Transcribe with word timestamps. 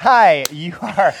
Hi, 0.00 0.46
you 0.50 0.72
are. 0.80 1.12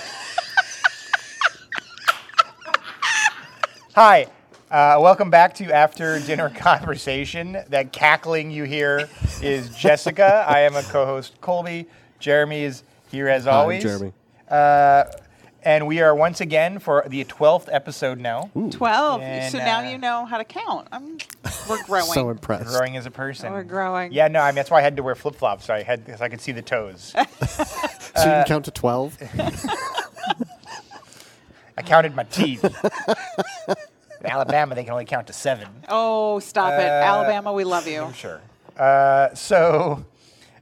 Hi, 3.94 4.26
uh, 4.70 4.96
welcome 4.98 5.28
back 5.28 5.52
to 5.56 5.70
After 5.70 6.18
Dinner 6.18 6.48
Conversation. 6.56 7.58
That 7.68 7.92
cackling 7.92 8.50
you 8.50 8.64
hear 8.64 9.06
is 9.42 9.76
Jessica. 9.76 10.46
I 10.48 10.60
am 10.60 10.76
a 10.76 10.82
co-host, 10.82 11.38
Kolby. 11.42 11.88
Jeremy 12.20 12.62
is 12.62 12.82
here 13.10 13.28
as 13.28 13.46
always. 13.46 13.82
Jeremy. 13.82 14.14
Uh, 14.48 15.04
and 15.62 15.86
we 15.86 16.00
are 16.00 16.14
once 16.14 16.40
again 16.40 16.78
for 16.78 17.04
the 17.06 17.22
12th 17.26 17.68
episode 17.70 18.18
now. 18.18 18.50
12. 18.70 19.20
And, 19.20 19.52
so 19.52 19.58
now 19.58 19.80
uh, 19.80 19.90
you 19.90 19.98
know 19.98 20.24
how 20.24 20.38
to 20.38 20.44
count. 20.44 20.88
I'm, 20.90 21.18
we're 21.68 21.82
growing. 21.84 22.04
So 22.06 22.30
impressed. 22.30 22.68
Growing 22.68 22.96
as 22.96 23.04
a 23.04 23.10
person. 23.10 23.52
We're 23.52 23.62
growing. 23.62 24.10
Yeah, 24.10 24.28
no, 24.28 24.40
I 24.40 24.52
mean 24.52 24.54
that's 24.54 24.70
why 24.70 24.78
I 24.78 24.82
had 24.82 24.96
to 24.96 25.02
wear 25.02 25.14
flip 25.14 25.34
flops 25.34 25.66
so 25.66 25.74
I 25.74 25.82
had 25.82 26.06
so 26.06 26.24
I 26.24 26.30
could 26.30 26.40
see 26.40 26.52
the 26.52 26.62
toes. 26.62 27.14
So 28.22 28.26
you 28.26 28.32
can 28.32 28.44
count 28.44 28.64
to 28.66 28.70
12? 28.70 29.18
I 31.78 31.82
counted 31.82 32.14
my 32.14 32.24
teeth. 32.24 32.62
In 32.64 34.26
Alabama, 34.26 34.74
they 34.74 34.84
can 34.84 34.92
only 34.92 35.06
count 35.06 35.26
to 35.28 35.32
seven. 35.32 35.66
Oh, 35.88 36.38
stop 36.40 36.72
it. 36.74 36.88
Uh, 36.88 37.04
Alabama, 37.04 37.52
we 37.52 37.64
love 37.64 37.86
you. 37.86 38.02
I'm 38.02 38.12
sure. 38.12 38.40
Uh, 38.76 39.34
so, 39.34 40.04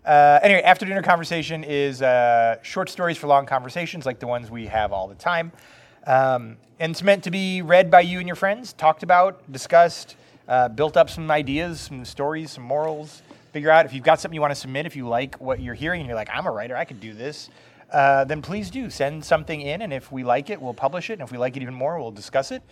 uh, 0.05 0.39
anyway, 0.43 0.63
after 0.63 0.87
dinner 0.87 1.02
conversation 1.02 1.65
is 1.65 2.01
uh, 2.01 2.63
short 2.63 2.89
stories 2.89 3.16
for 3.16 3.27
long 3.27 3.47
conversations 3.47 4.07
like 4.07 4.21
the 4.21 4.29
ones 4.29 4.51
we 4.51 4.66
have 4.66 4.93
all 4.93 5.09
the 5.09 5.15
time. 5.16 5.51
Um, 6.07 6.57
and 6.79 6.93
it's 6.93 7.02
meant 7.02 7.25
to 7.25 7.30
be 7.33 7.63
read 7.63 7.91
by 7.91 8.02
you 8.02 8.19
and 8.19 8.29
your 8.29 8.37
friends, 8.37 8.73
talked 8.73 9.02
about, 9.02 9.51
discussed, 9.51 10.15
uh, 10.47 10.69
built 10.69 10.97
up 10.97 11.11
some 11.11 11.29
ideas, 11.30 11.80
some 11.80 12.05
stories, 12.05 12.52
some 12.52 12.65
morals. 12.65 13.23
Figure 13.52 13.70
out 13.70 13.87
if 13.87 13.93
you've 13.93 14.05
got 14.05 14.20
something 14.20 14.34
you 14.34 14.41
want 14.41 14.52
to 14.52 14.61
submit, 14.61 14.87
if 14.87 14.95
you 14.95 15.09
like 15.09 15.37
what 15.37 15.60
you're 15.60 15.74
hearing 15.74 16.01
and 16.01 16.09
you're 16.09 16.16
like, 16.16 16.29
I'm 16.32 16.46
a 16.46 16.51
writer, 16.51 16.77
I 16.77 16.85
could 16.85 17.01
do 17.01 17.15
this, 17.15 17.49
uh, 17.93 18.24
then 18.24 18.43
please 18.43 18.71
do 18.71 18.91
send 18.91 19.24
something 19.24 19.60
in. 19.60 19.82
And 19.82 19.93
if 19.93 20.13
we 20.13 20.23
like 20.23 20.51
it, 20.51 20.60
we'll 20.60 20.74
publish 20.74 21.10
it. 21.10 21.15
And 21.15 21.23
if 21.23 21.32
we 21.32 21.38
like 21.38 21.57
it 21.57 21.63
even 21.63 21.74
more, 21.74 21.99
we'll 21.99 22.10
discuss 22.10 22.51
it. 22.51 22.63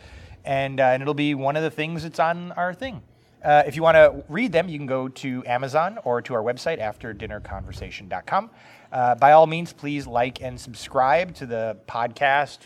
And, 0.44 0.78
uh, 0.78 0.84
and 0.84 1.02
it'll 1.02 1.14
be 1.14 1.34
one 1.34 1.56
of 1.56 1.62
the 1.62 1.70
things 1.70 2.02
that's 2.02 2.20
on 2.20 2.52
our 2.52 2.74
thing. 2.74 3.02
Uh, 3.42 3.62
if 3.66 3.77
you 3.77 3.82
want 3.82 3.94
to 3.94 4.24
read 4.28 4.52
them, 4.52 4.69
you 4.69 4.78
can 4.78 4.86
go 4.86 5.08
to 5.08 5.42
Amazon 5.47 5.98
or 6.04 6.20
to 6.22 6.34
our 6.34 6.42
website, 6.42 6.80
afterdinnerconversation.com. 6.80 8.50
Uh, 8.92 9.14
by 9.14 9.32
all 9.32 9.47
means, 9.47 9.72
please 9.72 10.06
like 10.06 10.42
and 10.42 10.60
subscribe 10.60 11.34
to 11.34 11.47
the 11.47 11.77
podcast, 11.88 12.58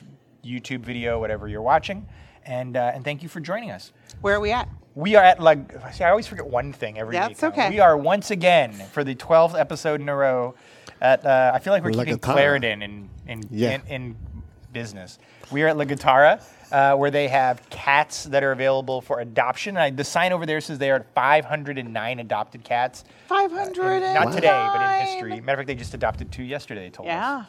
YouTube 0.45 0.81
video, 0.81 1.21
whatever 1.21 1.49
you're 1.49 1.63
watching. 1.63 2.07
And, 2.45 2.77
uh, 2.77 2.93
and 2.95 3.05
thank 3.05 3.23
you 3.23 3.29
for 3.29 3.41
joining 3.41 3.71
us. 3.71 3.93
Where 4.21 4.35
are 4.35 4.41
we 4.41 4.53
at? 4.53 4.80
We 4.95 5.15
are 5.15 5.23
at 5.25 5.41
like 5.41 5.73
see, 5.93 6.05
I 6.05 6.11
always 6.11 6.27
forget 6.27 6.47
one 6.47 6.73
thing 6.73 6.99
every 6.99 7.17
week. 7.17 7.23
That's 7.39 7.43
okay. 7.45 7.71
We 7.71 7.81
are 7.81 7.97
once 7.97 8.31
again 8.31 8.73
for 8.93 9.05
the 9.05 9.15
12th 9.15 9.59
episode 9.59 10.01
in 10.01 10.09
a 10.09 10.15
row 10.17 10.55
at 11.01 11.25
uh, 11.25 11.53
I 11.55 11.59
feel 11.61 11.73
like 11.73 11.85
we're 11.85 11.93
La 11.93 12.05
keeping 12.05 12.19
Gattara. 12.19 12.33
Clarendon 12.33 12.83
in 12.83 13.09
in, 13.29 13.43
Yeah. 13.51 13.71
in 13.71 13.83
in 13.87 14.17
business. 14.73 15.19
We 15.51 15.63
are 15.63 15.69
at 15.69 15.77
La 15.77 15.85
Gattara, 15.85 16.43
uh, 16.71 16.97
where 16.97 17.11
they 17.11 17.27
have 17.29 17.69
cats 17.71 18.25
that 18.25 18.43
are 18.45 18.53
available 18.53 19.01
for 19.01 19.19
adoption. 19.21 19.77
I, 19.77 19.91
the 19.91 20.05
sign 20.05 20.33
over 20.33 20.47
there 20.47 20.61
says 20.61 20.79
they 20.79 20.91
are 20.93 21.05
509 21.15 22.19
adopted 22.21 22.63
cats. 22.63 23.05
500. 23.29 24.01
Not 24.15 24.33
today, 24.33 24.69
but 24.73 24.81
in 25.01 25.07
history. 25.07 25.41
Matter 25.41 25.53
of 25.55 25.59
fact, 25.61 25.67
they 25.67 25.75
just 25.75 25.95
adopted 25.95 26.31
two 26.31 26.45
yesterday. 26.45 26.83
They 26.85 26.91
told 26.91 27.09
us. 27.09 27.47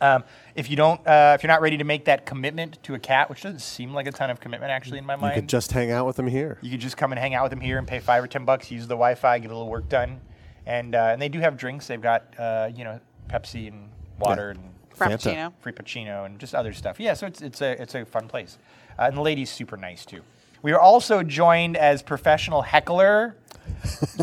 Yeah. 0.00 0.14
Um, 0.16 0.24
if 0.54 0.70
you 0.70 0.76
don't, 0.76 1.00
uh, 1.06 1.32
if 1.36 1.42
you're 1.42 1.52
not 1.52 1.60
ready 1.62 1.76
to 1.78 1.84
make 1.84 2.04
that 2.06 2.26
commitment 2.26 2.82
to 2.84 2.94
a 2.94 2.98
cat, 2.98 3.28
which 3.30 3.42
doesn't 3.42 3.60
seem 3.60 3.92
like 3.94 4.06
a 4.06 4.12
ton 4.12 4.30
of 4.30 4.40
commitment 4.40 4.70
actually 4.70 4.98
in 4.98 5.06
my 5.06 5.16
mind, 5.16 5.34
You 5.36 5.42
could 5.42 5.48
just 5.48 5.72
hang 5.72 5.90
out 5.90 6.06
with 6.06 6.16
them 6.16 6.26
here. 6.28 6.58
you 6.62 6.70
could 6.70 6.80
just 6.80 6.96
come 6.96 7.12
and 7.12 7.18
hang 7.18 7.34
out 7.34 7.42
with 7.42 7.50
them 7.50 7.60
here 7.60 7.78
and 7.78 7.86
pay 7.86 8.00
five 8.00 8.22
or 8.22 8.26
ten 8.26 8.44
bucks, 8.44 8.70
use 8.70 8.82
the 8.86 8.94
Wi-Fi, 8.94 9.38
get 9.40 9.50
a 9.50 9.54
little 9.54 9.68
work 9.70 9.88
done, 9.88 10.20
and 10.66 10.94
uh, 10.94 11.10
and 11.12 11.20
they 11.22 11.28
do 11.28 11.40
have 11.40 11.56
drinks. 11.56 11.86
They've 11.86 12.00
got 12.00 12.24
uh, 12.38 12.70
you 12.74 12.84
know 12.84 13.00
Pepsi 13.28 13.68
and 13.68 13.88
water 14.18 14.50
and 14.50 14.60
Frappuccino. 14.96 15.52
Frappuccino 15.64 16.24
and 16.26 16.38
just 16.38 16.54
other 16.54 16.72
stuff. 16.72 17.00
Yeah, 17.00 17.14
so 17.14 17.26
it's 17.26 17.40
it's 17.42 17.60
a 17.62 17.80
it's 17.82 17.94
a 17.94 18.04
fun 18.04 18.28
place, 18.28 18.58
uh, 18.98 19.02
and 19.02 19.16
the 19.16 19.22
lady's 19.22 19.50
super 19.50 19.76
nice 19.76 20.04
too. 20.04 20.22
We 20.62 20.72
are 20.72 20.80
also 20.80 21.22
joined 21.22 21.76
as 21.76 22.02
professional 22.02 22.62
heckler 22.62 23.36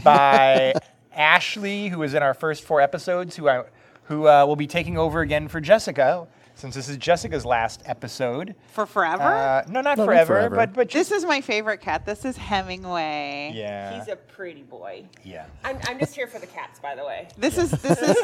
by 0.03 0.73
Ashley, 1.13 1.89
who 1.89 1.99
was 1.99 2.13
in 2.13 2.23
our 2.23 2.33
first 2.33 2.63
four 2.63 2.81
episodes, 2.81 3.35
who 3.35 3.49
I 3.49 3.63
who 4.11 4.27
uh, 4.27 4.45
will 4.45 4.57
be 4.57 4.67
taking 4.67 4.97
over 4.97 5.21
again 5.21 5.47
for 5.47 5.61
Jessica. 5.61 6.27
Since 6.53 6.75
this 6.75 6.89
is 6.89 6.97
Jessica's 6.97 7.45
last 7.45 7.81
episode, 7.85 8.55
For 8.73 8.85
forever? 8.85 9.23
uh, 9.23 9.63
no, 9.69 9.79
not 9.81 9.97
No, 9.97 10.03
not 10.03 10.05
forever, 10.05 10.33
forever. 10.33 10.55
but 10.57 10.73
but 10.73 10.89
just, 10.89 11.09
this 11.09 11.19
is 11.19 11.25
my 11.25 11.39
favorite 11.41 11.79
cat. 11.79 12.05
This 12.05 12.25
is 12.25 12.35
Hemingway. 12.37 13.51
yeah, 13.55 13.97
He's 13.97 14.09
a 14.09 14.17
pretty 14.17 14.61
boy. 14.63 15.05
yeah. 15.23 15.45
I'm, 15.63 15.77
I'm 15.87 15.97
just 15.97 16.13
here 16.13 16.27
for 16.27 16.39
the 16.39 16.45
cats, 16.47 16.77
by 16.79 16.93
the 16.93 17.05
way. 17.05 17.29
This 17.37 17.57
is 17.57 17.71
this 17.71 17.99
is 18.01 18.15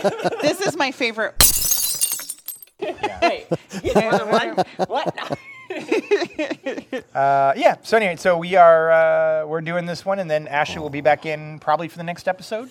this 0.41 0.61
is 0.61 0.75
my 0.75 0.91
favorite. 0.91 1.33
Wait, 2.79 3.47
you 3.81 3.93
get 3.93 4.27
one? 4.27 4.65
What? 4.87 5.37
Uh, 7.15 7.53
yeah. 7.55 7.75
So 7.81 7.97
anyway, 7.97 8.17
so 8.17 8.37
we 8.37 8.55
are 8.55 8.91
uh, 8.91 9.45
we're 9.47 9.61
doing 9.61 9.85
this 9.85 10.05
one, 10.05 10.19
and 10.19 10.29
then 10.29 10.47
Ashley 10.47 10.79
will 10.79 10.89
be 10.91 11.01
back 11.01 11.25
in 11.25 11.59
probably 11.59 11.87
for 11.87 11.97
the 11.97 12.03
next 12.03 12.27
episode, 12.27 12.69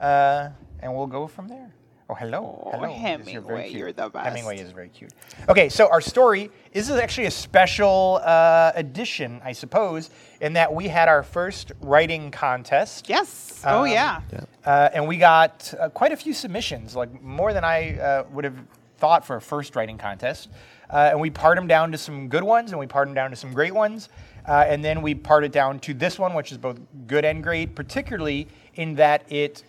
uh, 0.00 0.50
and 0.80 0.94
we'll 0.94 1.06
go 1.08 1.26
from 1.26 1.48
there. 1.48 1.70
Oh, 2.12 2.14
hello, 2.14 2.62
Oh, 2.66 2.70
hello. 2.72 2.88
Yes, 2.90 3.00
Hemingway, 3.00 3.68
cute. 3.70 3.78
you're 3.78 3.92
the 3.92 4.10
best. 4.10 4.26
Hemingway 4.26 4.58
is 4.58 4.70
very 4.70 4.90
cute. 4.90 5.12
Okay, 5.48 5.70
so 5.70 5.88
our 5.90 6.02
story 6.02 6.50
this 6.74 6.90
is 6.90 6.96
actually 6.96 7.26
a 7.26 7.30
special 7.30 8.20
uh, 8.22 8.70
edition, 8.74 9.40
I 9.42 9.52
suppose, 9.52 10.10
in 10.42 10.52
that 10.52 10.74
we 10.74 10.88
had 10.88 11.08
our 11.08 11.22
first 11.22 11.72
writing 11.80 12.30
contest. 12.30 13.08
Yes. 13.08 13.62
Oh 13.64 13.84
Um, 13.84 13.86
yeah. 13.86 14.20
Uh, 14.62 14.90
and 14.92 15.08
we 15.08 15.16
got 15.16 15.72
uh, 15.80 15.88
quite 15.88 16.12
a 16.12 16.16
few 16.16 16.34
submissions, 16.34 16.94
like 16.94 17.22
more 17.22 17.54
than 17.54 17.64
I 17.64 17.98
uh, 17.98 18.24
would 18.30 18.44
have 18.44 18.58
thought 18.98 19.24
for 19.24 19.36
a 19.36 19.40
first 19.40 19.74
writing 19.74 19.96
contest. 19.96 20.50
Uh, 20.90 21.08
and 21.12 21.18
we 21.20 21.30
part 21.30 21.56
them 21.56 21.66
down 21.66 21.92
to 21.92 21.96
some 21.98 22.28
good 22.28 22.44
ones, 22.44 22.72
and 22.72 22.78
we 22.78 22.86
part 22.86 23.08
them 23.08 23.14
down 23.14 23.30
to 23.30 23.36
some 23.36 23.54
great 23.54 23.74
ones. 23.74 24.10
Uh, 24.46 24.66
and 24.68 24.84
then 24.84 25.00
we 25.00 25.14
part 25.14 25.44
it 25.44 25.52
down 25.52 25.78
to 25.78 25.94
this 25.94 26.18
one, 26.18 26.34
which 26.34 26.52
is 26.52 26.58
both 26.58 26.78
good 27.06 27.24
and 27.24 27.42
great, 27.42 27.74
particularly 27.74 28.48
in 28.74 28.94
that 28.96 29.24
it 29.32 29.62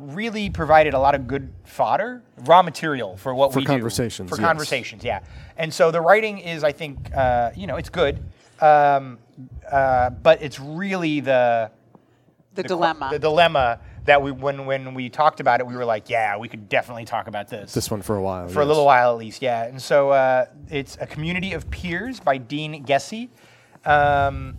really 0.00 0.50
provided 0.50 0.94
a 0.94 0.98
lot 0.98 1.14
of 1.14 1.26
good 1.26 1.52
fodder, 1.64 2.22
raw 2.38 2.62
material 2.62 3.16
for 3.16 3.34
what 3.34 3.52
For 3.52 3.60
we 3.60 3.64
conversations, 3.64 4.30
do. 4.30 4.36
For 4.36 4.40
yes. 4.40 4.48
conversations, 4.48 5.04
yeah. 5.04 5.20
And 5.56 5.72
so 5.72 5.90
the 5.90 6.00
writing 6.00 6.38
is, 6.38 6.64
I 6.64 6.72
think, 6.72 7.14
uh, 7.14 7.50
you 7.54 7.66
know, 7.66 7.76
it's 7.76 7.90
good, 7.90 8.18
um, 8.60 9.18
uh, 9.70 10.10
but 10.10 10.42
it's 10.42 10.58
really 10.58 11.20
the 11.20 11.70
The, 12.54 12.62
the 12.62 12.68
qu- 12.68 12.68
dilemma. 12.68 13.08
The 13.12 13.18
dilemma 13.18 13.80
that 14.06 14.22
we 14.22 14.32
when 14.32 14.64
when 14.66 14.94
we 14.94 15.08
talked 15.10 15.40
about 15.40 15.60
it, 15.60 15.66
we 15.66 15.76
were 15.76 15.84
like, 15.84 16.08
yeah, 16.08 16.36
we 16.38 16.48
could 16.48 16.68
definitely 16.68 17.04
talk 17.04 17.28
about 17.28 17.48
this. 17.48 17.72
This 17.72 17.90
one 17.90 18.02
for 18.02 18.16
a 18.16 18.22
while. 18.22 18.48
for 18.48 18.60
a 18.62 18.64
little 18.64 18.86
while 18.86 19.12
at 19.12 19.18
least, 19.18 19.42
yeah. 19.42 19.64
And 19.66 19.80
so 19.80 20.10
uh, 20.10 20.46
it's 20.70 20.96
a 21.00 21.06
community 21.06 21.52
of 21.52 21.70
peers 21.70 22.18
by 22.20 22.38
Dean 22.38 22.84
Gessie. 22.84 23.28
Um, 23.84 24.56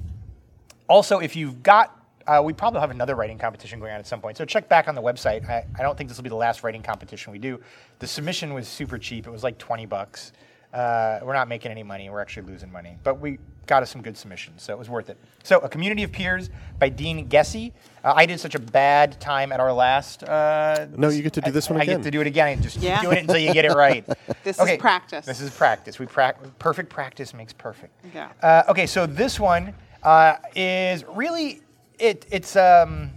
also, 0.87 1.19
if 1.19 1.35
you've 1.35 1.63
got, 1.63 1.97
uh, 2.27 2.41
we 2.43 2.53
probably 2.53 2.79
have 2.79 2.91
another 2.91 3.15
writing 3.15 3.37
competition 3.37 3.79
going 3.79 3.91
on 3.93 3.99
at 3.99 4.07
some 4.07 4.21
point. 4.21 4.37
So 4.37 4.45
check 4.45 4.67
back 4.69 4.87
on 4.87 4.95
the 4.95 5.01
website. 5.01 5.47
I, 5.49 5.65
I 5.77 5.81
don't 5.81 5.97
think 5.97 6.09
this 6.09 6.17
will 6.17 6.23
be 6.23 6.29
the 6.29 6.35
last 6.35 6.63
writing 6.63 6.81
competition 6.83 7.31
we 7.31 7.39
do. 7.39 7.59
The 7.99 8.07
submission 8.07 8.53
was 8.53 8.67
super 8.67 8.97
cheap. 8.97 9.27
It 9.27 9.31
was 9.31 9.43
like 9.43 9.57
20 9.57 9.85
bucks. 9.85 10.31
Uh, 10.73 11.19
we're 11.23 11.33
not 11.33 11.49
making 11.49 11.69
any 11.71 11.83
money. 11.83 12.09
We're 12.09 12.21
actually 12.21 12.47
losing 12.47 12.71
money. 12.71 12.95
But 13.03 13.19
we 13.19 13.39
got 13.67 13.83
us 13.83 13.89
some 13.89 14.01
good 14.01 14.17
submissions, 14.17 14.63
so 14.63 14.73
it 14.73 14.79
was 14.79 14.89
worth 14.89 15.09
it. 15.09 15.17
So, 15.43 15.59
A 15.59 15.69
Community 15.69 16.03
of 16.03 16.11
Peers 16.11 16.49
by 16.79 16.87
Dean 16.89 17.27
Gessie. 17.27 17.73
Uh, 18.03 18.13
I 18.15 18.25
did 18.25 18.39
such 18.39 18.55
a 18.55 18.59
bad 18.59 19.19
time 19.19 19.51
at 19.51 19.59
our 19.59 19.71
last. 19.73 20.23
Uh, 20.23 20.87
No, 20.95 21.09
you 21.09 21.21
get 21.23 21.33
to 21.33 21.41
do 21.41 21.49
I- 21.49 21.51
this 21.51 21.69
one 21.69 21.79
I 21.81 21.85
get 21.85 22.03
to 22.03 22.11
do 22.11 22.21
it 22.21 22.27
again. 22.27 22.47
I 22.47 22.55
just 22.55 22.77
Yeah. 22.77 22.95
keep 22.95 23.03
doing 23.03 23.17
it 23.17 23.21
until 23.21 23.37
you 23.37 23.53
get 23.53 23.65
it 23.65 23.73
right. 23.73 24.05
This 24.43 24.59
is 24.59 24.77
practice. 24.77 25.25
This 25.25 25.41
is 25.41 25.51
practice. 25.51 25.99
We 25.99 26.05
prac- 26.07 26.57
perfect 26.57 26.89
practice 26.89 27.33
makes 27.33 27.53
perfect. 27.53 27.93
Yeah. 28.13 28.31
Uh, 28.41 28.63
okay, 28.69 28.87
so 28.87 29.05
this 29.05 29.39
one 29.39 29.73
uh, 30.03 30.37
is 30.55 31.03
really 31.05 31.61
it. 32.01 32.25
It's 32.31 32.55
um, 32.55 33.11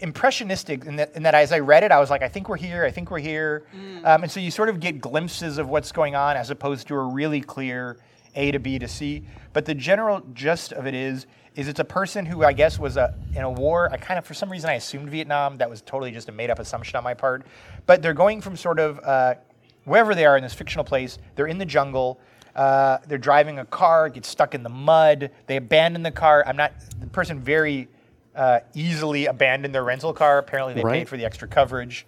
impressionistic 0.00 0.84
in 0.84 0.96
that, 0.96 1.14
in 1.14 1.22
that 1.22 1.34
as 1.34 1.52
I 1.52 1.58
read 1.58 1.84
it, 1.84 1.92
I 1.92 2.00
was 2.00 2.10
like, 2.10 2.22
I 2.22 2.28
think 2.28 2.48
we're 2.48 2.56
here. 2.56 2.84
I 2.84 2.90
think 2.90 3.10
we're 3.10 3.18
here. 3.18 3.66
Um, 4.04 4.22
and 4.22 4.30
so 4.30 4.40
you 4.40 4.50
sort 4.50 4.68
of 4.68 4.80
get 4.80 5.00
glimpses 5.00 5.58
of 5.58 5.68
what's 5.68 5.92
going 5.92 6.14
on 6.14 6.36
as 6.36 6.50
opposed 6.50 6.88
to 6.88 6.94
a 6.94 7.02
really 7.02 7.40
clear 7.40 7.98
A 8.34 8.50
to 8.50 8.58
B 8.58 8.78
to 8.78 8.88
C. 8.88 9.22
But 9.52 9.64
the 9.64 9.74
general 9.74 10.22
gist 10.32 10.72
of 10.72 10.86
it 10.86 10.94
is. 10.94 11.26
Is 11.56 11.68
it's 11.68 11.80
a 11.80 11.84
person 11.86 12.26
who 12.26 12.44
I 12.44 12.52
guess 12.52 12.78
was 12.78 12.98
a, 12.98 13.14
in 13.34 13.40
a 13.40 13.50
war. 13.50 13.90
I 13.90 13.96
kind 13.96 14.18
of, 14.18 14.26
for 14.26 14.34
some 14.34 14.52
reason, 14.52 14.68
I 14.68 14.74
assumed 14.74 15.08
Vietnam. 15.08 15.56
That 15.56 15.70
was 15.70 15.80
totally 15.80 16.10
just 16.10 16.28
a 16.28 16.32
made-up 16.32 16.58
assumption 16.58 16.98
on 16.98 17.02
my 17.02 17.14
part. 17.14 17.46
But 17.86 18.02
they're 18.02 18.12
going 18.12 18.42
from 18.42 18.56
sort 18.58 18.78
of 18.78 19.00
uh, 19.02 19.36
wherever 19.84 20.14
they 20.14 20.26
are 20.26 20.36
in 20.36 20.42
this 20.42 20.52
fictional 20.52 20.84
place, 20.84 21.16
they're 21.34 21.46
in 21.46 21.56
the 21.56 21.64
jungle. 21.64 22.20
Uh, 22.54 22.98
they're 23.08 23.16
driving 23.16 23.58
a 23.58 23.64
car, 23.64 24.10
get 24.10 24.26
stuck 24.26 24.54
in 24.54 24.62
the 24.62 24.68
mud. 24.68 25.30
They 25.46 25.56
abandon 25.56 26.02
the 26.02 26.10
car. 26.10 26.44
I'm 26.46 26.58
not 26.58 26.74
the 27.00 27.06
person 27.06 27.40
very 27.40 27.88
uh, 28.36 28.60
easily 28.74 29.26
abandoned 29.26 29.74
their 29.74 29.84
rental 29.84 30.12
car. 30.12 30.38
Apparently, 30.38 30.74
they 30.74 30.82
paid 30.82 31.08
for 31.08 31.16
the 31.16 31.24
extra 31.24 31.48
coverage. 31.48 32.06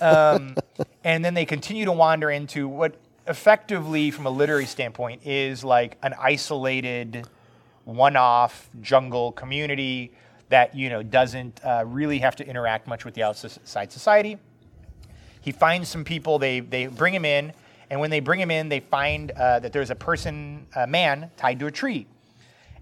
um, 0.00 0.54
and 1.04 1.24
then 1.24 1.34
they 1.34 1.44
continue 1.44 1.84
to 1.84 1.92
wander 1.92 2.30
into 2.30 2.68
what, 2.68 2.94
effectively, 3.26 4.10
from 4.10 4.26
a 4.26 4.30
literary 4.30 4.66
standpoint, 4.66 5.22
is 5.24 5.64
like 5.64 5.96
an 6.02 6.14
isolated, 6.20 7.26
one-off 7.84 8.68
jungle 8.82 9.32
community 9.32 10.12
that 10.48 10.74
you 10.76 10.88
know 10.88 11.02
doesn't 11.02 11.60
uh, 11.64 11.82
really 11.86 12.18
have 12.18 12.36
to 12.36 12.46
interact 12.46 12.86
much 12.86 13.04
with 13.04 13.14
the 13.14 13.22
outside 13.22 13.90
society 13.92 14.38
He 15.40 15.52
finds 15.52 15.88
some 15.88 16.04
people. 16.04 16.38
They 16.38 16.60
they 16.60 16.86
bring 16.86 17.14
him 17.14 17.24
in, 17.24 17.52
and 17.90 18.00
when 18.00 18.10
they 18.10 18.20
bring 18.20 18.40
him 18.40 18.50
in, 18.50 18.68
they 18.68 18.80
find 18.80 19.30
uh, 19.32 19.58
that 19.60 19.72
there's 19.72 19.90
a 19.90 19.94
person, 19.94 20.66
a 20.76 20.86
man, 20.86 21.30
tied 21.36 21.58
to 21.60 21.66
a 21.66 21.70
tree. 21.70 22.06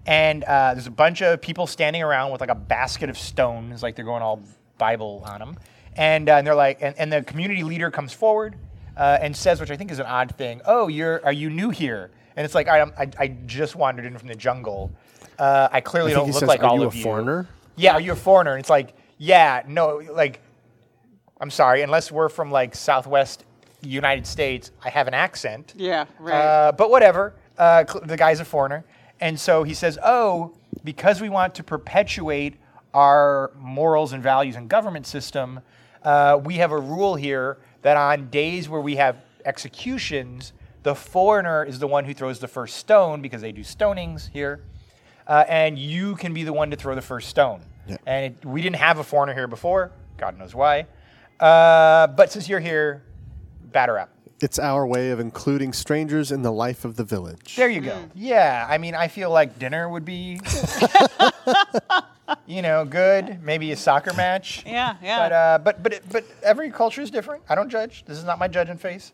And 0.05 0.43
uh, 0.43 0.73
there's 0.73 0.87
a 0.87 0.91
bunch 0.91 1.21
of 1.21 1.41
people 1.41 1.67
standing 1.67 2.03
around 2.03 2.31
with 2.31 2.41
like 2.41 2.49
a 2.49 2.55
basket 2.55 3.09
of 3.09 3.17
stones, 3.17 3.81
like 3.81 3.95
they're 3.95 4.05
going 4.05 4.21
all 4.21 4.41
Bible 4.77 5.23
on 5.25 5.39
them. 5.39 5.57
And, 5.95 6.29
uh, 6.29 6.35
and 6.35 6.45
they're 6.45 6.55
like, 6.55 6.79
and, 6.81 6.95
and 6.97 7.11
the 7.11 7.23
community 7.23 7.63
leader 7.63 7.89
comes 7.89 8.13
forward 8.13 8.55
uh, 8.97 9.17
and 9.21 9.35
says, 9.35 9.59
which 9.59 9.71
I 9.71 9.77
think 9.77 9.91
is 9.91 9.99
an 9.99 10.05
odd 10.05 10.35
thing. 10.35 10.61
Oh, 10.65 10.87
you're 10.87 11.23
are 11.25 11.33
you 11.33 11.49
new 11.49 11.69
here? 11.69 12.11
And 12.35 12.45
it's 12.45 12.53
like 12.53 12.67
I, 12.67 12.81
I, 12.81 13.09
I 13.17 13.27
just 13.45 13.75
wandered 13.75 14.05
in 14.05 14.17
from 14.17 14.27
the 14.27 14.35
jungle. 14.35 14.91
Uh, 15.39 15.69
I 15.71 15.81
clearly 15.81 16.11
I 16.11 16.15
don't 16.15 16.27
look 16.27 16.39
says, 16.39 16.47
like 16.47 16.61
"Are 16.61 16.69
all 16.69 16.79
you 16.79 16.87
of 16.87 16.93
a 16.93 16.97
you. 16.97 17.03
foreigner?" 17.03 17.47
Yeah, 17.77 17.93
are 17.93 18.01
you 18.01 18.11
a 18.13 18.15
foreigner? 18.15 18.51
And 18.51 18.59
it's 18.59 18.69
like, 18.69 18.93
yeah, 19.17 19.63
no, 19.67 20.01
like, 20.11 20.39
I'm 21.41 21.49
sorry, 21.49 21.81
unless 21.81 22.09
we're 22.11 22.29
from 22.29 22.51
like 22.51 22.73
Southwest 22.73 23.43
United 23.81 24.25
States, 24.25 24.71
I 24.83 24.89
have 24.89 25.07
an 25.07 25.13
accent. 25.13 25.73
Yeah, 25.75 26.05
right. 26.19 26.33
Uh, 26.33 26.71
but 26.71 26.89
whatever. 26.89 27.33
Uh, 27.57 27.85
cl- 27.87 28.05
the 28.05 28.17
guy's 28.17 28.39
a 28.41 28.45
foreigner. 28.45 28.83
And 29.19 29.39
so 29.39 29.63
he 29.63 29.73
says, 29.73 29.97
Oh, 30.03 30.55
because 30.83 31.21
we 31.21 31.29
want 31.29 31.55
to 31.55 31.63
perpetuate 31.63 32.55
our 32.93 33.51
morals 33.57 34.13
and 34.13 34.21
values 34.21 34.55
and 34.55 34.69
government 34.69 35.07
system, 35.07 35.61
uh, 36.03 36.39
we 36.43 36.55
have 36.55 36.71
a 36.71 36.79
rule 36.79 37.15
here 37.15 37.57
that 37.81 37.97
on 37.97 38.29
days 38.29 38.69
where 38.69 38.81
we 38.81 38.95
have 38.95 39.17
executions, 39.43 40.53
the 40.83 40.95
foreigner 40.95 41.63
is 41.63 41.79
the 41.79 41.87
one 41.87 42.05
who 42.05 42.13
throws 42.13 42.39
the 42.39 42.47
first 42.47 42.77
stone 42.77 43.21
because 43.21 43.41
they 43.41 43.51
do 43.51 43.61
stonings 43.61 44.29
here. 44.31 44.61
Uh, 45.27 45.43
and 45.47 45.79
you 45.79 46.15
can 46.15 46.33
be 46.33 46.43
the 46.43 46.53
one 46.53 46.69
to 46.69 46.77
throw 46.77 46.93
the 46.93 47.01
first 47.01 47.29
stone. 47.29 47.61
Yeah. 47.87 47.97
And 48.05 48.25
it, 48.25 48.45
we 48.45 48.61
didn't 48.61 48.77
have 48.77 48.99
a 48.99 49.03
foreigner 49.03 49.33
here 49.33 49.47
before. 49.47 49.91
God 50.17 50.37
knows 50.37 50.53
why. 50.53 50.85
Uh, 51.39 52.07
but 52.07 52.31
since 52.31 52.47
you're 52.47 52.59
here, 52.59 53.03
batter 53.71 53.97
up. 53.97 54.14
It's 54.41 54.59
our 54.59 54.85
way 54.85 55.11
of 55.11 55.19
including 55.19 55.71
strangers 55.71 56.31
in 56.31 56.41
the 56.41 56.51
life 56.51 56.83
of 56.83 56.97
the 56.97 57.03
village. 57.05 57.55
There 57.55 57.69
you 57.69 57.79
go. 57.81 58.09
Yeah, 58.13 58.67
I 58.69 58.77
mean, 58.77 58.93
I 58.93 59.07
feel 59.07 59.31
like 59.31 59.57
dinner 59.57 59.87
would 59.87 60.03
be, 60.03 60.41
you 62.45 62.61
know, 62.61 62.83
good. 62.85 63.41
Maybe 63.41 63.71
a 63.71 63.77
soccer 63.77 64.13
match. 64.13 64.63
yeah, 64.65 64.95
yeah. 65.01 65.19
But 65.19 65.31
uh, 65.31 65.59
but 65.63 65.83
but 65.83 65.93
it, 65.93 66.03
but 66.11 66.25
every 66.43 66.69
culture 66.69 67.01
is 67.01 67.09
different. 67.11 67.43
I 67.47 67.55
don't 67.55 67.69
judge. 67.69 68.03
This 68.05 68.17
is 68.17 68.23
not 68.25 68.37
my 68.37 68.47
judging 68.47 68.77
face. 68.77 69.13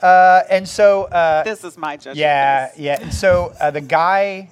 Uh, 0.00 0.42
and 0.48 0.66
so 0.66 1.04
uh, 1.04 1.42
this 1.42 1.64
is 1.64 1.76
my 1.76 1.96
judgment. 1.96 2.18
yeah, 2.18 2.70
yeah. 2.76 3.00
And 3.02 3.12
so 3.12 3.52
uh, 3.60 3.70
the 3.70 3.80
guy 3.82 4.50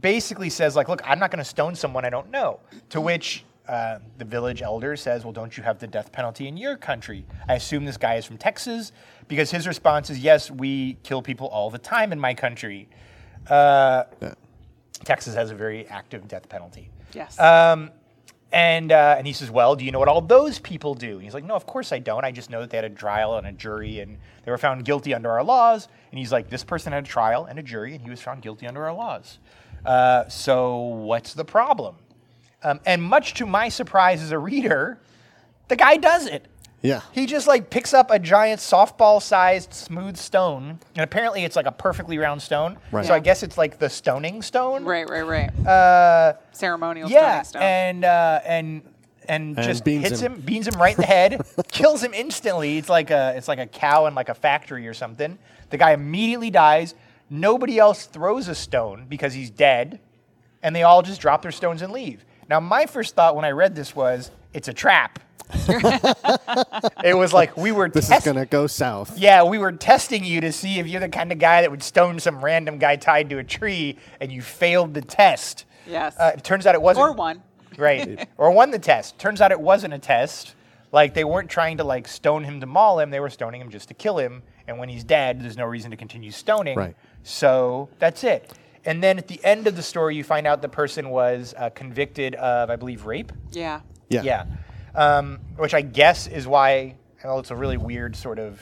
basically 0.00 0.50
says, 0.50 0.76
like, 0.76 0.88
look, 0.88 1.02
I'm 1.04 1.18
not 1.18 1.30
going 1.30 1.38
to 1.38 1.44
stone 1.44 1.74
someone 1.74 2.04
I 2.04 2.10
don't 2.10 2.30
know. 2.30 2.60
To 2.90 3.00
which 3.00 3.44
uh, 3.72 3.98
the 4.18 4.24
village 4.24 4.60
elder 4.60 4.96
says, 4.96 5.24
well, 5.24 5.32
don't 5.32 5.56
you 5.56 5.62
have 5.62 5.78
the 5.78 5.86
death 5.86 6.12
penalty 6.12 6.46
in 6.46 6.58
your 6.58 6.76
country? 6.76 7.24
I 7.48 7.54
assume 7.54 7.86
this 7.86 7.96
guy 7.96 8.16
is 8.16 8.26
from 8.26 8.36
Texas 8.36 8.92
because 9.28 9.50
his 9.50 9.66
response 9.66 10.10
is, 10.10 10.18
yes, 10.18 10.50
we 10.50 10.98
kill 11.02 11.22
people 11.22 11.46
all 11.48 11.70
the 11.70 11.78
time 11.78 12.12
in 12.12 12.20
my 12.20 12.34
country. 12.34 12.88
Uh, 13.48 14.04
Yeah. 14.20 14.34
Texas 15.04 15.34
has 15.34 15.50
a 15.50 15.54
very 15.54 15.86
active 15.88 16.28
death 16.28 16.48
penalty. 16.48 16.90
Yes. 17.14 17.40
Um, 17.40 17.90
and 18.52 18.92
uh, 18.92 19.14
and 19.16 19.26
he 19.26 19.32
says, 19.32 19.50
"Well, 19.50 19.74
do 19.74 19.84
you 19.84 19.90
know 19.90 19.98
what 19.98 20.08
all 20.08 20.20
those 20.20 20.58
people 20.58 20.94
do?" 20.94 21.14
And 21.14 21.22
he's 21.22 21.32
like, 21.32 21.42
"No, 21.44 21.54
of 21.54 21.64
course 21.66 21.90
I 21.90 21.98
don't. 21.98 22.22
I 22.24 22.30
just 22.30 22.50
know 22.50 22.60
that 22.60 22.68
they 22.70 22.76
had 22.76 22.84
a 22.84 22.90
trial 22.90 23.38
and 23.38 23.46
a 23.46 23.52
jury, 23.52 24.00
and 24.00 24.18
they 24.44 24.50
were 24.50 24.58
found 24.58 24.84
guilty 24.84 25.14
under 25.14 25.30
our 25.30 25.42
laws." 25.42 25.88
And 26.10 26.18
he's 26.18 26.30
like, 26.30 26.50
"This 26.50 26.62
person 26.62 26.92
had 26.92 27.04
a 27.04 27.06
trial 27.06 27.46
and 27.46 27.58
a 27.58 27.62
jury, 27.62 27.94
and 27.94 28.04
he 28.04 28.10
was 28.10 28.20
found 28.20 28.42
guilty 28.42 28.66
under 28.66 28.84
our 28.84 28.92
laws. 28.92 29.38
Uh, 29.86 30.28
so 30.28 30.76
what's 30.76 31.32
the 31.32 31.44
problem?" 31.46 31.96
Um, 32.64 32.80
and 32.86 33.02
much 33.02 33.34
to 33.34 33.46
my 33.46 33.68
surprise 33.68 34.22
as 34.22 34.30
a 34.32 34.38
reader, 34.38 34.98
the 35.68 35.76
guy 35.76 35.96
does 35.96 36.26
it. 36.26 36.46
Yeah. 36.80 37.00
He 37.12 37.26
just 37.26 37.46
like 37.46 37.70
picks 37.70 37.94
up 37.94 38.10
a 38.10 38.18
giant 38.18 38.60
softball-sized 38.60 39.72
smooth 39.72 40.16
stone, 40.16 40.80
and 40.94 41.04
apparently 41.04 41.44
it's 41.44 41.54
like 41.56 41.66
a 41.66 41.72
perfectly 41.72 42.18
round 42.18 42.42
stone. 42.42 42.76
Right. 42.90 43.04
So 43.06 43.14
I 43.14 43.20
guess 43.20 43.42
it's 43.42 43.56
like 43.56 43.78
the 43.78 43.88
stoning 43.88 44.42
stone. 44.42 44.84
right, 44.84 45.08
right, 45.08 45.22
right. 45.26 45.66
Uh, 45.66 46.34
Ceremonial 46.52 47.08
yeah, 47.08 47.42
stoning 47.42 47.44
stone. 47.44 47.62
and 47.62 48.04
uh, 48.04 48.40
and 48.44 48.82
and 49.28 49.56
And 49.56 49.66
just 49.68 49.84
beans 49.84 50.02
hits 50.08 50.20
him. 50.20 50.34
him. 50.34 50.40
beans 50.40 50.66
him 50.66 50.74
right 50.80 50.96
in 50.96 51.00
the 51.00 51.06
head, 51.06 51.40
kills 51.70 52.02
him 52.02 52.12
instantly. 52.14 52.78
It's 52.78 52.88
like 52.88 53.10
a 53.10 53.34
it's 53.36 53.46
like 53.48 53.60
a 53.60 53.66
cow 53.66 54.06
in 54.06 54.14
like 54.16 54.28
a 54.28 54.34
factory 54.34 54.88
or 54.88 54.94
something. 54.94 55.38
The 55.70 55.78
guy 55.78 55.92
immediately 55.92 56.50
dies. 56.50 56.94
Nobody 57.30 57.78
else 57.78 58.06
throws 58.06 58.48
a 58.48 58.54
stone 58.56 59.06
because 59.08 59.32
he's 59.34 59.50
dead, 59.50 60.00
and 60.64 60.74
they 60.74 60.82
all 60.82 61.02
just 61.02 61.20
drop 61.20 61.42
their 61.42 61.52
stones 61.52 61.80
and 61.82 61.92
leave. 61.92 62.24
Now, 62.48 62.60
my 62.60 62.86
first 62.86 63.14
thought 63.14 63.36
when 63.36 63.44
I 63.44 63.50
read 63.50 63.74
this 63.74 63.94
was, 63.96 64.30
it's 64.52 64.68
a 64.68 64.72
trap. 64.72 65.18
it 67.04 67.16
was 67.16 67.32
like 67.32 67.56
we 67.56 67.72
were 67.72 67.88
This 67.88 68.10
is 68.10 68.24
going 68.24 68.36
to 68.36 68.46
go 68.46 68.66
south. 68.66 69.18
yeah, 69.18 69.42
we 69.42 69.58
were 69.58 69.72
testing 69.72 70.24
you 70.24 70.40
to 70.40 70.52
see 70.52 70.78
if 70.78 70.86
you're 70.86 71.00
the 71.00 71.08
kind 71.08 71.30
of 71.30 71.38
guy 71.38 71.60
that 71.60 71.70
would 71.70 71.82
stone 71.82 72.18
some 72.20 72.42
random 72.42 72.78
guy 72.78 72.96
tied 72.96 73.28
to 73.30 73.38
a 73.38 73.44
tree, 73.44 73.98
and 74.20 74.32
you 74.32 74.40
failed 74.40 74.94
the 74.94 75.02
test. 75.02 75.64
Yes. 75.86 76.16
Uh, 76.18 76.32
it 76.36 76.44
turns 76.44 76.66
out 76.66 76.74
it 76.74 76.82
wasn't. 76.82 77.06
or 77.06 77.12
one. 77.12 77.42
Right. 77.76 78.28
or 78.38 78.50
won 78.50 78.70
the 78.70 78.78
test. 78.78 79.18
Turns 79.18 79.40
out 79.40 79.50
it 79.52 79.60
wasn't 79.60 79.94
a 79.94 79.98
test. 79.98 80.54
Like 80.90 81.14
they 81.14 81.24
weren't 81.24 81.50
trying 81.50 81.78
to 81.78 81.84
like 81.84 82.06
stone 82.06 82.44
him 82.44 82.60
to 82.60 82.66
maul 82.66 82.98
him. 83.00 83.10
They 83.10 83.20
were 83.20 83.30
stoning 83.30 83.60
him 83.60 83.70
just 83.70 83.88
to 83.88 83.94
kill 83.94 84.18
him. 84.18 84.42
And 84.68 84.78
when 84.78 84.88
he's 84.88 85.04
dead, 85.04 85.42
there's 85.42 85.56
no 85.56 85.64
reason 85.64 85.90
to 85.90 85.96
continue 85.96 86.30
stoning. 86.30 86.76
Right. 86.78 86.94
So 87.24 87.88
that's 87.98 88.24
it. 88.24 88.52
And 88.84 89.02
then 89.02 89.16
at 89.18 89.28
the 89.28 89.42
end 89.44 89.66
of 89.66 89.76
the 89.76 89.82
story, 89.82 90.16
you 90.16 90.24
find 90.24 90.46
out 90.46 90.60
the 90.62 90.68
person 90.68 91.10
was 91.10 91.54
uh, 91.56 91.70
convicted 91.70 92.34
of, 92.34 92.68
I 92.70 92.76
believe, 92.76 93.06
rape. 93.06 93.32
Yeah. 93.52 93.80
Yeah. 94.08 94.22
Yeah. 94.22 94.44
Um, 94.94 95.38
which 95.56 95.72
I 95.74 95.80
guess 95.82 96.26
is 96.26 96.46
why, 96.46 96.96
well, 97.24 97.38
it's 97.38 97.50
a 97.50 97.56
really 97.56 97.76
weird 97.76 98.16
sort 98.16 98.38
of 98.38 98.60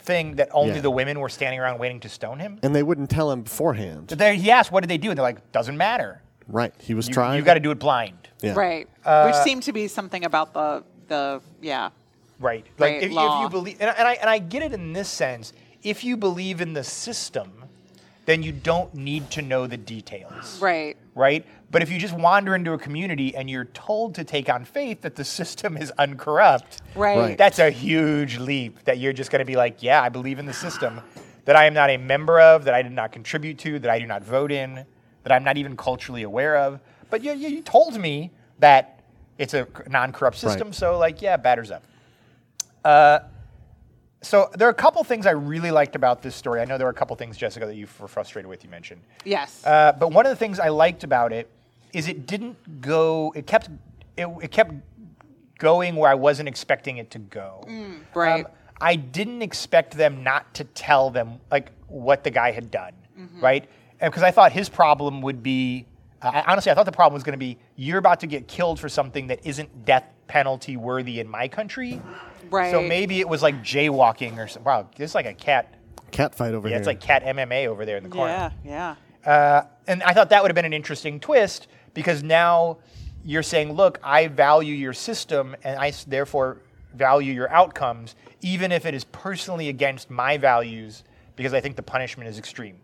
thing 0.00 0.36
that 0.36 0.48
only 0.52 0.74
Yeah. 0.76 0.80
the 0.82 0.90
women 0.90 1.20
were 1.20 1.28
standing 1.28 1.60
around 1.60 1.78
waiting 1.78 2.00
to 2.00 2.08
stone 2.08 2.38
him. 2.40 2.58
And 2.62 2.74
they 2.74 2.82
wouldn't 2.82 3.08
tell 3.10 3.30
him 3.30 3.42
beforehand. 3.42 4.10
So 4.10 4.16
there, 4.16 4.34
he 4.34 4.50
asked, 4.50 4.70
what 4.72 4.80
did 4.80 4.90
they 4.90 4.98
do? 4.98 5.10
And 5.10 5.18
they're 5.18 5.22
like, 5.22 5.52
doesn't 5.52 5.76
matter. 5.76 6.22
Right. 6.48 6.72
He 6.78 6.94
was 6.94 7.08
You, 7.08 7.14
trying. 7.14 7.38
you 7.38 7.42
got 7.44 7.54
to 7.54 7.60
do 7.60 7.70
it 7.70 7.78
blind. 7.78 8.28
Yeah. 8.42 8.54
Right. 8.54 8.88
Uh, 9.04 9.26
Which 9.30 9.36
seemed 9.42 9.62
to 9.64 9.72
be 9.72 9.88
something 9.88 10.24
about 10.24 10.52
the 10.54 10.84
the 11.08 11.40
yeah. 11.62 11.90
Right. 12.38 12.66
Like 12.78 12.92
Right, 12.94 13.02
if, 13.02 13.10
if 13.10 13.12
law. 13.12 13.42
you 13.42 13.48
believe, 13.48 13.76
and, 13.80 13.90
I- 13.90 13.94
and 13.94 14.08
I 14.08 14.12
and 14.14 14.30
I 14.30 14.38
get 14.38 14.62
it 14.62 14.72
in 14.72 14.92
this 14.92 15.08
sense. 15.08 15.52
If 15.82 16.04
you 16.04 16.16
believe 16.16 16.60
in 16.60 16.72
the 16.72 16.84
system, 16.84 17.55
then 18.26 18.42
you 18.42 18.52
don't 18.52 18.92
need 18.94 19.30
to 19.30 19.42
know 19.42 19.66
the 19.66 19.76
details. 19.76 20.60
Right. 20.60 20.96
Right. 21.14 21.46
But 21.70 21.82
if 21.82 21.90
you 21.90 21.98
just 21.98 22.14
wander 22.14 22.54
into 22.54 22.72
a 22.72 22.78
community 22.78 23.34
and 23.34 23.48
you're 23.48 23.64
told 23.66 24.14
to 24.16 24.24
take 24.24 24.48
on 24.48 24.64
faith 24.64 25.00
that 25.02 25.16
the 25.16 25.24
system 25.24 25.76
is 25.76 25.92
uncorrupt, 25.98 26.82
Right. 26.94 27.16
Right. 27.18 27.38
that's 27.38 27.58
a 27.58 27.70
huge 27.70 28.38
leap. 28.38 28.82
That 28.84 28.98
you're 28.98 29.12
just 29.12 29.30
going 29.30 29.40
to 29.40 29.44
be 29.46 29.56
like, 29.56 29.82
yeah, 29.82 30.02
I 30.02 30.08
believe 30.08 30.38
in 30.38 30.46
the 30.46 30.52
system 30.52 31.00
that 31.44 31.56
I 31.56 31.64
am 31.66 31.74
not 31.74 31.90
a 31.90 31.96
member 31.96 32.40
of, 32.40 32.64
that 32.64 32.74
I 32.74 32.82
did 32.82 32.92
not 32.92 33.12
contribute 33.12 33.58
to, 33.60 33.78
that 33.78 33.90
I 33.90 33.98
do 34.00 34.06
not 34.06 34.24
vote 34.24 34.50
in, 34.50 34.84
that 35.22 35.32
I'm 35.32 35.44
not 35.44 35.56
even 35.56 35.76
culturally 35.76 36.24
aware 36.24 36.56
of. 36.56 36.80
But 37.08 37.22
you, 37.22 37.32
you, 37.32 37.48
you 37.48 37.62
told 37.62 37.98
me 37.98 38.32
that 38.58 39.00
it's 39.38 39.54
a 39.54 39.68
non-corrupt 39.88 40.36
system, 40.36 40.68
Right. 40.68 40.74
so 40.74 40.98
like, 40.98 41.22
yeah, 41.22 41.36
batters 41.36 41.70
up. 41.70 41.84
Uh, 42.84 43.20
so 44.26 44.50
there 44.56 44.66
are 44.66 44.70
a 44.70 44.74
couple 44.74 45.02
things 45.04 45.24
I 45.26 45.30
really 45.30 45.70
liked 45.70 45.94
about 45.94 46.20
this 46.22 46.34
story. 46.34 46.60
I 46.60 46.64
know 46.64 46.76
there 46.78 46.86
were 46.86 46.90
a 46.92 46.94
couple 46.94 47.14
things, 47.16 47.36
Jessica, 47.36 47.66
that 47.66 47.76
you 47.76 47.86
were 48.00 48.08
frustrated 48.08 48.48
with. 48.48 48.64
You 48.64 48.70
mentioned. 48.70 49.02
Yes. 49.24 49.64
Uh, 49.64 49.92
but 49.92 50.12
one 50.12 50.26
of 50.26 50.30
the 50.30 50.36
things 50.36 50.58
I 50.58 50.68
liked 50.68 51.04
about 51.04 51.32
it 51.32 51.50
is 51.92 52.08
it 52.08 52.26
didn't 52.26 52.80
go. 52.80 53.32
It 53.36 53.46
kept. 53.46 53.70
It, 54.16 54.28
it 54.42 54.50
kept 54.50 54.72
going 55.58 55.96
where 55.96 56.10
I 56.10 56.14
wasn't 56.14 56.48
expecting 56.48 56.98
it 56.98 57.10
to 57.12 57.18
go. 57.18 57.64
right. 58.14 58.44
Um, 58.44 58.52
I 58.80 58.96
didn't 58.96 59.40
expect 59.40 59.96
them 59.96 60.22
not 60.22 60.52
to 60.54 60.64
tell 60.64 61.08
them 61.10 61.40
like 61.50 61.70
what 61.88 62.24
the 62.24 62.30
guy 62.30 62.50
had 62.50 62.70
done, 62.70 62.92
right? 63.40 63.66
Because 64.00 64.22
I 64.22 64.30
thought 64.30 64.52
his 64.52 64.68
problem 64.68 65.22
would 65.22 65.42
be. 65.42 65.86
I 66.20 66.42
honestly, 66.46 66.72
I 66.72 66.74
thought 66.74 66.84
the 66.86 66.92
problem 66.92 67.14
was 67.14 67.22
going 67.22 67.34
to 67.34 67.38
be 67.38 67.58
you're 67.76 67.98
about 67.98 68.20
to 68.20 68.26
get 68.26 68.48
killed 68.48 68.80
for 68.80 68.88
something 68.88 69.28
that 69.28 69.46
isn't 69.46 69.84
death 69.84 70.04
penalty 70.26 70.76
worthy 70.76 71.20
in 71.20 71.28
my 71.28 71.46
country. 71.48 72.02
So 72.50 72.82
maybe 72.82 73.20
it 73.20 73.28
was 73.28 73.42
like 73.42 73.62
jaywalking 73.62 74.38
or 74.38 74.46
something. 74.48 74.64
Wow, 74.64 74.88
there's 74.96 75.14
like 75.14 75.26
a 75.26 75.34
cat. 75.34 75.74
Cat 76.12 76.34
fight 76.34 76.54
over 76.54 76.68
Yeah, 76.68 76.74
here. 76.74 76.78
it's 76.78 76.86
like 76.86 77.00
cat 77.00 77.24
MMA 77.24 77.66
over 77.66 77.84
there 77.84 77.96
in 77.96 78.02
the 78.04 78.08
corner. 78.08 78.52
yeah. 78.64 78.94
Yeah. 79.24 79.30
Uh, 79.30 79.66
and 79.88 80.02
I 80.04 80.12
thought 80.12 80.30
that 80.30 80.42
would 80.42 80.50
have 80.50 80.54
been 80.54 80.64
an 80.64 80.72
interesting 80.72 81.18
twist 81.20 81.66
because 81.94 82.22
now 82.22 82.78
you're 83.24 83.42
saying, 83.42 83.72
look, 83.72 83.98
I 84.04 84.28
value 84.28 84.72
your 84.74 84.92
system 84.92 85.56
and 85.64 85.78
I 85.78 85.92
therefore 86.06 86.58
value 86.94 87.32
your 87.32 87.50
outcomes, 87.50 88.14
even 88.40 88.70
if 88.70 88.86
it 88.86 88.94
is 88.94 89.02
personally 89.04 89.68
against 89.68 90.10
my 90.10 90.36
values, 90.38 91.02
because 91.34 91.52
I 91.52 91.60
think 91.60 91.74
the 91.76 91.82
punishment 91.82 92.28
is 92.30 92.38
extreme. 92.38 92.76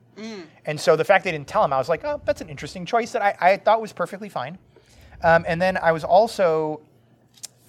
And 0.67 0.79
so 0.79 0.95
the 0.95 1.05
fact 1.05 1.25
they 1.25 1.31
didn't 1.33 1.47
tell 1.49 1.65
him, 1.65 1.73
I 1.73 1.79
was 1.79 1.89
like, 1.89 2.05
oh, 2.05 2.21
that's 2.27 2.41
an 2.43 2.49
interesting 2.51 2.85
choice 2.85 3.13
that 3.13 3.23
I, 3.23 3.37
I 3.53 3.57
thought 3.57 3.81
was 3.81 3.93
perfectly 3.93 4.29
fine. 4.29 4.59
Um, 5.23 5.45
and 5.49 5.63
then 5.63 5.79
I 5.79 5.91
was 5.93 6.05
also 6.05 6.81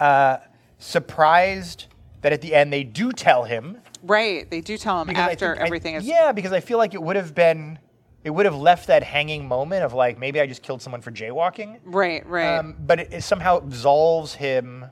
uh, 0.00 0.38
surprised 0.78 1.86
that 2.22 2.32
at 2.32 2.40
the 2.40 2.54
end 2.54 2.72
they 2.72 2.84
do 2.84 3.12
tell 3.12 3.44
him 3.44 3.78
Right. 4.06 4.50
They 4.50 4.60
do 4.60 4.76
tell 4.76 5.00
him 5.00 5.08
because 5.08 5.30
after 5.32 5.52
think 5.54 5.62
I- 5.62 5.64
everything 5.66 5.94
is 5.94 6.04
Yeah, 6.04 6.32
because 6.32 6.52
I 6.52 6.60
feel 6.60 6.76
like 6.76 6.92
it 6.92 7.02
would 7.02 7.16
have 7.16 7.34
been, 7.34 7.78
it 8.22 8.28
would 8.28 8.44
have 8.44 8.54
left 8.54 8.88
that 8.88 9.02
hanging 9.02 9.48
moment 9.48 9.82
of 9.82 9.94
like 9.94 10.18
maybe 10.18 10.40
I 10.42 10.46
just 10.46 10.62
killed 10.62 10.82
someone 10.82 11.00
for 11.00 11.10
jaywalking. 11.10 11.78
Right, 11.86 12.26
right. 12.26 12.58
Um, 12.58 12.76
but 12.78 13.00
it, 13.00 13.12
it 13.14 13.22
somehow 13.22 13.56
absolves 13.62 14.34
him 14.34 14.84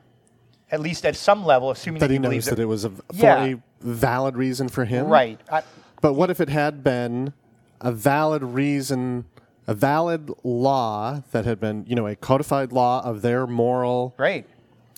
at 0.71 0.81
least 0.81 1.05
at 1.05 1.15
some 1.15 1.45
level, 1.45 1.71
assuming 1.71 2.01
that 2.01 2.07
that, 2.07 2.11
he 2.13 2.15
he 2.15 2.19
knows 2.21 2.29
believes 2.31 2.47
that 2.47 2.59
it 2.59 2.65
was 2.65 2.87
a, 2.87 2.91
for 2.91 3.03
Yeah. 3.13 3.45
a 3.45 3.63
valid 3.83 4.35
reason 4.35 4.71
for 4.71 4.87
him. 4.87 5.07
right. 5.09 5.39
I, 5.51 5.63
But 6.01 6.15
what 6.15 6.31
if 6.31 6.41
it 6.41 6.49
had 6.49 6.83
been 6.83 7.35
a 7.83 7.93
valid 7.93 8.43
reason, 8.43 9.27
a 9.67 9.75
valid 9.75 10.31
law 10.43 11.23
that 11.33 11.45
had 11.45 11.61
been, 11.61 11.85
you 11.87 11.95
know, 11.95 12.07
a 12.07 12.17
codified 12.17 12.73
law 12.73 13.05
of 13.05 13.21
their 13.21 13.47
moral 13.47 14.15
right. 14.17 14.47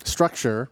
structure, 0.05 0.69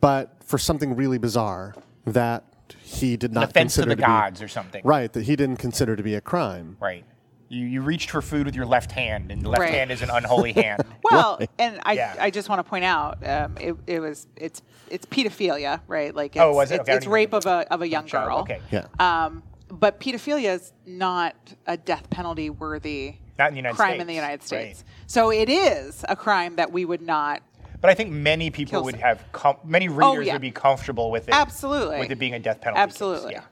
but 0.00 0.36
for 0.44 0.58
something 0.58 0.96
really 0.96 1.18
bizarre 1.18 1.74
that 2.06 2.44
he 2.82 3.16
did 3.16 3.32
not 3.32 3.50
Offense 3.50 3.74
to 3.74 3.80
consider 3.82 3.88
the 3.90 3.96
to 3.96 4.02
be- 4.02 4.06
gods 4.06 4.42
or 4.42 4.48
something. 4.48 4.82
right, 4.84 5.12
that 5.12 5.24
he 5.24 5.36
didn't 5.36 5.56
consider 5.56 5.96
to 5.96 6.02
be 6.02 6.14
a 6.14 6.20
crime. 6.20 6.76
Right. 6.80 7.04
You, 7.48 7.66
you 7.66 7.82
reached 7.82 8.10
for 8.10 8.22
food 8.22 8.46
with 8.46 8.54
your 8.54 8.64
left 8.66 8.92
hand, 8.92 9.32
and 9.32 9.42
the 9.42 9.48
left 9.48 9.60
Right. 9.60 9.70
hand 9.74 9.90
is 9.90 10.02
an 10.02 10.10
unholy 10.10 10.52
hand. 10.52 10.84
Well, 11.02 11.38
Right. 11.40 11.50
and 11.58 11.80
I, 11.82 11.94
Yeah. 11.94 12.14
I 12.20 12.30
just 12.30 12.48
want 12.48 12.60
to 12.60 12.62
point 12.68 12.84
out, 12.84 13.26
um, 13.26 13.56
it, 13.58 13.74
it 13.88 13.98
was 14.00 14.28
it's 14.36 14.62
it's 14.88 15.04
pedophilia, 15.06 15.80
right? 15.88 16.14
Like 16.14 16.36
it's, 16.36 16.40
Oh, 16.42 16.52
was 16.54 16.70
it? 16.70 16.74
it's, 16.74 16.80
Okay, 16.82 16.92
I 16.92 16.96
it's 16.96 17.04
didn't 17.04 17.12
rape 17.14 17.32
of 17.32 17.46
a 17.46 17.66
of 17.72 17.82
a 17.82 17.88
young 17.88 18.06
Child, 18.06 18.28
girl. 18.28 18.38
Okay. 18.38 18.60
Yeah. 18.70 18.86
Um, 19.00 19.42
but 19.68 19.98
pedophilia 19.98 20.54
is 20.54 20.72
not 20.86 21.34
a 21.66 21.76
death 21.76 22.08
penalty 22.10 22.50
worthy 22.50 23.16
Not 23.38 23.48
in 23.48 23.54
the 23.54 23.58
United 23.58 23.76
crime 23.76 23.92
in 23.94 23.96
States, 23.98 24.06
the 24.06 24.14
United 24.14 24.32
right. 24.40 24.44
States. 24.76 24.84
So 25.08 25.30
it 25.32 25.48
is 25.48 26.04
a 26.08 26.14
crime 26.14 26.54
that 26.56 26.70
we 26.70 26.84
would 26.84 27.02
not. 27.02 27.42
But 27.80 27.90
I 27.90 27.94
think 27.94 28.10
many 28.10 28.50
people 28.50 28.72
Kills 28.72 28.84
would 28.86 28.94
it. 28.96 29.00
have, 29.00 29.24
com- 29.32 29.56
many 29.64 29.88
readers 29.88 30.26
yeah. 30.26 30.34
would 30.34 30.42
be 30.42 30.50
comfortable 30.50 31.10
with 31.10 31.28
it. 31.28 31.34
Absolutely. 31.34 31.98
With 31.98 32.10
it 32.10 32.18
being 32.18 32.34
a 32.34 32.38
death 32.38 32.60
penalty. 32.60 32.78
case, 32.78 32.82
Absolutely. 32.94 33.32
Yeah. 33.32 33.42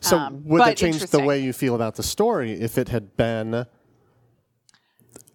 So 0.00 0.16
Um, 0.18 0.42
would 0.46 0.66
it 0.68 0.76
change 0.76 1.00
the 1.06 1.20
way 1.20 1.40
you 1.40 1.52
feel 1.52 1.74
about 1.74 1.96
the 1.96 2.02
story 2.02 2.52
if 2.52 2.78
it 2.78 2.88
had 2.88 3.16
been 3.16 3.66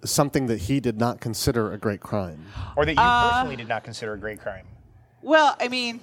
something 0.04 0.48
that 0.48 0.62
he 0.62 0.80
did 0.80 0.98
not 0.98 1.20
consider 1.20 1.74
a 1.74 1.78
great 1.78 2.00
crime? 2.00 2.46
Or 2.76 2.86
that 2.86 2.94
you 2.94 2.98
Uh, 3.00 3.32
personally 3.32 3.56
did 3.58 3.68
not 3.68 3.84
consider 3.84 4.14
a 4.14 4.18
great 4.18 4.40
crime. 4.40 4.66
Well, 5.22 5.56
I 5.60 5.68
mean, 5.68 6.00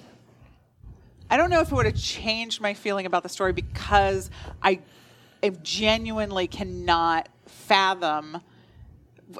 I 1.29 1.37
don't 1.37 1.49
know 1.49 1.61
if 1.61 1.71
it 1.71 1.75
would 1.75 1.85
have 1.87 1.95
changed 1.95 2.61
my 2.61 2.73
feeling 2.73 3.05
about 3.05 3.23
the 3.23 3.29
story 3.29 3.51
because 3.53 4.29
I, 4.61 4.79
I 5.41 5.49
genuinely 5.49 6.47
cannot 6.47 7.29
fathom. 7.47 8.41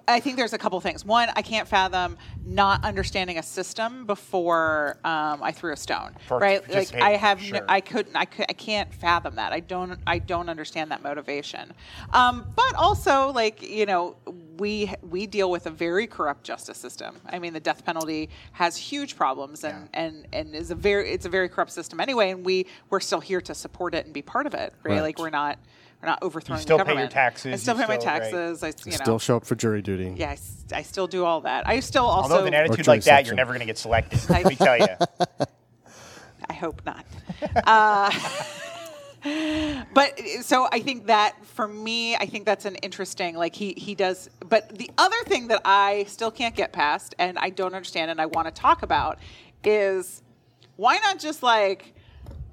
I 0.08 0.20
think 0.20 0.38
there's 0.38 0.54
a 0.54 0.58
couple 0.58 0.80
things. 0.82 1.06
One, 1.06 1.30
I 1.36 1.42
can't 1.42 1.68
fathom 1.68 2.18
not 2.46 2.84
understanding 2.84 3.38
a 3.38 3.44
system 3.44 4.06
before 4.06 4.98
um, 5.04 5.44
I 5.44 5.52
threw 5.52 5.74
a 5.74 5.78
stone. 5.78 6.16
For 6.28 6.40
right? 6.40 6.68
Like 6.68 6.94
I 6.96 7.12
have, 7.12 7.42
no. 7.52 7.64
I 7.70 7.82
couldn't, 7.82 8.16
I, 8.16 8.26
could, 8.26 8.46
I 8.50 8.54
can't 8.54 8.94
fathom 8.94 9.36
that. 9.36 9.54
I 9.54 9.60
don't, 9.60 10.00
I 10.08 10.20
don't 10.20 10.50
understand 10.50 10.92
that 10.92 11.04
motivation. 11.04 11.74
Um, 12.14 12.48
but 12.56 12.74
also, 12.76 13.32
like 13.32 13.62
you 13.62 13.86
know, 13.86 14.16
we 14.58 14.94
we 15.02 15.28
deal 15.28 15.52
with 15.52 15.66
a 15.68 15.72
very 15.72 16.08
corrupt 16.08 16.44
justice 16.44 16.78
system. 16.78 17.18
I 17.26 17.40
mean, 17.40 17.54
the 17.54 17.60
death 17.60 17.86
penalty 17.86 18.30
has 18.54 18.78
huge 18.78 19.16
problems 19.16 19.64
and 19.64 19.90
and 19.94 20.28
and 20.34 20.56
is 20.56 20.72
a 20.72 20.76
very 20.76 21.12
it's 21.12 21.26
a 21.26 21.30
very 21.30 21.50
corrupt 21.50 21.72
system 21.72 22.00
anyway. 22.00 22.32
And 22.32 22.46
we 22.46 22.68
we're 22.90 23.00
still 23.00 23.22
here 23.22 23.42
to 23.42 23.54
support 23.54 23.94
it 23.94 24.06
and 24.06 24.14
be 24.14 24.22
part 24.22 24.48
of 24.48 24.54
it. 24.54 24.74
Right? 24.84 24.96
Right. 24.96 25.02
Like 25.02 25.20
we're 25.20 25.30
not 25.30 25.60
we're 26.06 26.12
not 26.12 26.20
overthrowing 26.22 26.62
still 26.62 26.78
the 26.78 26.86
pay 26.86 26.98
your 26.98 27.08
taxes, 27.08 27.54
I 27.54 27.56
still 27.56 27.76
you 27.76 27.82
pay 27.84 27.88
my 27.88 28.00
still- 28.00 28.12
right. 28.12 28.20
taxes. 28.22 28.64
I 28.64 28.68
you 28.68 28.92
know. 28.92 29.04
Still 29.04 29.20
show 29.20 29.38
up 29.38 29.46
for 29.46 29.56
jury 29.56 29.82
duty. 29.82 30.14
yeah, 30.16 30.30
I, 30.30 30.34
s- 30.34 30.66
I 30.72 30.84
still 30.84 31.08
do 31.08 31.26
all 31.26 31.42
that. 31.42 31.68
I 31.68 31.80
still 31.80 32.06
also. 32.06 32.32
Although 32.34 32.44
with 32.44 32.54
an 32.54 32.60
attitude 32.60 32.88
like 32.88 33.04
that, 33.06 33.26
you're 33.26 33.36
never 33.36 33.50
going 33.52 33.62
to 33.62 33.66
get 33.66 33.78
selected. 33.78 34.20
I- 34.30 34.44
Let 34.44 34.46
me 34.46 34.56
tell 34.56 34.78
you. 34.78 34.88
I 36.50 36.54
hope 36.54 36.82
not. 36.86 37.06
uh, 37.66 38.12
but 39.96 40.20
so 40.42 40.68
I 40.72 40.80
think 40.80 41.08
that 41.08 41.44
for 41.44 41.68
me, 41.68 42.16
I 42.16 42.28
think 42.28 42.46
that's 42.46 42.66
an 42.66 42.76
interesting. 42.76 43.36
Like 43.36 43.56
he 43.56 43.74
he 43.76 43.96
does. 43.96 44.30
But 44.48 44.78
the 44.78 44.92
other 45.00 45.18
thing 45.26 45.48
that 45.48 45.62
I 45.66 46.06
still 46.08 46.30
can't 46.30 46.56
get 46.56 46.72
past, 46.72 47.16
and 47.18 47.40
I 47.40 47.50
don't 47.50 47.74
understand, 47.74 48.12
and 48.12 48.22
I 48.22 48.28
want 48.28 48.48
to 48.48 48.52
talk 48.54 48.84
about, 48.84 49.18
is 49.64 50.22
why 50.76 50.98
not 51.00 51.18
just 51.18 51.42
like 51.42 51.96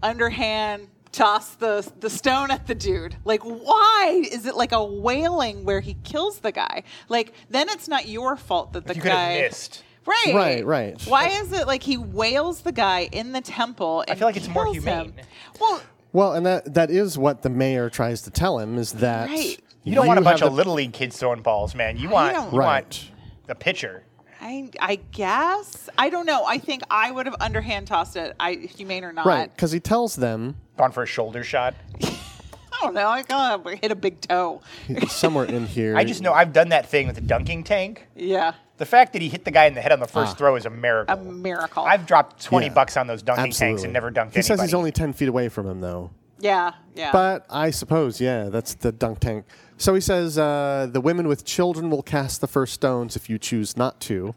underhand 0.02 0.88
toss 1.12 1.54
the 1.56 1.86
the 2.00 2.08
stone 2.10 2.50
at 2.50 2.66
the 2.66 2.74
dude 2.74 3.14
like 3.24 3.42
why 3.42 4.22
is 4.32 4.46
it 4.46 4.56
like 4.56 4.72
a 4.72 4.82
wailing 4.82 5.62
where 5.64 5.80
he 5.80 5.94
kills 6.04 6.38
the 6.38 6.50
guy 6.50 6.82
like 7.10 7.34
then 7.50 7.68
it's 7.68 7.86
not 7.86 8.08
your 8.08 8.34
fault 8.34 8.72
that 8.72 8.86
the 8.86 8.94
you 8.94 9.02
could 9.02 9.10
have 9.12 9.18
guy 9.36 9.40
missed. 9.42 9.84
Right. 10.04 10.34
Right, 10.34 10.66
right. 10.66 11.00
Why 11.04 11.28
is 11.28 11.52
it 11.52 11.68
like 11.68 11.84
he 11.84 11.96
wails 11.96 12.62
the 12.62 12.72
guy 12.72 13.08
in 13.12 13.30
the 13.30 13.40
temple 13.40 14.04
and 14.08 14.18
feel 14.18 14.26
like 14.26 14.36
it's 14.36 14.48
more 14.48 14.64
kills 14.64 14.78
him? 14.78 14.82
humane. 15.12 15.14
Well, 15.60 15.80
Well, 16.12 16.32
and 16.32 16.44
that 16.44 16.74
that 16.74 16.90
is 16.90 17.16
what 17.16 17.42
the 17.42 17.50
mayor 17.50 17.88
tries 17.88 18.22
to 18.22 18.30
tell 18.30 18.58
him 18.58 18.78
is 18.78 18.92
that 18.94 19.28
Right. 19.28 19.60
You 19.84 19.94
don't 19.94 20.06
want 20.08 20.18
a 20.18 20.22
bunch 20.22 20.42
of 20.42 20.52
little 20.54 20.74
league 20.74 20.92
kids 20.92 21.18
throwing 21.18 21.42
balls, 21.42 21.74
man. 21.76 21.96
You 21.98 22.08
want 22.08 22.34
don't- 22.34 22.52
you 22.52 22.58
Right. 22.58 22.66
want 22.66 23.10
a 23.48 23.54
pitcher. 23.54 24.02
I 24.44 24.70
I 24.80 24.96
guess 25.12 25.88
I 25.96 26.10
don't 26.10 26.26
know. 26.26 26.44
I 26.44 26.58
think 26.58 26.82
I 26.90 27.10
would 27.12 27.26
have 27.26 27.36
underhand 27.40 27.86
tossed 27.86 28.16
it. 28.16 28.34
I 28.40 28.54
humane 28.54 29.04
or 29.04 29.12
not. 29.12 29.24
right 29.24 29.54
because 29.54 29.70
he 29.72 29.78
tells 29.80 30.16
them 30.16 30.56
Gone 30.76 30.90
for 30.92 31.02
a 31.04 31.06
shoulder 31.06 31.44
shot. 31.44 31.74
I 32.02 32.86
don't 32.86 32.94
know. 32.94 33.06
I 33.08 33.22
gotta 33.22 33.76
hit 33.76 33.92
a 33.92 33.94
big 33.94 34.20
toe. 34.22 34.60
somewhere 35.08 35.44
in 35.44 35.66
here. 35.76 35.96
I 35.96 36.02
just 36.04 36.20
know 36.22 36.32
I've 36.32 36.52
done 36.52 36.70
that 36.70 36.86
thing 36.88 37.06
with 37.06 37.14
the 37.14 37.22
dunking 37.22 37.62
tank. 37.62 38.08
yeah, 38.16 38.54
The 38.78 38.86
fact 38.86 39.12
that 39.12 39.22
he 39.22 39.28
hit 39.28 39.44
the 39.44 39.52
guy 39.52 39.66
in 39.66 39.74
the 39.74 39.80
head 39.80 39.92
on 39.92 40.00
the 40.00 40.06
Ah. 40.06 40.08
first 40.08 40.36
throw 40.38 40.56
is 40.56 40.66
a 40.66 40.70
miracle. 40.70 41.16
a 41.16 41.22
miracle. 41.22 41.84
I've 41.84 42.06
dropped 42.06 42.42
20 42.42 42.66
Yeah. 42.66 42.72
bucks 42.72 42.96
on 42.96 43.06
those 43.06 43.22
dunking 43.22 43.46
absolutely. 43.50 43.74
tanks 43.74 43.84
and 43.84 43.92
never 43.92 44.10
dunked 44.10 44.14
He 44.32 44.38
anybody. 44.38 44.42
says 44.42 44.60
he's 44.62 44.74
only 44.74 44.90
ten 44.90 45.12
feet 45.12 45.28
away 45.28 45.48
from 45.48 45.68
him 45.68 45.80
though. 45.80 46.10
Yeah, 46.42 46.72
yeah. 46.94 47.12
But 47.12 47.46
I 47.48 47.70
suppose, 47.70 48.20
yeah, 48.20 48.50
that's 48.50 48.74
the 48.74 48.92
dunk 48.92 49.20
tank. 49.20 49.46
So 49.78 49.94
he 49.94 50.00
says 50.00 50.36
uh, 50.36 50.88
the 50.90 51.00
women 51.00 51.26
with 51.28 51.44
children 51.44 51.88
will 51.88 52.02
cast 52.02 52.40
the 52.40 52.46
first 52.46 52.74
stones 52.74 53.16
if 53.16 53.30
you 53.30 53.38
choose 53.38 53.76
not 53.76 54.00
to, 54.02 54.34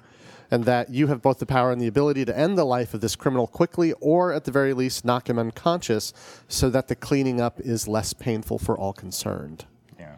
and 0.49 0.63
that 0.65 0.91
you 0.91 1.07
have 1.07 1.21
both 1.21 1.39
the 1.39 1.45
power 1.45 1.71
and 1.71 1.81
the 1.81 1.87
ability 1.87 2.23
to 2.25 2.37
end 2.37 2.57
the 2.57 2.63
life 2.63 2.93
of 2.93 3.01
this 3.01 3.15
criminal 3.15 3.47
quickly, 3.47 3.91
or 3.93 4.31
at 4.31 4.45
the 4.45 4.51
very 4.51 4.73
least 4.73 5.03
knock 5.03 5.29
him 5.29 5.37
unconscious, 5.37 6.13
so 6.47 6.69
that 6.69 6.87
the 6.87 6.95
cleaning 6.95 7.41
up 7.41 7.59
is 7.59 7.87
less 7.87 8.13
painful 8.13 8.59
for 8.59 8.77
all 8.77 8.93
concerned. 8.93 9.65
Yeah. 9.99 10.15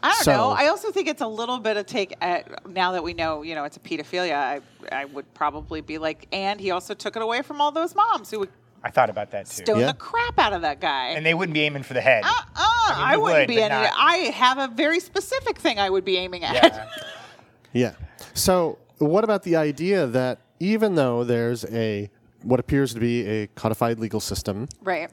I 0.00 0.10
don't 0.10 0.24
so- 0.24 0.32
know. 0.32 0.50
I 0.50 0.68
also 0.68 0.90
think 0.90 1.06
it's 1.08 1.22
a 1.22 1.28
little 1.28 1.58
bit 1.58 1.76
of 1.76 1.86
take 1.86 2.14
at 2.20 2.66
now 2.68 2.92
that 2.92 3.04
we 3.04 3.12
know, 3.12 3.42
you 3.42 3.54
know, 3.54 3.64
it's 3.64 3.76
a 3.76 3.80
pedophilia. 3.80 4.34
I 4.34 4.60
I 4.90 5.04
would 5.04 5.32
probably 5.34 5.80
be 5.80 5.98
like, 5.98 6.28
and 6.32 6.60
he 6.60 6.70
also 6.70 6.94
took 6.94 7.16
it 7.16 7.22
away 7.22 7.42
from 7.42 7.60
all 7.60 7.72
those 7.72 7.94
moms 7.94 8.30
who 8.30 8.40
would 8.40 8.50
I 8.84 8.90
thought 8.90 9.10
about 9.10 9.30
that 9.32 9.46
too. 9.46 9.62
stone 9.64 9.80
Yeah. 9.80 9.86
the 9.88 9.94
crap 9.94 10.38
out 10.38 10.52
of 10.52 10.62
that 10.62 10.80
guy. 10.80 11.08
And 11.08 11.24
they 11.26 11.34
wouldn't 11.34 11.54
be 11.54 11.62
aiming 11.62 11.82
for 11.82 11.94
the 11.94 12.00
head. 12.00 12.22
Uh, 12.24 12.28
uh, 12.28 12.32
I, 12.56 13.12
they 13.12 13.16
wouldn't 13.22 13.40
would, 13.42 13.48
be 13.48 13.56
but 13.56 13.72
any. 13.72 13.84
not- 13.84 13.92
I 13.96 14.16
have 14.34 14.58
a 14.58 14.68
very 14.68 15.00
specific 15.00 15.58
thing 15.58 15.78
I 15.80 15.90
would 15.90 16.04
be 16.04 16.16
aiming 16.18 16.44
at. 16.44 16.54
yeah. 16.54 16.88
Yeah. 17.72 17.92
So 18.32 18.78
what 18.98 19.22
about 19.24 19.42
the 19.42 19.56
idea 19.56 20.06
that 20.06 20.38
even 20.60 20.94
though 20.94 21.24
there's 21.24 21.64
a 21.66 22.08
what 22.42 22.58
appears 22.60 22.94
to 22.94 23.00
be 23.00 23.26
a 23.26 23.46
codified 23.48 23.98
legal 23.98 24.20
system, 24.20 24.68
right. 24.82 25.10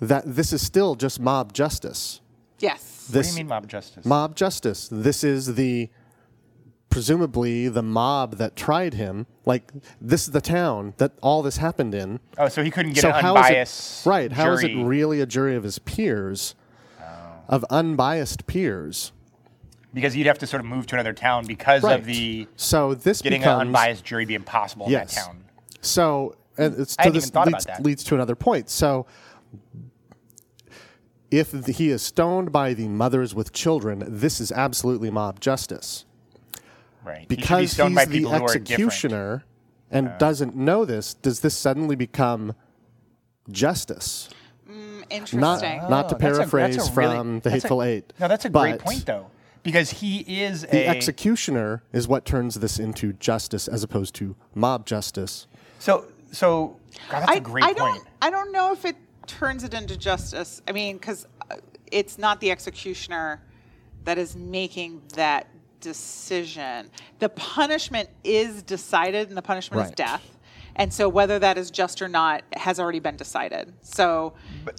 that 0.00 0.24
this 0.26 0.52
is 0.52 0.60
still 0.60 0.96
just 0.96 1.18
mob 1.20 1.52
justice. 1.54 2.20
Yes. 2.58 3.04
what 3.06 3.12
do 3.12 3.18
This 3.20 3.30
you 3.30 3.36
mean 3.36 3.48
mob 3.48 3.68
justice? 3.68 4.04
mob 4.04 4.34
justice. 4.34 4.88
This 4.90 5.24
is 5.24 5.54
the 5.54 5.88
presumably 6.94 7.66
the 7.66 7.82
mob 7.82 8.36
that 8.36 8.54
tried 8.54 8.94
him. 8.94 9.26
Like 9.44 9.72
this 10.00 10.22
is 10.22 10.30
the 10.30 10.40
town 10.40 10.94
that 10.98 11.10
all 11.20 11.42
this 11.42 11.56
happened 11.56 11.92
in. 11.92 12.20
oh, 12.38 12.48
so 12.48 12.62
he 12.62 12.70
couldn't 12.70 12.92
get 12.92 13.02
so 13.02 13.08
an 13.08 13.16
is 13.16 13.24
unbiased 13.24 14.06
it 14.06 14.08
right? 14.08 14.32
How 14.32 14.52
is 14.52 14.60
jury. 14.60 14.80
it 14.80 14.84
really 14.84 15.20
a 15.20 15.26
jury 15.26 15.56
of 15.56 15.64
his 15.64 15.80
peers, 15.80 16.54
oh. 17.00 17.04
of 17.48 17.64
unbiased 17.68 18.46
peers? 18.46 19.10
Because 19.92 20.14
you'd 20.14 20.28
have 20.28 20.38
to 20.38 20.46
sort 20.46 20.60
of 20.60 20.66
move 20.66 20.86
to 20.86 20.94
another 20.94 21.12
town 21.12 21.46
because 21.46 21.82
Right. 21.82 21.98
of 21.98 22.06
the 22.06 22.46
So 22.54 22.94
this 22.94 23.22
getting 23.22 23.40
becomes 23.40 23.62
an 23.62 23.66
unbiased 23.68 24.04
jury 24.04 24.24
be 24.24 24.36
impossible 24.36 24.86
yes. 24.88 25.10
in 25.10 25.16
that 25.16 25.26
town. 25.26 25.44
So 25.80 26.36
and 26.56 26.78
it's, 26.78 26.94
I 26.96 27.06
so 27.06 27.10
this 27.10 27.24
even 27.24 27.32
thought 27.32 27.48
about 27.48 27.58
leads, 27.58 27.66
that. 27.66 27.82
leads 27.82 28.04
to 28.04 28.14
another 28.14 28.36
point. 28.36 28.70
So 28.70 29.06
if 31.32 31.50
the, 31.50 31.72
he 31.72 31.90
is 31.90 32.02
stoned 32.02 32.52
by 32.52 32.72
the 32.72 32.86
mothers 32.86 33.34
with 33.34 33.52
children, 33.52 34.04
this 34.06 34.40
is 34.40 34.52
absolutely 34.52 35.10
mob 35.10 35.40
justice. 35.40 36.04
Right. 37.04 37.20
He 37.20 37.26
be 37.26 37.36
because 37.36 37.74
he's 37.76 37.94
by 37.94 38.04
the 38.06 38.10
people 38.10 38.30
who 38.32 38.36
are 38.36 38.46
different. 38.46 38.70
executioner 38.70 39.44
and 39.90 40.12
doesn't 40.18 40.56
know 40.56 40.84
this, 40.84 41.14
does 41.14 41.40
this 41.40 41.56
suddenly 41.56 41.96
become 41.96 42.54
justice? 43.50 44.30
Mm, 44.68 45.04
interesting. 45.10 45.40
Not, 45.40 45.60
not 45.62 45.62
to 45.62 45.66
Oh, 45.66 45.78
that's 45.88 45.88
a- 45.88 45.90
that's 45.90 46.14
a 46.14 46.16
paraphrase 46.18 46.76
really- 46.96 47.14
from 47.16 47.34
The 47.40 47.50
that's 47.50 47.64
a- 47.64 47.66
Hateful 47.66 47.82
Eight. 47.82 48.12
No, 48.18 48.28
that's 48.28 48.44
a 48.44 48.48
great 48.50 48.78
point 48.78 49.06
though, 49.06 49.26
because 49.62 49.90
he 49.90 50.20
is 50.20 50.62
The 50.62 50.78
a 50.78 50.88
executioner 50.88 51.82
is 51.92 52.08
what 52.08 52.24
turns 52.24 52.54
this 52.56 52.78
into 52.78 53.12
justice 53.14 53.68
as 53.68 53.82
opposed 53.82 54.14
to 54.16 54.34
mob 54.54 54.86
justice. 54.86 55.46
so 55.78 56.06
so. 56.32 56.76
God, 57.10 57.20
that's 57.20 57.30
I, 57.32 57.34
a 57.36 57.40
great 57.40 57.64
I 57.64 57.74
point. 57.74 57.76
don't. 57.78 58.08
I 58.22 58.30
don't 58.30 58.50
know 58.50 58.72
if 58.72 58.84
it 58.84 58.96
turns 59.26 59.62
it 59.62 59.72
into 59.74 59.96
justice. 59.96 60.62
I 60.66 60.72
mean, 60.72 60.96
because 60.96 61.26
uh, 61.50 61.56
it's 61.92 62.18
not 62.18 62.40
the 62.40 62.50
executioner 62.50 63.40
that 64.04 64.18
is 64.18 64.34
making 64.34 65.02
that 65.14 65.46
decision. 65.84 66.90
The 67.20 67.28
punishment 67.28 68.08
is 68.24 68.62
decided, 68.62 69.28
and 69.28 69.36
the 69.36 69.42
punishment 69.42 69.86
is 69.86 69.92
death. 69.92 70.22
And 70.76 70.92
so, 70.92 71.08
whether 71.08 71.38
that 71.38 71.56
is 71.56 71.70
just 71.70 72.02
or 72.02 72.08
not 72.08 72.42
has 72.54 72.80
already 72.80 72.98
been 72.98 73.16
decided. 73.16 73.72
So, 73.82 74.34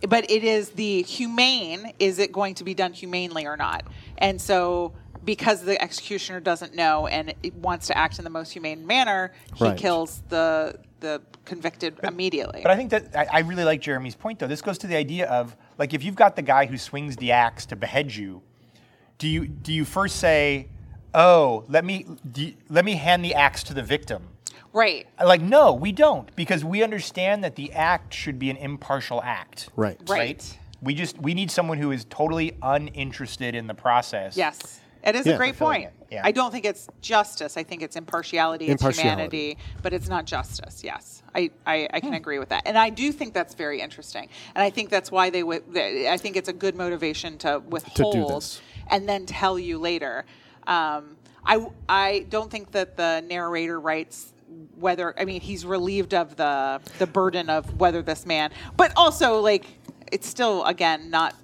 but, 0.09 0.29
it 0.29 0.43
is 0.43 0.71
the 0.71 1.03
humane. 1.03 1.93
Is 2.00 2.19
it 2.19 2.33
going 2.33 2.55
to 2.55 2.65
be 2.65 2.74
done 2.74 2.91
humanely 2.91 3.45
or 3.45 3.55
not? 3.55 3.85
And 4.17 4.41
so, 4.41 4.93
because 5.24 5.62
the 5.63 5.81
executioner 5.81 6.41
doesn't 6.41 6.75
know 6.75 7.07
and 7.07 7.33
wants 7.62 7.88
to 7.88 7.97
act 7.97 8.17
in 8.17 8.25
the 8.25 8.29
most 8.29 8.51
humane 8.51 8.85
manner, 8.85 9.31
he 9.55 9.63
Right. 9.63 9.77
kills 9.77 10.21
the 10.27 10.79
the 11.00 11.21
convicted 11.45 12.00
immediately. 12.03 12.62
But 12.63 12.71
I 12.71 12.75
think 12.75 12.89
that 12.89 13.15
I, 13.15 13.27
I 13.31 13.39
really 13.39 13.63
like 13.63 13.79
Jeremy's 13.79 14.15
point, 14.15 14.39
though. 14.39 14.47
This 14.47 14.62
goes 14.62 14.77
to 14.79 14.88
the 14.88 14.95
idea 14.97 15.27
of 15.27 15.55
like 15.77 15.93
if 15.93 16.03
you've 16.03 16.15
got 16.15 16.35
the 16.35 16.41
guy 16.41 16.65
who 16.65 16.77
swings 16.77 17.15
the 17.15 17.31
axe 17.31 17.65
to 17.67 17.75
behead 17.77 18.13
you, 18.13 18.41
do 19.17 19.27
you 19.29 19.47
do 19.47 19.71
you 19.71 19.85
first 19.85 20.17
say, 20.17 20.67
"Oh, 21.15 21.63
let 21.67 21.86
me 21.86 22.05
let 22.69 22.86
me 22.86 22.95
hand 22.95 23.25
the 23.25 23.34
axe 23.34 23.63
to 23.63 23.74
the 23.74 23.84
victim"? 23.84 24.29
right. 24.75 25.07
Like, 25.24 25.41
no, 25.41 25.74
we 25.74 25.91
don't, 25.91 26.36
because 26.36 26.63
we 26.63 26.84
understand 26.84 27.43
that 27.43 27.55
the 27.55 27.72
act 27.72 28.13
should 28.13 28.38
be 28.38 28.50
an 28.50 28.57
impartial 28.57 29.22
act. 29.24 29.69
Right. 29.75 29.98
Right. 30.07 30.57
We 30.81 30.93
just 30.93 31.19
we 31.19 31.34
need 31.34 31.50
someone 31.50 31.79
who 31.79 31.91
is 31.91 32.05
totally 32.05 32.57
uninterested 32.62 33.55
in 33.55 33.65
the 33.65 33.74
process. 33.74 34.38
Yes. 34.38 34.81
It 35.03 35.15
is 35.15 35.25
Yeah. 35.25 35.34
a 35.34 35.38
great 35.38 35.57
point. 35.57 35.91
yeah. 36.12 36.22
I 36.24 36.31
don't 36.31 36.51
think 36.51 36.65
it's 36.65 36.88
justice. 37.01 37.57
I 37.57 37.63
think 37.63 37.81
it's 37.81 37.95
impartiality, 37.95 38.67
it's 38.67 38.84
humanity, 38.84 39.57
but 39.81 39.93
it's 39.93 40.10
not 40.10 40.25
justice. 40.25 40.84
Yes. 40.84 41.24
I, 41.34 41.51
I, 41.65 41.88
I 41.93 42.00
can 42.00 42.10
hmm. 42.10 42.15
agree 42.15 42.39
with 42.39 42.50
that. 42.50 42.63
And 42.65 42.77
I 42.77 42.89
do 42.89 43.12
think 43.12 43.34
that's 43.34 43.53
very 43.53 43.81
interesting. 43.81 44.29
And 44.55 44.63
I 44.63 44.69
think 44.69 44.89
that's 44.89 45.12
why 45.12 45.29
they 45.29 45.43
would, 45.43 45.63
I 45.77 46.17
think 46.17 46.36
it's 46.36 46.50
a 46.50 46.53
good 46.53 46.75
motivation 46.75 47.38
to 47.39 47.62
withhold 47.67 48.38
this. 48.38 48.62
and 48.88 49.07
then 49.07 49.25
tell 49.25 49.57
you 49.60 49.77
later. 49.77 50.25
Um, 50.67 51.17
I, 51.45 51.65
I 51.88 52.25
don't 52.29 52.50
think 52.50 52.72
that 52.72 52.98
the 52.98 53.22
narrator 53.27 53.79
writes 53.79 54.34
whether, 54.79 55.13
I 55.19 55.25
mean, 55.25 55.41
he's 55.41 55.65
relieved 55.65 56.13
of 56.13 56.36
the, 56.36 56.81
the 57.00 57.07
burden 57.07 57.50
of 57.50 57.79
whether 57.79 58.01
this 58.01 58.25
man, 58.25 58.51
but 58.77 58.91
also 58.95 59.39
like, 59.41 59.65
it's 60.12 60.27
still, 60.27 60.63
again, 60.65 61.10
not 61.10 61.36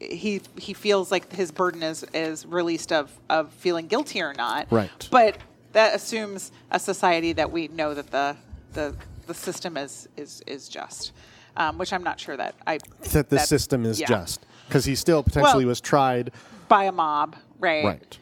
he 0.00 0.40
he 0.56 0.74
feels 0.74 1.10
like 1.10 1.32
his 1.32 1.50
burden 1.50 1.82
is 1.82 2.04
is 2.14 2.46
released 2.46 2.92
of 2.92 3.10
of 3.28 3.52
feeling 3.54 3.88
guilty 3.88 4.22
or 4.22 4.32
not. 4.32 4.68
Right. 4.70 5.08
But 5.10 5.38
that 5.72 5.92
assumes 5.96 6.52
a 6.70 6.78
society 6.78 7.32
that 7.32 7.50
we 7.50 7.66
know 7.66 7.94
that 7.94 8.12
the 8.12 8.36
the 8.74 8.94
the 9.26 9.34
system 9.34 9.76
is 9.76 10.08
is 10.16 10.40
is 10.46 10.68
just, 10.68 11.10
um, 11.56 11.78
which 11.78 11.92
I'm 11.92 12.04
not 12.04 12.20
sure 12.20 12.36
that 12.36 12.54
I 12.64 12.78
That 13.10 13.28
the 13.28 13.36
that- 13.36 13.48
system 13.48 13.84
is 13.84 13.98
yeah. 13.98 14.06
just 14.06 14.46
because 14.68 14.84
he 14.84 14.94
still 14.94 15.24
potentially 15.24 15.64
Well- 15.64 15.70
was 15.70 15.80
tried. 15.80 16.30
by 16.68 16.84
a 16.84 16.92
mob, 16.92 17.34
right? 17.58 17.84
Right. 17.84 18.18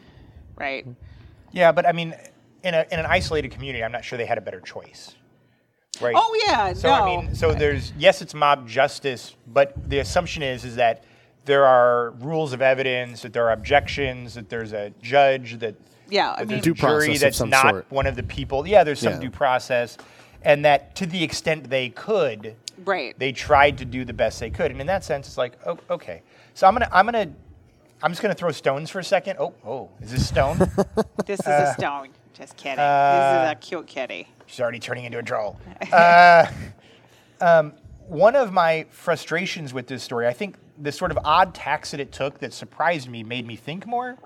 Right. 0.57 0.83
Mm-hmm. 0.87 1.01
Yeah, 1.51 1.71
but 1.71 1.85
I 1.87 1.91
mean, 1.91 2.13
in 2.63 2.73
a 2.73 2.85
in 2.91 2.99
an 2.99 3.05
isolated 3.05 3.51
community, 3.51 3.83
I'm 3.83 3.91
not 3.91 4.03
sure 4.03 4.17
they 4.17 4.25
had 4.25 4.37
a 4.37 4.41
better 4.41 4.59
choice. 4.61 5.15
Right. 6.01 6.13
Oh 6.15 6.39
yeah, 6.45 6.73
So 6.73 6.89
no. 6.89 6.93
I 6.93 7.05
mean, 7.05 7.35
so 7.35 7.53
there's 7.53 7.93
yes, 7.97 8.21
it's 8.21 8.33
mob 8.33 8.67
justice, 8.67 9.35
but 9.47 9.89
the 9.89 9.99
assumption 9.99 10.43
is 10.43 10.63
is 10.65 10.75
that 10.75 11.03
there 11.45 11.65
are 11.65 12.11
rules 12.19 12.51
of 12.53 12.61
evidence, 12.61 13.21
that 13.21 13.31
there 13.33 13.45
are 13.47 13.53
objections, 13.53 14.33
that 14.35 14.49
there's 14.49 14.73
a 14.73 14.91
judge, 15.01 15.59
that 15.59 15.75
Yeah, 16.09 16.33
I 16.33 16.39
mean- 16.39 16.47
there's 16.49 16.61
Due 16.63 16.73
jury 16.73 17.05
process 17.07 17.15
of 17.15 17.21
that's 17.21 17.37
some 17.37 17.49
not 17.49 17.69
sort. 17.69 17.85
one 17.91 18.05
of 18.05 18.15
the 18.17 18.23
people. 18.23 18.67
Yeah, 18.67 18.83
there's 18.83 18.99
some 18.99 19.13
Yeah. 19.13 19.19
due 19.19 19.31
process, 19.31 19.97
and 20.43 20.65
that 20.65 20.93
to 20.97 21.05
the 21.05 21.23
extent 21.23 21.69
they 21.69 21.89
could, 21.89 22.55
Right. 22.83 23.17
they 23.17 23.31
tried 23.31 23.77
to 23.77 23.85
do 23.85 24.03
the 24.05 24.13
best 24.13 24.39
they 24.41 24.49
could, 24.49 24.71
and 24.71 24.81
in 24.81 24.87
that 24.87 25.03
sense, 25.05 25.25
it's 25.27 25.37
like, 25.37 25.53
oh, 25.65 25.77
okay. 25.89 26.21
So 26.53 26.67
I'm 26.67 26.73
gonna, 26.75 26.89
I'm 26.91 27.05
gonna, 27.05 27.29
I'm 28.01 28.11
just 28.11 28.21
gonna 28.21 28.33
throw 28.35 28.51
stones 28.51 28.89
for 28.89 28.99
a 28.99 29.03
second. 29.03 29.37
Oh, 29.39 29.53
oh, 29.65 29.89
is 30.01 30.11
this 30.11 30.27
stone? 30.27 30.57
this 31.25 31.39
is 31.39 31.47
uh, 31.47 31.67
a 31.71 31.73
stone. 31.79 32.09
Just 32.33 32.55
kidding. 32.55 32.77
this 32.77 33.43
is 33.43 33.51
a 33.51 33.57
cute 33.59 33.87
kitty. 33.87 34.27
She's 34.45 34.59
already 34.59 34.79
turning 34.79 35.05
into 35.05 35.17
a 35.17 35.23
troll. 35.23 35.59
Uh, 35.91 36.45
um, 37.41 37.73
one 38.07 38.35
of 38.35 38.51
my 38.53 38.85
frustrations 38.89 39.73
with 39.73 39.87
this 39.87 40.03
story, 40.03 40.27
I 40.27 40.33
think 40.33 40.55
the 40.77 40.91
sort 40.91 41.11
of 41.11 41.17
odd 41.25 41.53
tax 41.53 41.91
that 41.91 41.99
it 41.99 42.11
took 42.11 42.39
that 42.39 42.53
surprised 42.53 43.09
me 43.09 43.23
made 43.23 43.45
me 43.45 43.55
think 43.55 43.85
more. 43.85 44.17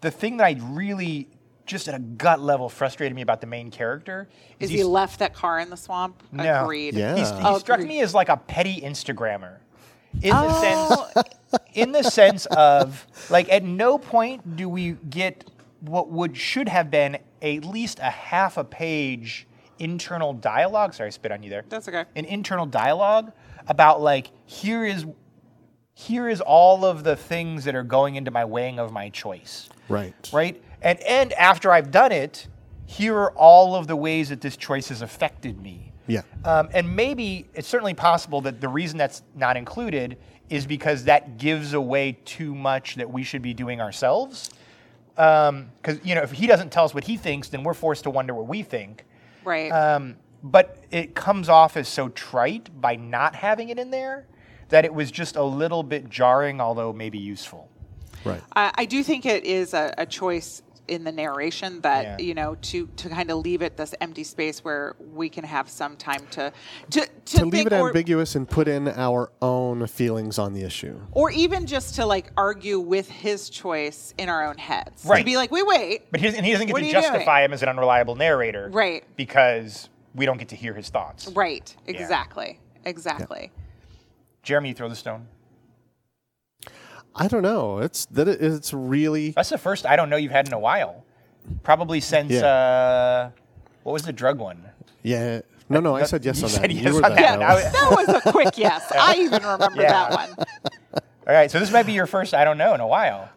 The 0.00 0.10
thing 0.10 0.38
that 0.38 0.44
I 0.44 0.56
really, 0.70 1.28
just 1.66 1.88
at 1.88 1.94
a 1.94 1.98
gut 2.00 2.40
level, 2.40 2.68
frustrated 2.68 3.14
me 3.14 3.22
about 3.22 3.40
the 3.40 3.46
main 3.46 3.70
character 3.70 4.28
Is 4.58 4.70
is 4.70 4.76
he 4.76 4.84
left 4.84 5.18
that 5.20 5.34
car 5.34 5.58
in 5.60 5.70
the 5.70 5.76
swamp? 5.76 6.22
No. 6.32 6.64
Agreed. 6.64 6.94
Yeah. 6.94 7.16
He's, 7.16 7.30
he 7.30 7.36
Oh, 7.40 7.58
struck 7.58 7.78
agreed. 7.80 7.88
me 7.88 8.00
as 8.00 8.14
like 8.14 8.28
a 8.28 8.36
petty 8.36 8.80
Instagrammer. 8.80 9.56
In 10.20 10.30
the 10.30 10.36
Oh. 10.36 11.08
sense 11.14 11.26
in 11.74 11.92
the 11.92 12.02
sense 12.02 12.46
of 12.46 13.06
like 13.30 13.50
at 13.50 13.62
no 13.64 13.98
point 13.98 14.56
do 14.56 14.68
we 14.68 14.92
get 15.10 15.44
what 15.80 16.08
would 16.10 16.36
should 16.36 16.68
have 16.68 16.90
been 16.90 17.18
at 17.42 17.64
least 17.64 17.98
a 17.98 18.10
half 18.10 18.56
a 18.56 18.64
page 18.64 19.46
internal 19.78 20.32
dialogue. 20.32 20.94
Sorry, 20.94 21.08
I 21.08 21.10
spit 21.10 21.32
on 21.32 21.42
you 21.42 21.50
there. 21.50 21.64
That's 21.68 21.88
okay. 21.88 22.04
An 22.14 22.24
internal 22.24 22.66
dialogue 22.66 23.32
about 23.68 24.00
like 24.00 24.30
here 24.46 24.84
is 24.84 25.06
here 25.94 26.28
is 26.28 26.40
all 26.40 26.84
of 26.84 27.04
the 27.04 27.16
things 27.16 27.64
that 27.64 27.74
are 27.74 27.82
going 27.82 28.14
into 28.16 28.30
my 28.30 28.44
weighing 28.44 28.78
of 28.78 28.92
my 28.92 29.08
choice 29.10 29.68
Right. 29.88 30.14
right? 30.32 30.62
And 30.80 31.00
and 31.00 31.32
after 31.34 31.70
I've 31.72 31.90
done 31.90 32.12
it, 32.12 32.46
here 32.86 33.16
are 33.16 33.32
all 33.32 33.74
of 33.74 33.86
the 33.88 33.96
ways 33.96 34.28
that 34.30 34.40
this 34.40 34.56
choice 34.56 34.88
has 34.88 35.02
affected 35.02 35.60
me. 35.60 35.91
Yeah. 36.06 36.22
Um, 36.44 36.68
and 36.72 36.94
maybe 36.94 37.46
it's 37.54 37.68
certainly 37.68 37.94
possible 37.94 38.40
that 38.42 38.60
the 38.60 38.68
reason 38.68 38.98
that's 38.98 39.22
not 39.34 39.56
included 39.56 40.18
is 40.50 40.66
because 40.66 41.04
that 41.04 41.38
gives 41.38 41.72
away 41.72 42.18
too 42.24 42.54
much 42.54 42.96
that 42.96 43.10
we 43.10 43.22
should 43.22 43.42
be 43.42 43.54
doing 43.54 43.80
ourselves. 43.80 44.50
Because 45.14 46.00
you 46.04 46.14
know, 46.14 46.22
if 46.22 46.32
he 46.32 46.46
doesn't 46.46 46.70
tell 46.70 46.84
us 46.84 46.94
what 46.94 47.04
he 47.04 47.16
thinks, 47.16 47.48
then 47.48 47.62
we're 47.62 47.74
forced 47.74 48.04
to 48.04 48.10
wonder 48.10 48.34
what 48.34 48.48
we 48.48 48.62
think. 48.62 49.04
Right. 49.44 49.70
Um, 49.70 50.16
but 50.42 50.84
it 50.90 51.14
comes 51.14 51.48
off 51.48 51.76
as 51.76 51.88
so 51.88 52.08
trite 52.08 52.68
by 52.80 52.96
not 52.96 53.34
having 53.34 53.68
it 53.68 53.78
in 53.78 53.90
there 53.90 54.26
that 54.70 54.84
it 54.84 54.92
was 54.92 55.10
just 55.10 55.36
a 55.36 55.42
little 55.42 55.82
bit 55.82 56.08
jarring, 56.08 56.60
although 56.60 56.92
maybe 56.92 57.18
useful. 57.18 57.68
Right. 58.24 58.40
I, 58.56 58.72
I 58.74 58.84
do 58.84 59.02
think 59.02 59.26
it 59.26 59.44
is 59.44 59.74
a, 59.74 59.94
a 59.98 60.06
choice 60.06 60.62
in 60.88 61.04
the 61.04 61.12
narration 61.12 61.80
that 61.82 62.02
Yeah. 62.18 62.24
you 62.26 62.34
know 62.34 62.56
to 62.56 62.86
to 62.96 63.08
kind 63.08 63.30
of 63.30 63.38
leave 63.38 63.62
it 63.62 63.76
this 63.76 63.94
empty 64.00 64.24
space 64.24 64.64
where 64.64 64.96
we 65.14 65.28
can 65.28 65.44
have 65.44 65.68
some 65.68 65.96
time 65.96 66.26
to 66.32 66.52
to 66.90 67.06
to, 67.24 67.36
To 67.38 67.44
leave 67.46 67.66
it 67.66 67.72
or, 67.72 67.88
ambiguous 67.88 68.34
and 68.34 68.48
put 68.48 68.66
in 68.68 68.88
our 68.88 69.30
own 69.40 69.86
feelings 69.86 70.38
on 70.38 70.52
the 70.54 70.62
issue. 70.64 70.98
or 71.12 71.30
even 71.30 71.66
just 71.66 71.94
to 71.96 72.06
like 72.06 72.32
argue 72.36 72.80
with 72.80 73.08
his 73.08 73.48
choice 73.48 74.12
in 74.18 74.28
our 74.28 74.44
own 74.46 74.58
heads 74.58 75.04
Right. 75.04 75.20
to 75.20 75.24
be 75.24 75.36
like 75.36 75.50
wait 75.52 75.66
wait 75.66 76.10
But 76.10 76.20
he 76.20 76.26
doesn't, 76.26 76.38
and 76.38 76.46
he 76.46 76.52
doesn't 76.52 76.66
get 76.66 76.72
What 76.72 76.80
to 76.80 76.84
are 76.84 76.88
you 76.88 76.92
doing? 76.92 77.02
justify 77.04 77.44
him 77.44 77.52
as 77.52 77.62
an 77.62 77.68
unreliable 77.68 78.16
narrator. 78.16 78.68
Right. 78.72 79.04
Because 79.16 79.88
we 80.14 80.26
don't 80.26 80.38
get 80.38 80.48
to 80.48 80.56
hear 80.56 80.74
his 80.74 80.88
thoughts. 80.88 81.28
right 81.28 81.74
exactly 81.86 82.58
exactly 82.84 83.50
Jeremy, 84.42 84.70
you 84.70 84.74
throw 84.74 84.88
the 84.88 84.96
stone. 84.96 85.28
I 87.14 87.28
don't 87.28 87.42
know. 87.42 87.78
It's 87.78 88.06
that 88.06 88.26
it, 88.28 88.40
it's 88.42 88.72
really 88.72 89.30
That's 89.30 89.50
the 89.50 89.58
first 89.58 89.84
I 89.86 89.96
don't 89.96 90.08
know 90.10 90.16
you've 90.16 90.32
had 90.32 90.46
in 90.46 90.54
a 90.54 90.58
while. 90.58 91.04
Probably 91.62 92.00
since, 92.00 92.30
Yeah. 92.32 92.46
uh, 92.46 93.30
what 93.82 93.92
was 93.92 94.02
the 94.02 94.12
drug 94.12 94.38
one? 94.38 94.64
yeah. 95.02 95.40
No, 95.68 95.80
no, 95.80 95.96
I 95.96 96.02
said 96.04 96.22
yes 96.24 96.38
You 96.38 96.44
on 96.44 96.50
said 96.50 96.62
that. 96.64 96.70
yes 96.72 96.84
you 96.84 96.94
were 97.00 97.04
on 97.06 97.14
that. 97.14 97.38
that. 97.38 97.72
though. 97.72 97.90
Was- 97.96 98.06
that 98.06 98.12
was 98.14 98.26
a 98.26 98.32
quick 98.32 98.58
yes 98.58 98.92
i 98.98 99.14
even 99.16 99.42
remember 99.42 99.80
Yeah. 99.80 100.08
that 100.10 100.36
one 100.36 100.46
All 101.26 101.32
right, 101.34 101.50
so 101.50 101.60
this 101.60 101.70
might 101.72 101.86
be 101.86 101.92
your 101.92 102.06
first 102.06 102.34
I 102.34 102.44
don't 102.44 102.58
know 102.58 102.74
in 102.74 102.80
a 102.80 102.86
while. 102.86 103.30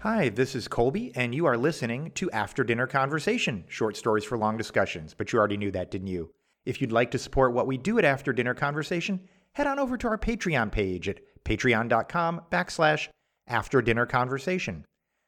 Hi, 0.00 0.28
this 0.28 0.54
is 0.54 0.68
Kolby, 0.68 1.12
and 1.14 1.34
you 1.34 1.46
are 1.46 1.56
listening 1.56 2.10
to 2.16 2.30
After 2.30 2.62
Dinner 2.62 2.86
Conversation, 2.86 3.64
short 3.68 3.96
stories 3.96 4.24
for 4.24 4.36
long 4.36 4.56
discussions. 4.58 5.14
But 5.14 5.32
you 5.32 5.38
already 5.38 5.56
knew 5.56 5.70
that, 5.70 5.90
didn't 5.90 6.08
you? 6.08 6.30
If 6.64 6.80
you'd 6.80 6.92
like 6.92 7.10
to 7.10 7.18
support 7.18 7.52
what 7.52 7.66
we 7.66 7.76
do 7.76 7.98
at 7.98 8.04
After 8.04 8.32
Dinner 8.32 8.54
Conversation, 8.54 9.20
head 9.52 9.66
on 9.66 9.78
over 9.78 9.96
to 9.98 10.08
our 10.08 10.18
Patreon 10.18 10.72
page 10.72 11.08
at 11.08 11.20
patreon.com 11.44 12.42
backslash 12.50 13.08
After 13.46 13.82
Dinner 13.82 14.06
Conversation. 14.06 14.84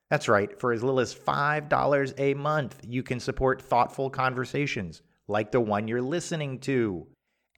That's 0.09 0.29
right, 0.29 0.59
for 0.59 0.73
as 0.73 0.83
little 0.83 1.01
as 1.01 1.15
$5 1.15 2.15
a 2.19 2.35
month, 2.35 2.81
you 2.87 3.03
can 3.03 3.21
support 3.21 3.61
thoughtful 3.61 4.09
conversations 4.09 5.03
like 5.29 5.51
the 5.51 5.61
one 5.61 5.89
you're 5.89 6.01
listening 6.01 6.61
to. 6.61 7.07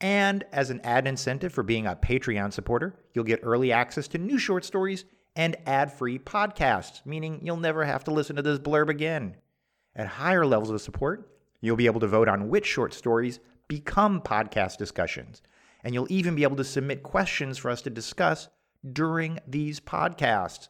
And 0.01 0.43
as 0.51 0.71
an 0.71 0.81
ad 0.83 1.07
incentive 1.07 1.53
for 1.53 1.63
being 1.63 1.85
a 1.85 1.95
Patreon 1.95 2.51
supporter, 2.51 2.95
you'll 3.13 3.25
get 3.25 3.41
early 3.43 3.71
access 3.71 4.07
to 4.09 4.17
new 4.17 4.39
short 4.39 4.65
stories 4.65 5.05
and 5.35 5.55
ad 5.65 5.93
free 5.93 6.17
podcasts, 6.17 7.05
meaning 7.05 7.39
you'll 7.43 7.57
never 7.57 7.85
have 7.85 8.03
to 8.05 8.11
listen 8.11 8.35
to 8.35 8.41
this 8.41 8.59
blurb 8.59 8.89
again. 8.89 9.35
At 9.95 10.07
higher 10.07 10.45
levels 10.45 10.69
of 10.71 10.81
support, 10.81 11.31
you'll 11.61 11.75
be 11.75 11.85
able 11.85 11.99
to 11.99 12.07
vote 12.07 12.27
on 12.27 12.49
which 12.49 12.65
short 12.65 12.93
stories 12.93 13.39
become 13.79 14.19
podcast 14.19 14.75
discussions. 14.77 15.41
And 15.85 15.93
you'll 15.93 16.11
even 16.11 16.35
be 16.35 16.43
able 16.43 16.57
to 16.57 16.65
submit 16.65 17.03
questions 17.03 17.57
for 17.57 17.71
us 17.71 17.81
to 17.83 17.89
discuss 17.89 18.49
during 18.91 19.39
these 19.47 19.79
podcasts. 19.79 20.67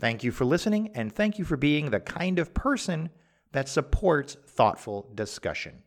Thank 0.00 0.24
you 0.24 0.32
for 0.32 0.44
listening, 0.44 0.90
and 0.96 1.12
thank 1.12 1.38
you 1.38 1.44
for 1.44 1.56
being 1.56 1.90
the 1.90 2.00
kind 2.00 2.40
of 2.40 2.52
person 2.54 3.10
that 3.52 3.68
supports 3.68 4.36
thoughtful 4.48 5.08
discussion. 5.14 5.82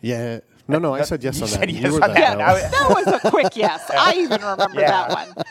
Yeah. 0.00 0.40
No, 0.68 0.78
no, 0.78 0.94
I 0.94 1.02
said 1.02 1.22
yes 1.22 1.36
You 1.36 1.42
on 1.44 1.48
said 1.48 1.60
that. 1.62 1.70
yes 1.70 1.84
you 1.84 1.92
were 1.92 2.02
on 2.04 2.12
that. 2.14 2.38
that. 2.38 2.52
was- 2.52 2.70
that 2.70 3.06
was 3.06 3.20
a 3.24 3.30
quick 3.30 3.54
yes 3.56 3.88
i 3.94 4.14
even 4.16 4.40
remember 4.40 4.68
Yeah. 4.80 4.90
that 5.08 5.10
one 5.36 5.44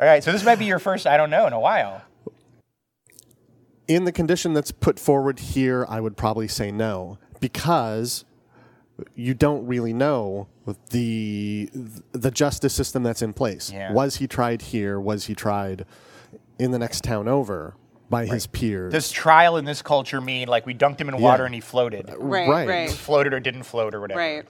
All 0.00 0.06
right, 0.06 0.24
so 0.24 0.32
this 0.32 0.42
might 0.44 0.58
be 0.58 0.64
your 0.64 0.78
first 0.78 1.06
I 1.06 1.18
don't 1.18 1.28
know 1.28 1.46
in 1.46 1.52
a 1.52 1.60
while. 1.60 2.00
In 3.90 4.04
the 4.04 4.12
condition 4.12 4.52
that's 4.54 4.70
put 4.70 5.00
forward 5.00 5.40
here, 5.40 5.84
I 5.88 6.00
would 6.00 6.16
probably 6.16 6.46
say 6.46 6.70
no 6.70 7.18
because 7.40 8.24
you 9.16 9.34
don't 9.34 9.66
really 9.66 9.92
know 9.92 10.46
the 10.90 11.68
the 12.12 12.30
justice 12.30 12.72
system 12.72 13.02
that's 13.02 13.20
in 13.20 13.32
place. 13.32 13.72
Yeah. 13.72 13.92
Was 13.92 14.16
he 14.16 14.28
tried 14.28 14.62
here? 14.62 15.00
Was 15.00 15.24
he 15.26 15.34
tried 15.34 15.86
in 16.58 16.70
the 16.70 16.78
next 16.78 17.02
town 17.02 17.26
over 17.26 17.74
by 18.08 18.26
his 18.26 18.46
peers? 18.46 18.92
Does 18.92 19.10
trial 19.10 19.56
in 19.56 19.64
this 19.64 19.82
culture 19.82 20.20
mean 20.20 20.46
like 20.46 20.66
we 20.66 20.74
dunked 20.74 21.00
him 21.00 21.08
in 21.08 21.18
water 21.20 21.44
and 21.44 21.52
he 21.54 21.60
floated? 21.60 22.12
Right, 22.16 22.48
Right. 22.48 22.68
right, 22.68 22.90
Floated 22.90 23.32
or 23.32 23.40
didn't 23.40 23.64
float 23.64 23.92
or 23.94 24.00
whatever. 24.00 24.20
right. 24.20 24.46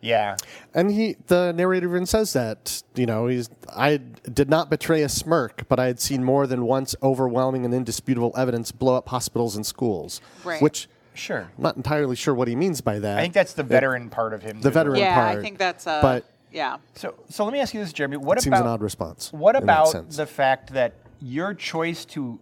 Yeah. 0.00 0.36
And 0.74 0.90
he, 0.90 1.16
the 1.26 1.52
narrator 1.52 1.88
even 1.88 2.06
says 2.06 2.32
that, 2.32 2.82
you 2.94 3.06
know, 3.06 3.26
he's, 3.26 3.50
I 3.74 3.98
did 3.98 4.48
not 4.48 4.70
betray 4.70 5.02
a 5.02 5.08
smirk, 5.08 5.68
but 5.68 5.78
I 5.78 5.86
had 5.86 6.00
seen 6.00 6.24
more 6.24 6.46
than 6.46 6.64
once 6.64 6.94
overwhelming 7.02 7.64
and 7.64 7.74
indisputable 7.74 8.32
evidence 8.36 8.72
blow 8.72 8.94
up 8.94 9.08
hospitals 9.08 9.56
and 9.56 9.66
schools. 9.66 10.20
Right. 10.44 10.60
Which, 10.62 10.88
Sure. 11.12 11.50
I'm 11.58 11.62
not 11.62 11.76
entirely 11.76 12.16
sure 12.16 12.34
what 12.34 12.48
he 12.48 12.56
means 12.56 12.80
by 12.80 13.00
that. 13.00 13.18
I 13.18 13.22
think 13.22 13.34
that's 13.34 13.52
the 13.52 13.64
veteran 13.64 14.08
part 14.10 14.32
of 14.32 14.42
him. 14.42 14.60
the 14.60 14.70
too. 14.70 14.74
veteran 14.74 15.00
Yeah, 15.00 15.14
part. 15.14 15.38
I 15.38 15.42
think 15.42 15.58
that's 15.58 15.86
uh 15.86 16.00
but 16.00 16.24
yeah. 16.52 16.78
So, 16.94 17.14
so 17.28 17.44
let 17.44 17.52
me 17.52 17.60
ask 17.60 17.74
you 17.74 17.80
this, 17.80 17.92
Jeremy. 17.92 18.16
What 18.16 18.40
seems 18.40 18.54
about 18.54 18.62
an 18.62 18.68
odd 18.68 18.80
response. 18.82 19.32
What 19.32 19.56
about 19.56 20.10
the 20.10 20.26
fact 20.26 20.72
that 20.72 20.94
your 21.20 21.52
choice 21.54 22.04
to 22.06 22.38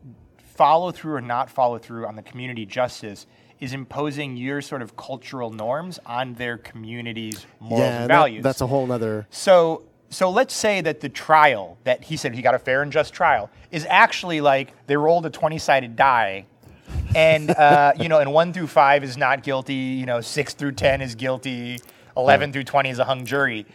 follow 0.55 0.91
through 0.91 1.15
or 1.15 1.21
not 1.21 1.51
follow 1.51 1.79
through 1.79 2.07
on 2.07 2.17
the 2.17 2.23
community 2.23 2.67
justice 2.67 3.27
is 3.61 3.73
imposing 3.73 4.37
your 4.37 4.61
sort 4.63 4.83
of 4.83 4.97
cultural 4.97 5.51
norms 5.51 5.99
on 6.07 6.35
their 6.35 6.57
community's 6.59 7.47
morals 7.61 7.81
yeah, 7.81 8.01
and 8.03 8.11
that- 8.11 8.43
that's 8.43 8.61
a 8.61 8.67
whole 8.67 8.87
nother. 8.87 9.27
So, 9.31 9.83
so 10.11 10.31
let's 10.31 10.55
say 10.55 10.81
that 10.81 11.01
the 11.01 11.09
trial 11.09 11.77
that 11.85 12.05
he 12.05 12.17
said 12.17 12.35
he 12.35 12.43
got 12.43 12.55
a 12.55 12.59
fair 12.59 12.83
and 12.83 12.91
just 12.93 13.13
trial 13.13 13.51
is 13.71 13.85
actually 13.89 14.41
like 14.41 14.73
they 14.87 14.97
rolled 14.97 15.27
a 15.27 15.31
twenty-sided 15.31 15.97
die, 15.97 16.47
and 17.15 17.51
uh, 17.51 17.93
you 17.99 18.09
know, 18.09 18.19
and 18.21 18.33
one 18.33 18.53
through 18.53 18.69
five 18.69 19.05
is 19.05 19.17
not 19.17 19.43
guilty. 19.43 19.75
You 19.75 20.07
know, 20.07 20.21
six 20.21 20.55
through 20.55 20.73
ten 20.73 21.01
is 21.03 21.15
guilty. 21.15 21.79
Eleven 22.17 22.53
through 22.53 22.65
twenty 22.65 22.89
is 22.91 22.99
a 22.99 23.05
hung 23.05 23.27
jury. 23.27 23.67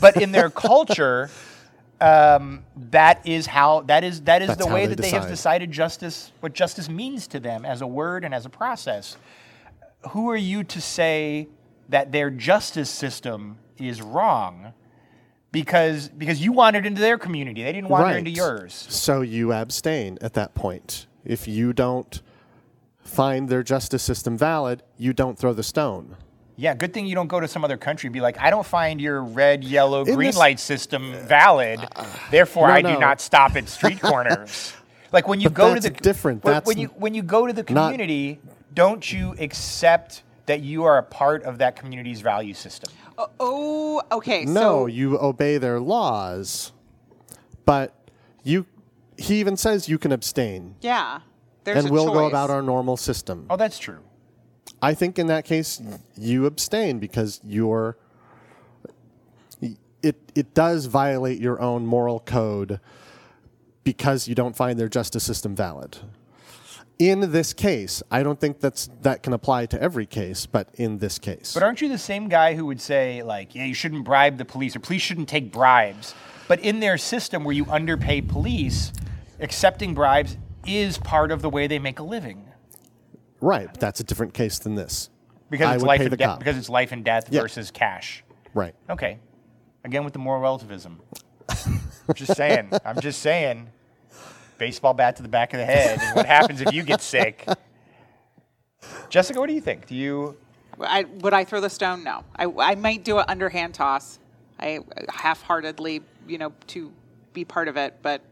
But 0.00 0.16
in 0.20 0.32
their 0.32 0.50
culture, 0.50 1.30
um, 2.02 2.64
that 2.90 3.24
is 3.24 3.46
how 3.46 3.82
that 3.82 4.02
is 4.02 4.22
that 4.22 4.42
is 4.42 4.48
That's 4.48 4.64
the 4.64 4.72
way 4.72 4.86
they 4.86 4.96
that 4.96 5.02
they 5.02 5.10
have 5.10 5.28
decided 5.28 5.70
justice, 5.70 6.32
what 6.40 6.52
justice 6.52 6.88
means 6.88 7.28
to 7.28 7.38
them 7.38 7.64
as 7.64 7.80
a 7.80 7.86
word 7.86 8.24
and 8.24 8.34
as 8.34 8.44
a 8.44 8.50
process. 8.50 9.16
Who 10.10 10.28
are 10.30 10.36
you 10.36 10.64
to 10.64 10.80
say 10.80 11.48
that 11.90 12.10
their 12.10 12.28
justice 12.28 12.90
system 12.90 13.58
is 13.78 14.02
wrong? 14.02 14.72
Because 15.52 16.08
because 16.08 16.40
you 16.40 16.50
wandered 16.50 16.86
into 16.86 17.00
their 17.00 17.18
community, 17.18 17.62
they 17.62 17.72
didn't 17.72 17.88
wander 17.88 18.06
right. 18.06 18.16
into 18.16 18.30
yours. 18.30 18.74
So 18.88 19.20
you 19.20 19.52
abstain 19.52 20.18
at 20.20 20.32
that 20.34 20.54
point. 20.54 21.06
If 21.24 21.46
you 21.46 21.72
don't 21.72 22.20
find 23.04 23.48
their 23.48 23.62
justice 23.62 24.02
system 24.02 24.36
valid, 24.36 24.82
you 24.98 25.12
don't 25.12 25.38
throw 25.38 25.52
the 25.52 25.62
stone. 25.62 26.16
Yeah, 26.62 26.74
good 26.74 26.94
thing 26.94 27.06
you 27.06 27.16
don't 27.16 27.26
go 27.26 27.40
to 27.40 27.48
some 27.48 27.64
other 27.64 27.76
country 27.76 28.06
and 28.06 28.14
be 28.14 28.20
like, 28.20 28.38
I 28.38 28.48
don't 28.48 28.64
find 28.64 29.00
your 29.00 29.20
red, 29.20 29.64
yellow, 29.64 30.04
In 30.04 30.14
green 30.14 30.28
this- 30.28 30.36
light 30.36 30.60
system 30.60 31.12
valid. 31.26 31.80
Uh, 31.96 32.06
Therefore, 32.30 32.68
No, 32.68 32.74
I 32.74 32.82
no. 32.82 32.94
do 32.94 33.00
not 33.00 33.20
stop 33.20 33.56
at 33.56 33.68
street 33.68 34.00
corners. 34.10 34.72
Like 35.10 35.26
when 35.26 35.40
you 35.40 35.48
But 35.50 35.56
go 35.56 35.74
to 35.74 35.80
that's 35.80 35.86
the 35.96 36.02
different. 36.02 36.44
When, 36.44 36.54
That's 36.54 36.66
when 36.68 36.78
you 36.78 36.86
when 36.96 37.14
you 37.14 37.22
go 37.22 37.48
to 37.48 37.52
the 37.52 37.64
not- 37.72 37.90
community, 37.90 38.38
don't 38.72 39.10
you 39.12 39.34
accept 39.40 40.22
that 40.46 40.60
you 40.60 40.84
are 40.84 40.98
a 40.98 41.02
part 41.02 41.42
of 41.42 41.58
that 41.58 41.74
community's 41.74 42.20
value 42.20 42.54
system? 42.54 42.92
Oh, 43.18 43.28
oh, 43.40 44.02
okay. 44.18 44.44
No, 44.44 44.60
so 44.60 44.86
you 44.86 45.18
obey 45.20 45.58
their 45.58 45.80
laws, 45.80 46.70
but 47.64 47.92
you. 48.44 48.66
He 49.18 49.40
even 49.40 49.56
says 49.56 49.88
you 49.88 49.98
can 49.98 50.12
abstain, 50.12 50.76
yeah, 50.80 51.20
there's 51.64 51.78
and 51.78 51.88
a 51.88 51.92
we'll 51.92 52.06
go 52.06 52.20
choice. 52.20 52.30
about 52.30 52.50
our 52.50 52.62
normal 52.62 52.96
system. 52.96 53.46
Oh, 53.50 53.56
that's 53.56 53.78
true. 53.78 53.98
I 54.82 54.94
think 54.94 55.18
in 55.18 55.28
that 55.28 55.44
case 55.44 55.80
you 56.16 56.44
abstain 56.46 56.98
because 56.98 57.40
you're. 57.44 57.96
It 60.02 60.16
it 60.34 60.52
does 60.52 60.86
violate 60.86 61.40
your 61.40 61.60
own 61.60 61.86
moral 61.86 62.18
code 62.18 62.80
because 63.84 64.26
you 64.26 64.34
don't 64.34 64.56
find 64.56 64.78
their 64.78 64.88
justice 64.88 65.22
system 65.22 65.54
valid. 65.54 65.98
In 66.98 67.32
this 67.32 67.52
case, 67.52 68.02
I 68.10 68.22
don't 68.24 68.38
think 68.38 68.60
that's 68.60 68.90
that 69.02 69.22
can 69.22 69.32
apply 69.32 69.66
to 69.66 69.80
every 69.80 70.06
case, 70.06 70.46
but 70.46 70.68
in 70.74 70.98
this 70.98 71.18
case, 71.18 71.54
But 71.54 71.62
aren't 71.62 71.80
you 71.80 71.88
the 71.88 71.98
same 71.98 72.28
guy 72.28 72.54
who 72.54 72.66
would 72.66 72.80
say, 72.80 73.22
like, 73.22 73.54
yeah, 73.54 73.64
you 73.64 73.74
shouldn't 73.74 74.04
bribe 74.04 74.38
the 74.38 74.44
police 74.44 74.74
or 74.74 74.80
police 74.80 75.02
shouldn't 75.02 75.28
take 75.28 75.52
bribes? 75.52 76.14
But 76.48 76.60
in 76.60 76.80
their 76.80 76.98
system 76.98 77.44
where 77.44 77.54
you 77.54 77.64
underpay 77.66 78.22
police, 78.22 78.92
accepting 79.40 79.94
bribes 79.94 80.36
is 80.66 80.98
part 80.98 81.30
of 81.30 81.42
the 81.42 81.50
way 81.50 81.66
they 81.66 81.78
make 81.78 81.98
a 81.98 82.04
living. 82.04 82.51
Right? 83.42 83.66
But 83.70 83.80
that's 83.80 84.00
a 84.00 84.04
different 84.04 84.32
case 84.32 84.58
than 84.58 84.74
this. 84.74 85.10
Because 85.50 85.66
I 85.68 85.74
it's 85.74 85.82
would 85.82 85.88
life 85.88 85.98
pay 85.98 86.04
and 86.04 86.12
the 86.12 86.16
death 86.16 86.28
cop. 86.28 86.38
because 86.38 86.56
it's 86.56 86.70
life 86.70 86.92
and 86.92 87.04
death 87.04 87.28
Yeah. 87.30 87.42
versus 87.42 87.70
cash. 87.70 88.24
Right. 88.54 88.74
Okay. 88.88 89.18
Again 89.84 90.04
with 90.04 90.14
the 90.14 90.18
moral 90.18 90.40
relativism. 90.40 91.00
I'm 91.48 92.14
just 92.14 92.34
saying. 92.36 92.70
I'm 92.84 93.00
just 93.00 93.20
saying. 93.20 93.68
Baseball 94.56 94.94
bat 94.94 95.16
to 95.16 95.22
the 95.22 95.28
back 95.28 95.52
of 95.52 95.58
the 95.58 95.66
head. 95.66 95.98
And 96.00 96.16
what 96.16 96.24
happens 96.26 96.60
if 96.62 96.72
you 96.72 96.82
get 96.82 97.02
sick? 97.02 97.46
Jessica, 99.10 99.38
what 99.38 99.48
do 99.48 99.52
you 99.54 99.60
think? 99.60 99.86
Do 99.86 99.94
you 99.94 100.36
I, 100.80 101.04
would 101.04 101.34
I 101.34 101.44
throw 101.44 101.60
the 101.60 101.70
stone? 101.70 102.02
No. 102.02 102.24
I, 102.34 102.46
I 102.46 102.74
might 102.76 103.04
do 103.04 103.18
an 103.18 103.24
underhand 103.28 103.74
toss. 103.74 104.18
I 104.58 104.80
half-heartedly, 105.08 106.00
you 106.26 106.38
know, 106.38 106.52
to 106.68 106.92
be 107.32 107.44
part 107.44 107.68
of 107.68 107.76
it, 107.76 107.96
but 108.02 108.22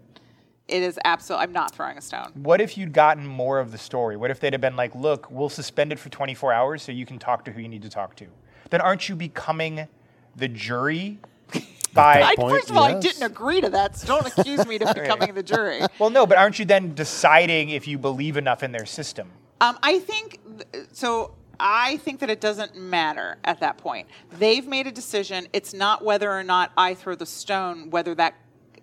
it 0.70 0.82
is 0.82 0.98
absolute. 1.04 1.38
I'm 1.38 1.52
not 1.52 1.74
throwing 1.74 1.98
a 1.98 2.00
stone. 2.00 2.30
what 2.34 2.60
if 2.60 2.78
you'd 2.78 2.92
gotten 2.92 3.26
more 3.26 3.58
of 3.58 3.72
the 3.72 3.78
story? 3.78 4.16
What 4.16 4.30
if 4.30 4.40
they'd 4.40 4.52
have 4.52 4.60
been 4.60 4.76
like, 4.76 4.94
look, 4.94 5.30
we'll 5.30 5.48
suspend 5.48 5.92
it 5.92 5.98
for 5.98 6.08
24 6.08 6.52
hours 6.52 6.82
so 6.82 6.92
you 6.92 7.06
can 7.06 7.18
talk 7.18 7.44
to 7.46 7.52
who 7.52 7.60
you 7.60 7.68
need 7.68 7.82
to 7.82 7.90
talk 7.90 8.16
to? 8.16 8.26
Then 8.70 8.80
aren't 8.80 9.08
you 9.08 9.16
becoming 9.16 9.88
the 10.36 10.48
jury 10.48 11.18
by 11.92 12.22
I, 12.22 12.36
point, 12.36 12.52
first 12.52 12.70
of 12.70 12.76
all, 12.76 12.84
I 12.84 13.00
didn't 13.00 13.22
agree 13.24 13.60
to 13.60 13.70
that, 13.70 13.96
so 13.96 14.06
don't 14.06 14.26
accuse 14.26 14.64
me 14.66 14.76
of 14.76 14.94
becoming 14.94 15.34
the 15.34 15.42
jury. 15.42 15.80
Well, 15.98 16.10
no, 16.10 16.24
but 16.26 16.38
aren't 16.38 16.58
you 16.58 16.64
then 16.64 16.94
deciding 16.94 17.70
if 17.70 17.88
you 17.88 17.98
believe 17.98 18.36
enough 18.36 18.62
in 18.62 18.70
their 18.72 18.86
system? 18.86 19.30
Um, 19.60 19.78
I 19.82 19.98
think 19.98 20.38
th- 20.72 20.86
so. 20.92 21.34
I 21.62 21.98
think 21.98 22.20
that 22.20 22.30
it 22.30 22.40
doesn't 22.40 22.74
matter 22.74 23.36
at 23.44 23.60
that 23.60 23.76
point. 23.76 24.08
They've 24.38 24.66
made 24.66 24.86
a 24.86 24.90
decision. 24.92 25.46
It's 25.52 25.74
not 25.74 26.02
whether 26.02 26.30
or 26.30 26.42
not 26.42 26.72
I 26.74 26.94
throw 26.94 27.14
the 27.14 27.26
stone, 27.26 27.90
whether 27.90 28.14
that. 28.14 28.34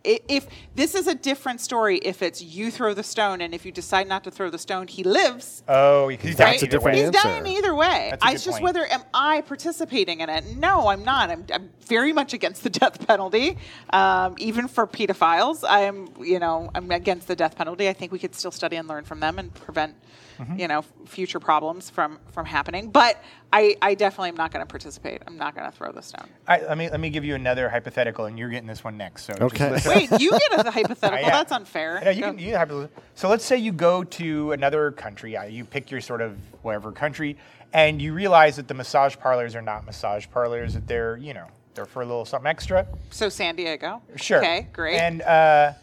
I- 0.08 0.20
If 0.28 0.48
this 0.76 0.96
is 0.96 1.06
a 1.08 1.14
different 1.16 1.60
story, 1.62 1.98
if 1.98 2.22
it's 2.22 2.42
you 2.42 2.72
throw 2.72 2.94
the 2.94 3.04
stone 3.04 3.42
and 3.42 3.54
if 3.54 3.66
you 3.66 3.72
decide 3.72 4.08
not 4.08 4.24
to 4.24 4.32
throw 4.32 4.50
the 4.50 4.58
stone, 4.58 4.88
he 4.88 5.04
lives. 5.04 5.64
Oh, 5.68 6.08
he's 6.08 6.36
That's 6.36 6.38
dying 6.38 6.54
a 6.54 6.56
either 6.58 6.68
different 6.68 6.96
way. 6.96 7.00
He's 7.06 7.08
answer. 7.16 7.28
dying 7.28 7.48
either 7.48 7.76
way. 7.76 8.08
That's 8.12 8.24
a 8.24 8.26
I- 8.26 8.30
good 8.30 8.36
It's 8.36 8.44
just 8.46 8.56
point. 8.56 8.64
whether 8.64 8.86
am 8.92 9.04
I 9.14 9.42
participating 9.42 10.22
in 10.22 10.30
it? 10.30 10.46
No, 10.58 10.88
I'm 10.88 11.04
not. 11.04 11.30
I'm, 11.30 11.46
I'm 11.54 11.70
very 11.86 12.14
much 12.14 12.34
against 12.34 12.64
the 12.64 12.70
death 12.70 13.06
penalty, 13.08 13.58
um, 13.92 14.36
even 14.38 14.68
for 14.68 14.88
pedophiles. 14.88 15.64
I'm, 15.68 16.10
you 16.24 16.40
know, 16.40 16.72
I'm 16.74 16.90
against 16.92 17.28
the 17.28 17.36
death 17.36 17.56
penalty. 17.56 17.90
I 17.90 17.94
think 17.94 18.12
we 18.12 18.20
could 18.20 18.34
still 18.36 18.52
study 18.52 18.76
and 18.78 18.88
learn 18.88 19.04
from 19.04 19.20
them 19.20 19.38
and 19.40 19.54
prevent, 19.54 19.96
Mm-hmm. 20.38 20.60
you 20.60 20.68
know, 20.68 20.84
future 21.08 21.40
problems 21.40 21.90
from 21.90 22.20
from 22.32 22.46
happening. 22.46 22.92
But 22.92 23.20
I, 23.54 23.78
I 23.82 23.96
definitely 23.96 24.30
am 24.30 24.36
not 24.36 24.52
going 24.52 24.66
to 24.66 24.70
participate. 24.70 25.22
I'm 25.26 25.38
not 25.38 25.56
going 25.56 25.70
to 25.72 25.76
throw 25.76 25.92
the 25.92 26.02
stone. 26.02 26.28
I, 26.48 26.60
let 26.62 26.78
me 26.78 26.90
let 26.90 27.00
me 27.00 27.10
give 27.10 27.24
you 27.24 27.34
another 27.36 27.70
hypothetical, 27.70 28.26
and 28.26 28.38
you're 28.38 28.50
getting 28.50 28.68
this 28.68 28.84
one 28.84 28.98
next. 28.98 29.24
So 29.24 29.34
just 29.34 29.42
Okay. 29.44 29.72
listen. 29.72 29.92
Wait, 29.96 30.22
you 30.22 30.32
get 30.32 30.66
a 30.68 30.72
hypothetical. 30.72 31.26
Yeah. 31.26 31.32
That's 31.32 31.52
unfair. 31.54 32.00
Yeah, 32.04 32.10
you 32.12 32.22
Go. 32.22 32.28
can, 32.32 32.40
you 32.40 32.56
have 32.56 32.90
So 33.16 33.30
let's 33.30 33.46
say 33.46 33.58
you 33.58 33.72
go 33.72 34.04
to 34.04 34.52
another 34.52 34.92
country. 34.92 35.38
You 35.50 35.64
pick 35.64 35.90
your 35.90 36.02
sort 36.02 36.22
of 36.22 36.38
whatever 36.62 36.92
country, 36.92 37.38
and 37.74 38.02
you 38.02 38.14
realize 38.14 38.58
that 38.58 38.68
the 38.68 38.74
massage 38.74 39.16
parlors 39.16 39.56
are 39.56 39.62
not 39.62 39.86
massage 39.86 40.28
parlors. 40.30 40.74
That 40.74 40.86
they're 40.88 41.16
you 41.18 41.34
know 41.34 41.48
they're 41.74 41.86
for 41.86 42.02
a 42.02 42.06
little 42.06 42.26
something 42.26 42.48
extra. 42.50 42.86
so 43.12 43.30
San 43.30 43.56
Diego. 43.56 44.02
Sure. 44.18 44.40
Okay, 44.40 44.68
great. 44.74 44.98
And 44.98 45.22
uh, 45.22 45.74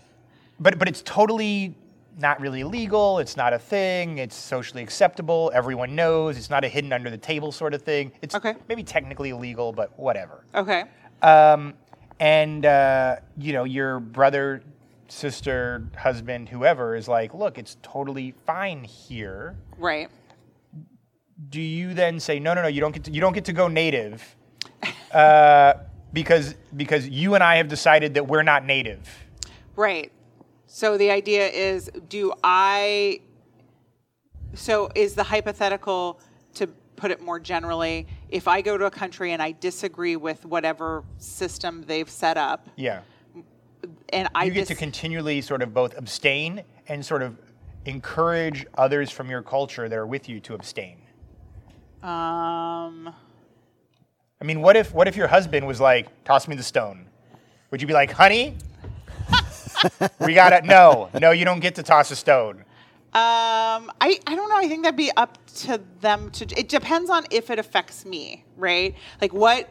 but 0.61 0.79
but 0.79 0.87
it's 0.87 1.01
totally 1.03 1.75
not 2.19 2.41
really 2.41 2.65
legal, 2.65 3.19
It's 3.19 3.37
not 3.37 3.53
a 3.53 3.59
thing. 3.59 4.19
It's 4.19 4.37
socially 4.37 4.83
acceptable. 4.83 5.51
Everyone 5.55 5.95
knows. 5.95 6.37
It's 6.39 6.51
not 6.51 6.65
a 6.65 6.69
hidden 6.69 6.93
under 6.93 7.11
the 7.11 7.19
table 7.19 7.51
sort 7.53 7.75
of 7.75 7.83
thing. 7.83 8.13
It's 8.23 8.35
Okay. 8.35 8.55
maybe 8.69 8.83
technically 8.85 9.31
illegal, 9.31 9.73
but 9.73 9.99
whatever. 9.99 10.45
okay. 10.55 10.85
Um, 11.23 11.75
and 12.21 12.65
uh, 12.65 13.17
you 13.37 13.53
know, 13.53 13.65
your 13.65 13.99
brother, 13.99 14.63
sister, 15.09 15.89
husband, 15.97 16.49
whoever 16.49 16.95
is 16.95 17.09
like, 17.09 17.35
look, 17.35 17.59
it's 17.59 17.77
totally 17.83 18.35
fine 18.47 18.85
here. 18.85 19.57
Right. 19.79 20.09
Do 21.51 21.61
you 21.61 21.95
then 21.95 22.21
say, 22.21 22.39
no, 22.39 22.55
no, 22.55 22.63
no, 22.63 22.69
you 22.69 22.81
don't 22.81 22.93
get 22.93 23.05
to, 23.05 23.11
you 23.11 23.21
don't 23.21 23.33
get 23.33 23.47
to 23.47 23.53
go 23.53 23.67
native, 23.69 24.37
uh, 25.13 25.75
because 26.13 26.55
because 26.77 27.09
you 27.09 27.35
and 27.35 27.43
I 27.43 27.57
have 27.57 27.67
decided 27.69 28.15
that 28.15 28.29
we're 28.29 28.45
not 28.45 28.65
native. 28.65 29.09
Right. 29.75 30.13
So 30.75 30.99
the 30.99 31.09
idea 31.13 31.47
is 31.47 31.89
do 32.09 32.33
I 32.43 33.21
so 34.55 34.91
is 34.97 35.15
the 35.15 35.23
hypothetical 35.23 36.19
to 36.55 36.67
put 36.97 37.13
it 37.13 37.21
more 37.23 37.39
generally 37.39 38.09
if 38.29 38.49
I 38.49 38.61
go 38.61 38.77
to 38.77 38.87
a 38.87 38.91
country 38.91 39.31
and 39.31 39.41
I 39.41 39.53
disagree 39.53 40.17
with 40.17 40.45
whatever 40.45 41.05
system 41.19 41.85
they've 41.87 42.11
set 42.11 42.37
up 42.37 42.67
Yeah. 42.75 43.03
and 44.09 44.29
I 44.35 44.47
You 44.47 44.51
get 44.51 44.61
dis- 44.63 44.69
to 44.71 44.75
continually 44.75 45.41
sort 45.43 45.63
of 45.63 45.73
both 45.73 45.97
abstain 45.97 46.65
and 46.89 47.07
sort 47.07 47.23
of 47.23 47.37
encourage 47.85 48.67
others 48.77 49.13
from 49.13 49.31
your 49.31 49.43
culture 49.43 49.89
that 49.89 49.97
are 49.97 50.09
with 50.09 50.29
you 50.29 50.41
to 50.41 50.55
abstain. 50.55 50.97
um 52.03 53.15
I 54.41 54.45
mean, 54.45 54.61
what 54.61 54.75
if 54.77 54.93
what 54.93 55.07
if 55.07 55.15
your 55.15 55.29
husband 55.29 55.69
was 55.69 55.81
like, 55.81 56.09
"Toss 56.25 56.49
me 56.49 56.57
the 56.57 56.65
stone"? 56.65 57.07
Would 57.71 57.81
you 57.81 57.87
be 57.87 57.95
like, 57.95 58.11
"Honey, 58.11 58.57
we 60.21 60.35
gotta 60.35 60.67
no, 60.67 61.11
no, 61.21 61.31
you 61.31 61.45
don't 61.45 61.61
get 61.61 61.75
to 61.77 61.83
toss 61.83 62.11
a 62.11 62.17
stone." 62.17 62.65
Um, 63.13 63.93
I, 64.01 64.19
I 64.27 64.35
don't 64.35 64.49
know. 64.49 64.57
I 64.57 64.67
think 64.67 64.83
that'd 64.83 64.97
be 64.97 65.13
up 65.17 65.39
to 65.59 65.81
them 66.01 66.31
to. 66.33 66.59
It 66.59 66.69
depends 66.69 67.11
on 67.11 67.25
if 67.31 67.49
it 67.49 67.61
affects 67.61 68.05
me, 68.05 68.45
right? 68.57 68.97
Like 69.21 69.33
what, 69.33 69.71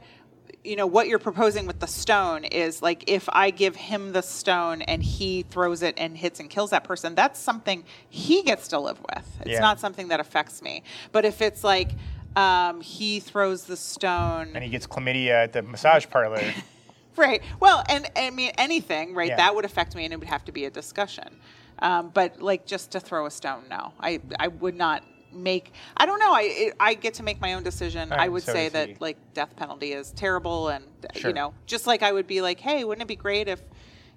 you 0.63 0.77
know, 0.77 0.87
what 0.87 1.09
you're 1.09 1.19
proposing 1.19 1.65
with 1.67 1.81
the 1.81 1.87
stone 1.87 2.45
is 2.45 2.81
like 2.81 3.03
if 3.07 3.27
I 3.33 3.49
give 3.49 3.75
him 3.75 4.13
the 4.13 4.21
stone 4.21 4.81
and 4.83 5.03
he 5.03 5.43
throws 5.43 5.81
it 5.83 5.95
and 5.97 6.17
hits 6.17 6.39
and 6.39 6.49
kills 6.49 6.69
that 6.69 6.85
person, 6.85 7.15
that's 7.15 7.37
something 7.37 7.83
he 8.09 8.43
gets 8.43 8.69
to 8.69 8.79
live 8.79 9.01
with. 9.01 9.27
It's 9.41 9.49
Yeah. 9.49 9.59
not 9.59 9.77
something 9.81 10.07
that 10.07 10.21
affects 10.21 10.61
me. 10.61 10.83
But 11.11 11.25
if 11.25 11.41
it's 11.41 11.65
like 11.65 11.91
um, 12.37 12.79
he 12.79 13.19
throws 13.19 13.65
the 13.65 13.75
stone 13.75 14.51
And 14.55 14.63
he 14.63 14.69
gets 14.69 14.87
chlamydia 14.87 15.31
at 15.43 15.51
the 15.51 15.63
massage 15.63 16.05
parlor. 16.09 16.41
Right. 17.15 17.41
Well, 17.59 17.83
and, 17.89 18.09
I 18.15 18.29
mean 18.29 18.51
anything, 18.57 19.13
right? 19.13 19.29
Yeah. 19.29 19.37
That 19.37 19.55
would 19.55 19.65
affect 19.65 19.95
me, 19.95 20.05
and 20.05 20.13
it 20.13 20.19
would 20.19 20.29
have 20.29 20.45
to 20.45 20.51
be 20.51 20.65
a 20.65 20.69
discussion. 20.69 21.37
Um, 21.79 22.11
but 22.13 22.41
like 22.41 22.65
just 22.65 22.91
to 22.91 22.99
throw 22.99 23.25
a 23.25 23.31
stone, 23.31 23.63
no, 23.69 23.93
I 23.99 24.21
I 24.39 24.47
would 24.47 24.75
not 24.75 25.03
make. 25.31 25.73
I 25.97 26.05
don't 26.05 26.19
know. 26.19 26.33
I 26.33 26.41
it, 26.43 26.73
I 26.79 26.93
get 26.93 27.15
to 27.15 27.23
make 27.23 27.41
my 27.41 27.53
own 27.53 27.63
decision. 27.63 28.11
All 28.11 28.19
I 28.19 28.27
would 28.27 28.43
so 28.43 28.53
say 28.53 28.69
that 28.69 28.89
he. 28.89 28.95
like 28.99 29.17
death 29.33 29.55
penalty 29.55 29.93
is 29.93 30.11
terrible, 30.11 30.69
and 30.69 30.85
Sure. 31.15 31.29
you 31.29 31.35
know, 31.35 31.53
just 31.65 31.87
like 31.87 32.01
I 32.03 32.11
would 32.11 32.27
be 32.27 32.41
like, 32.41 32.59
hey, 32.59 32.83
wouldn't 32.83 33.03
it 33.03 33.07
be 33.07 33.15
great 33.15 33.47
if, 33.47 33.61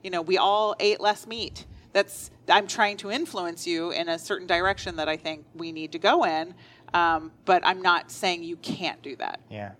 you 0.03 0.11
know, 0.11 0.23
we 0.23 0.39
all 0.39 0.75
ate 0.79 1.01
less 1.01 1.27
meat? 1.27 1.67
That's 1.93 2.31
I'm 2.49 2.67
trying 2.67 2.97
to 2.99 3.11
influence 3.11 3.67
you 3.67 3.91
in 3.91 4.09
a 4.09 4.19
certain 4.19 4.47
direction 4.47 4.97
that 4.97 5.09
I 5.09 5.17
think 5.17 5.45
we 5.55 5.73
need 5.73 5.93
to 5.93 5.99
go 5.99 6.25
in. 6.25 6.55
Um, 6.95 7.33
but 7.45 7.67
I'm 7.67 7.83
not 7.83 8.11
saying 8.11 8.45
you 8.45 8.57
can't 8.57 9.03
do 9.03 9.17
that. 9.17 9.41
Yeah. 9.51 9.73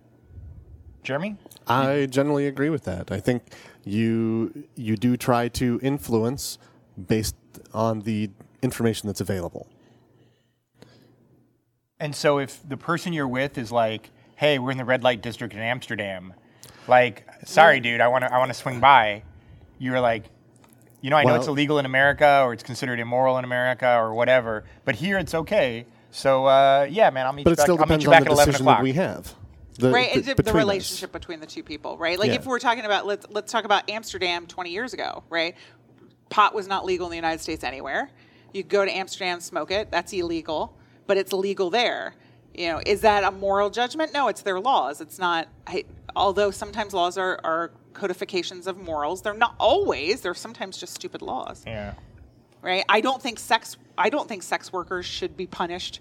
Jeremy? 1.07 1.37
I 1.67 2.07
generally 2.11 2.47
agree 2.47 2.69
with 2.71 2.85
that. 2.85 3.11
I 3.11 3.21
think 3.21 3.43
you 3.85 4.65
you 4.75 4.97
do 4.97 5.17
try 5.17 5.49
to 5.49 5.81
influence 5.83 6.59
based 7.09 7.37
on 7.73 8.01
the 8.01 8.31
information 8.63 9.07
that's 9.07 9.21
available. 9.21 9.67
And 11.99 12.15
so 12.15 12.39
if 12.39 12.61
the 12.69 12.77
person 12.77 13.13
you're 13.13 13.29
with 13.29 13.57
is 13.57 13.73
like, 13.73 14.11
"Hey, 14.37 14.59
we're 14.59 14.71
in 14.73 14.79
the 14.79 14.85
red 14.85 15.03
light 15.03 15.23
district 15.23 15.55
in 15.55 15.61
Amsterdam," 15.61 16.35
like, 16.87 17.27
"Sorry, 17.45 17.81
dude, 17.81 18.01
I 18.01 18.09
want 18.09 18.25
to 18.25 18.33
I 18.33 18.39
want 18.39 18.51
to 18.51 18.55
swing 18.55 18.81
by," 18.81 19.23
you're 19.79 20.01
like, 20.01 20.25
"You 21.01 21.11
know, 21.11 21.17
I 21.17 21.23
know 21.23 21.33
Well- 21.33 21.37
it's 21.37 21.49
illegal 21.49 21.79
in 21.79 21.87
America 21.87 22.43
or 22.45 22.53
it's 22.53 22.63
considered 22.63 23.01
immoral 23.01 23.39
in 23.39 23.45
America 23.45 23.97
or 23.97 24.13
whatever, 24.15 24.65
but 24.85 24.97
here 24.97 25.17
it's 25.19 25.35
okay." 25.35 25.87
So 26.11 26.47
uh, 26.47 26.87
yeah, 26.91 27.11
man, 27.11 27.27
I'll 27.27 27.33
meet 27.33 27.45
But 27.45 27.51
you 27.51 27.53
it 27.55 27.57
back. 27.57 27.65
still 27.65 27.75
I'll 27.77 27.87
meet 27.87 28.01
depends 28.01 28.07
on 28.07 28.11
back 28.13 28.25
the 28.25 28.35
decision 28.35 28.67
that 28.67 28.83
we 28.83 28.93
have. 28.93 29.35
The, 29.79 29.91
right 29.91 30.13
the- 30.15 30.35
between 30.35 30.49
us. 30.49 30.55
relationship 30.55 31.13
between 31.13 31.41
the 31.41 31.47
two 31.47 31.63
people 31.63 31.99
right 31.99 32.19
like 32.19 32.29
Yeah. 32.29 32.37
if 32.37 32.47
we're 32.47 32.59
talking 32.59 32.85
about 32.85 33.07
let's 33.07 33.27
let's 33.31 33.53
talk 33.53 33.65
about 33.65 33.89
amsterdam 33.91 34.47
20 34.47 34.71
years 34.71 34.93
ago 34.95 35.23
right 35.29 35.55
pot 36.31 36.55
was 36.55 36.67
not 36.67 36.85
legal 36.85 37.07
in 37.07 37.11
the 37.11 37.17
united 37.17 37.41
states 37.41 37.63
anywhere 37.65 38.11
you 38.53 38.63
go 38.63 38.85
to 38.85 38.91
amsterdam 38.91 39.41
smoke 39.41 39.71
it 39.71 39.91
that's 39.91 40.13
illegal 40.13 40.77
but 41.07 41.17
it's 41.17 41.33
legal 41.33 41.69
there 41.71 42.15
you 42.55 42.69
know 42.69 42.81
is 42.87 43.03
that 43.03 43.23
a 43.25 43.31
moral 43.31 43.69
judgment 43.71 44.13
no 44.15 44.29
it's 44.29 44.43
their 44.43 44.59
laws 44.61 45.01
it's 45.01 45.19
not 45.19 45.49
I, 45.67 45.85
although 46.15 46.51
sometimes 46.51 46.95
laws 46.95 47.19
are, 47.19 47.39
are 47.45 47.71
codifications 47.93 48.67
of 48.67 48.79
morals 48.79 49.23
they're 49.23 49.35
not 49.35 49.55
always 49.59 50.23
they're 50.23 50.35
sometimes 50.35 50.79
just 50.79 50.95
stupid 50.95 51.21
laws 51.23 51.63
Yeah. 51.67 51.95
right? 52.63 52.85
I 52.89 53.01
don't 53.01 53.21
think 53.23 53.39
sex 53.39 53.77
I 53.99 54.11
don't 54.11 54.29
think 54.29 54.43
sex 54.43 54.73
workers 54.73 55.05
should 55.07 55.37
be 55.37 55.47
punished 55.47 56.01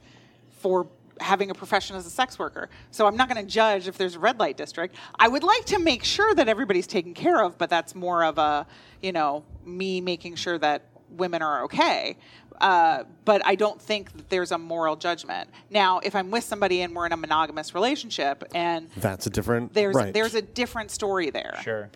for 0.60 0.88
having 1.20 1.50
a 1.50 1.54
profession 1.54 1.96
as 1.96 2.06
a 2.06 2.10
sex 2.10 2.38
worker. 2.38 2.70
So 2.92 3.08
I'm 3.08 3.16
not 3.16 3.30
going 3.30 3.44
to 3.44 3.50
judge 3.50 3.88
if 3.88 3.98
there's 3.98 4.16
a 4.16 4.20
red 4.20 4.40
light 4.40 4.58
district. 4.58 4.96
I 5.18 5.28
would 5.28 5.44
like 5.44 5.66
to 5.66 5.80
make 5.80 6.04
sure 6.04 6.34
that 6.36 6.48
everybody's 6.48 6.88
taken 6.88 7.14
care 7.14 7.44
of, 7.44 7.58
but 7.58 7.70
that's 7.70 7.96
more 7.96 8.24
of 8.24 8.38
a, 8.38 8.68
you 9.02 9.12
know, 9.12 9.44
me 9.66 10.02
making 10.02 10.36
sure 10.36 10.58
that 10.58 10.84
women 11.12 11.42
are 11.42 11.64
okay. 11.64 12.18
Uh, 12.60 13.04
but 13.26 13.46
I 13.46 13.56
don't 13.56 13.82
think 13.82 14.12
that 14.14 14.30
there's 14.30 14.52
a 14.52 14.58
moral 14.58 14.96
judgment. 14.96 15.50
Now, 15.70 16.00
if 16.00 16.16
I'm 16.16 16.32
with 16.32 16.44
somebody 16.44 16.82
and 16.82 16.96
we're 16.96 17.06
in 17.06 17.12
a 17.12 17.18
monogamous 17.18 17.74
relationship 17.74 18.44
and 18.54 18.90
That's 18.98 19.26
a 19.26 19.30
different 19.30 19.74
there's 19.74 19.96
right. 19.96 20.14
there's 20.14 20.36
a 20.36 20.42
different 20.42 20.92
story 20.92 21.30
there. 21.30 21.60
Sure. 21.64 21.90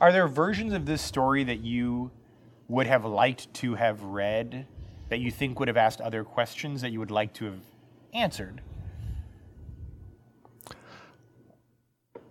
Are 0.00 0.12
there 0.12 0.28
versions 0.28 0.72
of 0.72 0.86
this 0.86 1.02
story 1.02 1.44
that 1.44 1.60
you 1.60 2.10
would 2.68 2.86
have 2.86 3.04
liked 3.04 3.52
to 3.54 3.74
have 3.74 4.02
read 4.02 4.66
that 5.08 5.18
you 5.18 5.30
think 5.30 5.58
would 5.58 5.68
have 5.68 5.76
asked 5.76 6.00
other 6.00 6.22
questions 6.24 6.82
that 6.82 6.90
you 6.90 6.98
would 7.00 7.10
like 7.10 7.32
to 7.34 7.46
have 7.46 7.60
answered? 8.12 8.60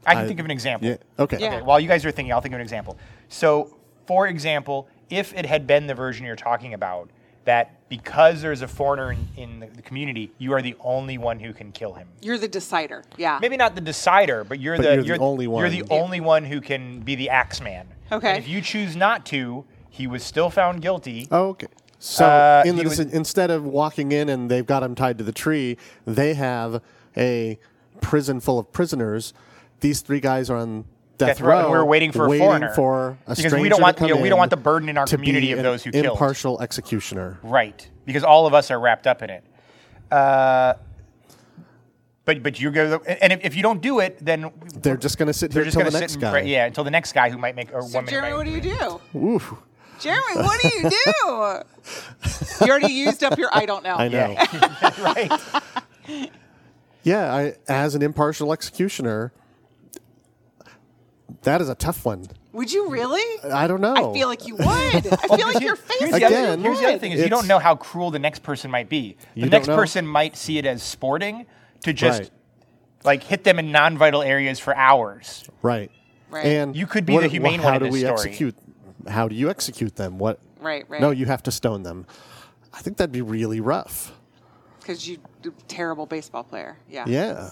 I 0.05 0.13
can 0.13 0.23
I- 0.23 0.27
think 0.27 0.39
of 0.39 0.45
an 0.45 0.51
example. 0.51 0.87
yeah, 0.89 0.97
okay. 1.19 1.37
Yeah. 1.39 1.55
Okay, 1.55 1.61
while 1.63 1.79
you 1.79 1.87
guys 1.87 2.05
are 2.05 2.11
thinking, 2.11 2.31
I'll 2.33 2.41
think 2.41 2.53
of 2.53 2.59
an 2.59 2.63
example. 2.63 2.97
So, 3.29 3.75
for 4.05 4.27
example, 4.27 4.87
if 5.09 5.33
it 5.33 5.45
had 5.45 5.67
been 5.67 5.87
the 5.87 5.95
version 5.95 6.25
you're 6.25 6.35
talking 6.35 6.73
about, 6.73 7.09
that 7.43 7.87
because 7.89 8.41
there's 8.41 8.61
a 8.61 8.67
foreigner 8.67 9.13
in, 9.13 9.27
in 9.37 9.59
the, 9.61 9.67
the 9.67 9.81
community, 9.81 10.31
you 10.37 10.51
are 10.53 10.61
the 10.61 10.75
only 10.81 11.17
one 11.17 11.39
who 11.39 11.53
can 11.53 11.71
kill 11.71 11.93
him. 11.93 12.07
You're 12.21 12.37
the 12.37 12.47
decider. 12.47 13.03
Yeah. 13.17 13.39
Maybe 13.41 13.55
not 13.55 13.73
the 13.75 13.81
decider, 13.81 14.43
but 14.43 14.59
you're 14.59 14.75
But 14.75 14.83
the 14.83 15.05
you're 15.05 15.17
the 15.17 15.23
only 15.23 15.47
one. 15.47 15.61
You're 15.61 15.69
the 15.69 15.83
one. 15.83 16.01
only 16.01 16.19
one 16.19 16.43
who 16.45 16.59
can 16.59 16.99
be 17.01 17.15
the 17.15 17.29
axe 17.29 17.61
man. 17.61 17.87
Okay. 18.11 18.29
And 18.31 18.37
if 18.37 18.49
you 18.49 18.59
choose 18.61 18.95
not 18.97 19.25
to, 19.27 19.63
he 19.89 20.07
was 20.07 20.23
still 20.23 20.49
found 20.49 20.81
guilty. 20.81 21.27
Oh, 21.31 21.49
okay. 21.49 21.67
So 21.99 22.25
Uh, 22.25 22.63
in 22.65 22.75
the, 22.75 22.83
he 22.83 22.87
was- 22.89 22.99
deci- 22.99 23.13
instead 23.13 23.49
of 23.49 23.63
walking 23.65 24.11
in 24.11 24.29
and 24.29 24.49
they've 24.51 24.65
got 24.65 24.83
him 24.83 24.93
tied 24.95 25.17
to 25.17 25.23
the 25.23 25.31
tree, 25.31 25.77
they 26.05 26.33
have 26.35 26.81
a 27.15 27.57
prison 28.01 28.39
full 28.39 28.59
of 28.59 28.71
prisoners. 28.71 29.33
These 29.79 30.01
three 30.01 30.19
guys 30.19 30.49
are 30.49 30.57
on 30.57 30.85
death, 31.17 31.29
Death 31.37 31.41
row, 31.41 31.59
and 31.61 31.69
we're 31.71 31.83
waiting 31.85 32.11
for 32.11 32.25
a 32.25 32.29
waiting 32.29 32.45
foreigner. 32.45 32.73
for 32.75 33.17
a 33.25 33.35
Because 33.35 33.53
we 33.55 33.69
don't 33.69 33.79
to 33.79 33.83
want- 33.83 33.97
come 33.97 34.07
you 34.09 34.15
know, 34.15 34.21
we 34.21 34.29
don't 34.29 34.37
want 34.37 34.51
the 34.51 34.57
burden 34.57 34.87
in 34.89 34.97
our 34.97 35.05
community 35.07 35.51
of 35.51 35.63
those 35.63 35.83
who 35.83 35.91
killed. 35.91 36.05
impartial 36.05 36.61
executioner. 36.61 37.39
Right. 37.41 37.87
Because 38.05 38.23
all 38.23 38.45
of 38.45 38.53
us 38.53 38.69
are 38.69 38.79
wrapped 38.79 39.07
up 39.07 39.23
in 39.23 39.31
it. 39.31 39.43
Uh, 40.11 40.75
but 42.25 42.43
but 42.43 42.59
you 42.59 42.69
go 42.71 43.01
and 43.07 43.33
if, 43.33 43.39
if 43.43 43.55
you 43.55 43.63
don't 43.63 43.81
do 43.81 43.99
it, 43.99 44.17
then 44.23 44.51
They're 44.75 44.97
just 44.97 45.17
going 45.17 45.27
to 45.27 45.33
sit 45.33 45.51
they're 45.51 45.63
here 45.63 45.71
just 45.71 45.77
until 45.77 45.91
going 45.91 45.93
the 45.93 45.97
to 45.97 46.01
next 46.03 46.13
sit 46.13 46.21
guy. 46.21 46.39
and 46.39 46.47
yeah 46.49 46.65
until 46.65 46.83
the 46.83 46.91
next 46.91 47.13
guy 47.13 47.29
who 47.29 47.37
might 47.37 47.55
make 47.55 47.73
or 47.73 47.81
So 47.81 47.95
woman. 47.97 48.09
Jeremy, 48.09 48.29
might- 48.29 48.37
what 48.37 48.45
do 48.45 48.51
you 48.51 48.61
do? 48.61 49.01
Ooh, 49.17 49.57
Jeremy, 49.99 50.35
what 50.35 50.61
do 50.61 50.67
you 50.69 50.89
do? 50.89 50.95
you 52.65 52.71
already 52.71 52.93
used 52.93 53.23
up 53.23 53.37
your 53.37 53.49
I 53.53 53.65
don't 53.65 53.83
know. 53.83 53.95
I 53.95 54.07
know. 54.07 54.35
Right. 55.03 55.31
Yeah, 57.03 57.33
I, 57.33 57.55
as 57.67 57.95
an 57.95 58.01
impartial 58.01 58.51
executioner, 58.51 59.31
that 61.43 61.61
is 61.61 61.69
a 61.69 61.75
tough 61.75 62.05
one. 62.05 62.27
Would 62.53 62.71
you 62.73 62.89
really? 62.89 63.21
I 63.51 63.67
don't 63.67 63.81
know. 63.81 64.11
I 64.11 64.13
feel 64.13 64.27
like 64.27 64.47
you 64.47 64.55
would. 64.55 64.65
I 64.67 65.01
feel 65.37 65.47
like 65.53 65.61
your 65.61 65.75
face 65.75 65.99
Here's 65.99 66.11
the, 66.11 66.25
other, 66.25 66.35
Again, 66.35 66.61
here's 66.61 66.79
the 66.79 66.87
other 66.87 66.97
thing: 66.97 67.11
is 67.11 67.21
you 67.21 67.29
don't 67.29 67.47
know 67.47 67.59
how 67.59 67.75
cruel 67.75 68.09
the 68.11 68.19
next 68.19 68.43
person 68.43 68.71
might 68.71 68.89
be. 68.89 69.15
The 69.35 69.41
You 69.41 69.41
don't 69.43 69.51
next 69.51 69.67
know. 69.67 69.75
person 69.75 70.07
might 70.07 70.35
see 70.35 70.57
it 70.57 70.65
as 70.65 70.81
sporting 70.81 71.45
to 71.83 71.93
just 71.93 72.21
Right. 72.23 72.31
like 73.03 73.23
hit 73.23 73.43
them 73.43 73.59
in 73.59 73.71
non-vital 73.71 74.21
areas 74.23 74.59
for 74.59 74.75
hours. 74.75 75.43
right. 75.61 75.91
Right. 76.29 76.45
And 76.45 76.75
You 76.75 76.87
could 76.87 77.05
be 77.05 77.13
what- 77.13 77.21
the 77.23 77.29
humane 77.29 77.59
how 77.59 77.65
one 77.67 77.75
in 77.75 77.79
do 77.83 77.85
this 77.85 77.93
we 77.93 77.99
story. 78.01 78.13
execute? 78.13 78.55
How 79.07 79.27
do 79.27 79.35
you 79.35 79.49
execute 79.49 79.95
them? 79.95 80.17
What? 80.17 80.39
Right, 80.59 80.85
right. 80.89 81.01
No, 81.01 81.11
you 81.11 81.25
have 81.25 81.43
to 81.43 81.51
stone 81.51 81.83
them. 81.83 82.05
I 82.73 82.81
think 82.81 82.97
that'd 82.97 83.11
be 83.11 83.21
really 83.21 83.59
rough. 83.59 84.11
Because 84.79 85.07
you 85.07 85.17
terrible 85.67 86.05
baseball 86.05 86.43
player. 86.43 86.77
Yeah. 86.89 87.05
Yeah. 87.07 87.49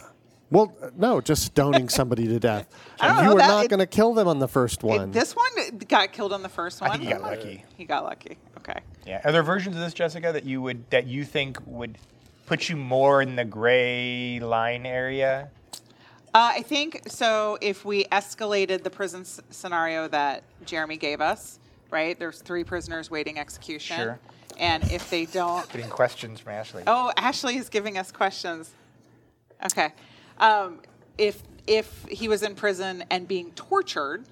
Well, 0.52 0.74
no, 0.96 1.22
just 1.22 1.44
stoning 1.44 1.90
somebody 1.90 2.28
to 2.28 2.40
death. 2.40 2.68
I 3.00 3.18
you 3.22 3.24
know, 3.28 3.34
were 3.34 3.40
that- 3.40 3.48
not 3.48 3.70
going 3.70 3.80
to 3.80 3.88
kill 3.88 4.14
them 4.14 4.28
on 4.28 4.40
the 4.40 4.48
first 4.48 4.84
It- 4.84 4.88
one. 4.88 5.12
this 5.12 5.36
one 5.36 5.80
got 5.88 6.14
killed 6.14 6.34
on 6.34 6.44
the 6.44 6.50
first 6.50 6.82
one. 6.82 6.92
think 6.92 7.04
he 7.04 7.10
got 7.10 7.22
lucky. 7.22 7.66
He 7.78 7.86
got 7.86 8.04
lucky. 8.04 8.38
Okay. 8.60 8.80
Yeah. 9.06 9.22
Are 9.24 9.32
there 9.32 9.44
versions 9.44 9.76
of 9.76 9.82
this, 9.82 9.94
Jessica, 9.94 10.32
that 10.32 10.46
you 10.46 10.62
would 10.62 10.90
that 10.92 11.08
you 11.08 11.24
think 11.26 11.60
would 11.66 11.98
put 12.46 12.70
you 12.70 12.76
more 12.78 13.22
in 13.22 13.36
the 13.36 13.46
gray 13.46 14.40
line 14.40 14.86
area? 14.86 15.50
Uh, 16.36 16.52
I 16.56 16.64
think 16.64 17.04
so. 17.08 17.58
If 17.62 17.86
we 17.86 18.04
escalated 18.06 18.84
the 18.84 18.90
prison 18.90 19.22
s- 19.22 19.40
scenario 19.52 20.10
that 20.10 20.44
Jeremy 20.66 20.98
gave 20.98 21.22
us, 21.22 21.60
right? 21.92 22.20
There's 22.20 22.40
three 22.42 22.66
prisoners 22.66 23.10
waiting 23.10 23.40
execution. 23.40 23.96
Sure. 23.96 24.20
And 24.58 24.84
if 24.92 25.10
they 25.10 25.28
don't, 25.28 25.66
Getting 25.72 25.90
questions 25.90 26.42
from 26.42 26.52
Ashley. 26.52 26.84
Oh, 26.88 27.14
Ashley 27.16 27.56
is 27.56 27.70
giving 27.70 27.98
us 27.98 28.12
questions. 28.12 28.72
Okay. 29.66 29.94
Um, 30.38 30.82
if 31.18 31.42
if 31.68 32.06
he 32.10 32.28
was 32.28 32.44
in 32.44 32.54
prison 32.54 33.06
and 33.10 33.30
being 33.30 33.52
tortured, 33.52 34.26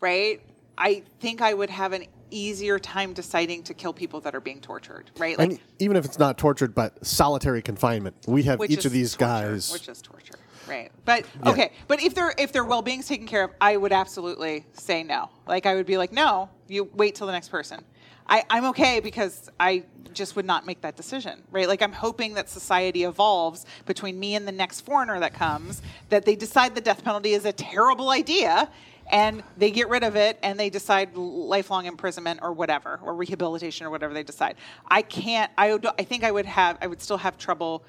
right? 0.00 0.40
I 0.76 1.04
think 1.20 1.40
I 1.40 1.54
would 1.54 1.70
have 1.70 1.92
an 1.92 2.06
easier 2.32 2.80
time 2.80 3.12
deciding 3.12 3.62
to 3.62 3.74
kill 3.74 3.92
people 3.92 4.20
that 4.22 4.34
are 4.34 4.40
being 4.40 4.60
tortured, 4.60 5.12
right? 5.18 5.38
Like 5.38 5.50
and 5.50 5.60
even 5.78 5.96
if 5.96 6.04
it's 6.04 6.18
not 6.18 6.36
tortured, 6.36 6.74
but 6.74 7.06
solitary 7.06 7.62
confinement, 7.62 8.16
we 8.26 8.42
have 8.42 8.60
each 8.68 8.86
of 8.86 8.90
these 8.92 9.12
torture, 9.14 9.50
guys. 9.50 9.72
which 9.72 9.88
is 9.88 10.02
torture, 10.02 10.34
right? 10.68 10.90
But 11.04 11.24
okay, 11.46 11.72
but 11.88 12.02
if 12.02 12.14
their 12.14 12.34
if 12.38 12.52
their 12.52 12.64
well 12.64 12.82
being's 12.82 13.08
taken 13.08 13.26
care 13.26 13.44
of, 13.44 13.50
I 13.60 13.76
would 13.76 13.92
absolutely 13.92 14.66
say 14.72 15.02
no. 15.02 15.30
Like 15.46 15.66
I 15.66 15.74
would 15.74 15.86
be 15.86 15.98
like, 15.98 16.12
no, 16.12 16.48
you 16.68 16.90
wait 16.94 17.14
till 17.14 17.26
the 17.26 17.32
next 17.32 17.48
person. 17.48 17.84
I, 18.28 18.44
I'm 18.48 18.66
okay 18.66 19.00
because 19.00 19.50
I 19.58 19.84
just 20.12 20.36
would 20.36 20.44
not 20.44 20.66
make 20.66 20.80
that 20.82 20.96
decision, 20.96 21.42
right? 21.50 21.66
Like 21.66 21.82
I'm 21.82 21.92
hoping 21.92 22.34
that 22.34 22.48
society 22.48 23.04
evolves 23.04 23.66
between 23.86 24.18
me 24.18 24.34
and 24.34 24.46
the 24.46 24.52
next 24.52 24.82
foreigner 24.82 25.18
that 25.20 25.34
comes, 25.34 25.82
that 26.08 26.24
they 26.24 26.36
decide 26.36 26.74
the 26.74 26.80
death 26.80 27.02
penalty 27.02 27.32
is 27.32 27.44
a 27.44 27.52
terrible 27.52 28.10
idea 28.10 28.70
and 29.10 29.42
they 29.56 29.70
get 29.70 29.88
rid 29.88 30.04
of 30.04 30.16
it 30.16 30.38
and 30.42 30.58
they 30.58 30.70
decide 30.70 31.16
lifelong 31.16 31.86
imprisonment 31.86 32.40
or 32.42 32.52
whatever 32.52 33.00
or 33.02 33.14
rehabilitation 33.14 33.86
or 33.86 33.90
whatever 33.90 34.14
they 34.14 34.22
decide. 34.22 34.56
I 34.86 35.02
can't 35.02 35.50
I 35.58 35.72
would, 35.72 35.86
I 35.98 36.04
think 36.04 36.24
I 36.24 36.30
would 36.30 36.46
have 36.46 36.78
I 36.80 36.86
would 36.86 37.02
still 37.02 37.18
have 37.18 37.36
trouble 37.36 37.84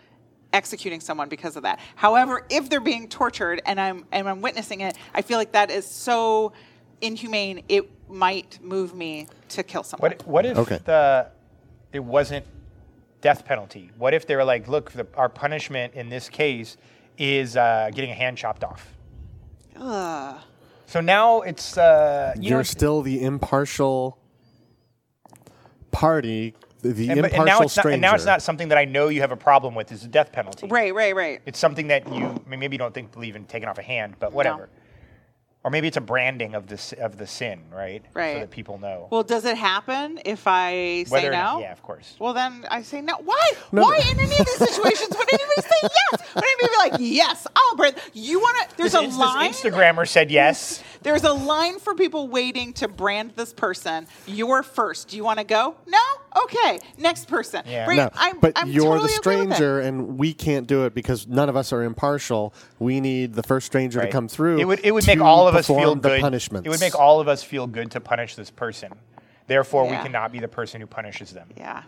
executing 0.53 0.99
someone 1.01 1.27
because 1.27 1.57
of 1.57 1.63
that. 1.63 1.79
However, 1.95 2.45
if 2.49 2.69
they're 2.69 2.79
being 2.79 3.09
tortured 3.09 3.61
and 3.65 3.79
I'm 3.79 4.05
and 4.11 4.29
I'm 4.29 4.41
witnessing 4.41 4.81
it, 4.81 4.95
I 5.13 5.21
feel 5.23 5.37
like 5.37 5.51
that 5.53 5.71
is 5.71 5.85
so 5.85 6.53
inhumane. 7.01 7.63
It 7.67 7.89
might 8.09 8.59
move 8.63 8.95
me 8.95 9.27
to 9.49 9.63
kill 9.63 9.83
someone. 9.83 10.11
What 10.11 10.27
what 10.27 10.45
if 10.45 10.57
Okay. 10.57 10.79
the 10.85 11.27
it 11.91 12.03
wasn't 12.03 12.45
death 13.21 13.43
penalty? 13.45 13.89
What 13.97 14.13
if 14.13 14.25
they 14.27 14.35
were 14.35 14.43
like, 14.43 14.67
look, 14.67 14.91
the, 14.91 15.07
our 15.15 15.29
punishment 15.29 15.93
in 15.95 16.09
this 16.09 16.29
case 16.29 16.77
is 17.17 17.57
uh, 17.57 17.89
getting 17.93 18.11
a 18.11 18.15
hand 18.15 18.37
chopped 18.37 18.63
off? 18.63 18.93
Ugh. 19.75 20.39
So 20.85 21.01
now 21.01 21.41
it's 21.41 21.77
uh, 21.77 22.33
you 22.35 22.49
You're 22.49 22.59
know, 22.59 22.63
still 22.63 23.01
the 23.01 23.23
impartial 23.23 24.19
party, 25.91 26.53
the 26.83 27.09
and, 27.09 27.19
impartial 27.19 27.39
and 27.39 27.45
now 27.45 27.59
it's 27.61 27.75
not, 27.77 27.81
stranger. 27.81 27.93
and 27.93 28.01
now 28.01 28.13
it's 28.15 28.25
not 28.25 28.41
something 28.41 28.67
that 28.69 28.77
I 28.77 28.85
know 28.85 29.07
you 29.07 29.21
have 29.21 29.31
a 29.31 29.37
problem 29.37 29.73
with. 29.75 29.91
Is 29.91 30.01
the 30.01 30.07
death 30.09 30.31
penalty? 30.31 30.67
Right, 30.67 30.93
right, 30.93 31.15
right. 31.15 31.41
It's 31.45 31.59
something 31.59 31.87
that 31.87 32.07
you 32.13 32.25
I 32.25 32.49
mean, 32.49 32.59
maybe 32.59 32.75
you 32.75 32.79
don't 32.79 32.93
think 32.93 33.11
believe 33.11 33.35
in 33.35 33.45
taking 33.45 33.69
off 33.69 33.77
a 33.77 33.83
hand, 33.83 34.15
but 34.19 34.33
whatever. 34.33 34.69
Or 35.65 35.71
maybe 35.71 35.87
it's 35.87 35.95
a 35.95 36.01
branding 36.01 36.55
of 36.55 36.67
the 36.67 36.97
of 37.01 37.17
the 37.17 37.25
sin, 37.25 37.61
right? 37.71 38.03
Right. 38.13 38.33
So 38.33 38.39
that 38.41 38.51
people 38.51 38.77
know. 38.79 39.07
Well, 39.09 39.23
does 39.23 39.45
it 39.45 39.55
happen 39.55 40.19
if 40.25 40.43
I 40.45 41.05
say 41.07 41.11
Whether 41.11 41.29
or 41.29 41.31
no? 41.31 41.37
not- 41.37 41.61
yeah, 41.61 41.71
of 41.71 41.81
course. 41.81 42.17
Well, 42.19 42.33
then 42.33 42.65
I 42.69 42.81
say 42.81 42.99
no. 42.99 43.15
Why? 43.23 43.51
No, 43.71 43.83
Why 43.83 43.95
in 44.11 44.19
any 44.19 44.23
of 44.23 44.45
these 44.45 44.55
situations 44.57 45.15
would 45.17 45.33
anybody 45.33 45.61
say 45.61 45.75
yes? 45.83 46.35
Would 46.35 46.43
anybody 46.43 46.67
be 46.67 46.77
like, 46.89 46.93
yes, 46.99 47.47
I'll 47.55 47.77
brand? 47.77 47.95
You 48.11 48.39
want 48.41 48.69
to? 48.71 48.75
There's 48.75 48.91
This, 48.91 49.01
a 49.01 49.05
ins- 49.05 49.17
line. 49.17 49.51
this 49.51 49.61
Instagrammer 49.61 50.05
said 50.05 50.31
yes. 50.31 50.83
There's 51.03 51.23
a 51.23 51.33
line 51.33 51.79
for 51.79 51.93
people 51.95 52.27
waiting 52.27 52.73
to 52.73 52.87
brand 52.87 53.33
this 53.35 53.53
person. 53.53 54.07
You're 54.25 54.63
first. 54.63 55.09
Do 55.09 55.17
you 55.17 55.23
want 55.23 55.39
to 55.39 55.45
go? 55.45 55.75
No. 55.85 55.99
Okay. 56.43 56.79
Next 56.97 57.27
person. 57.27 57.61
Yeah. 57.65 57.85
Right? 57.87 57.97
No, 57.97 58.09
I'm, 58.13 58.39
but 58.39 58.53
I'm 58.55 58.69
you're 58.69 58.83
totally 58.85 59.07
the 59.07 59.13
okay 59.13 59.15
stranger, 59.15 59.79
and 59.81 60.17
we 60.17 60.33
can't 60.33 60.65
do 60.65 60.85
it 60.85 60.93
because 60.93 61.27
none 61.27 61.49
of 61.49 61.55
us 61.55 61.71
are 61.73 61.83
impartial. 61.83 62.53
We 62.79 62.99
need 62.99 63.33
the 63.33 63.43
first 63.43 63.65
stranger 63.67 63.99
Right. 63.99 64.05
to 64.05 64.11
come 64.11 64.27
through. 64.27 64.59
It 64.59 64.65
would 64.65 64.79
it 64.83 64.91
would 64.91 65.05
make 65.05 65.21
all 65.21 65.47
of 65.47 65.55
us 65.55 65.67
feel 65.67 65.95
the 65.95 66.09
good. 66.09 66.21
punishments. 66.21 66.65
It 66.65 66.69
would 66.69 66.79
make 66.79 66.97
all 66.97 67.19
of 67.19 67.27
us 67.27 67.43
feel 67.43 67.67
good 67.67 67.91
to 67.91 67.99
punish 67.99 68.35
this 68.35 68.49
person. 68.49 68.91
Therefore, 69.47 69.83
we 69.83 69.97
cannot 69.97 70.31
be 70.31 70.39
the 70.39 70.47
person 70.47 70.79
who 70.79 70.87
punishes 70.87 71.31
them. 71.31 71.49
Yeah. 71.57 71.83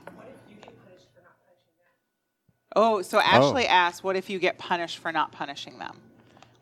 Oh, 2.75 3.01
so 3.01 3.19
oh. 3.19 3.21
Ashley 3.21 3.65
asked, 3.67 4.03
"What 4.03 4.17
if 4.17 4.29
you 4.29 4.37
get 4.39 4.57
punished 4.57 4.97
for 4.97 5.11
not 5.11 5.31
punishing 5.31 5.79
them? 5.79 6.01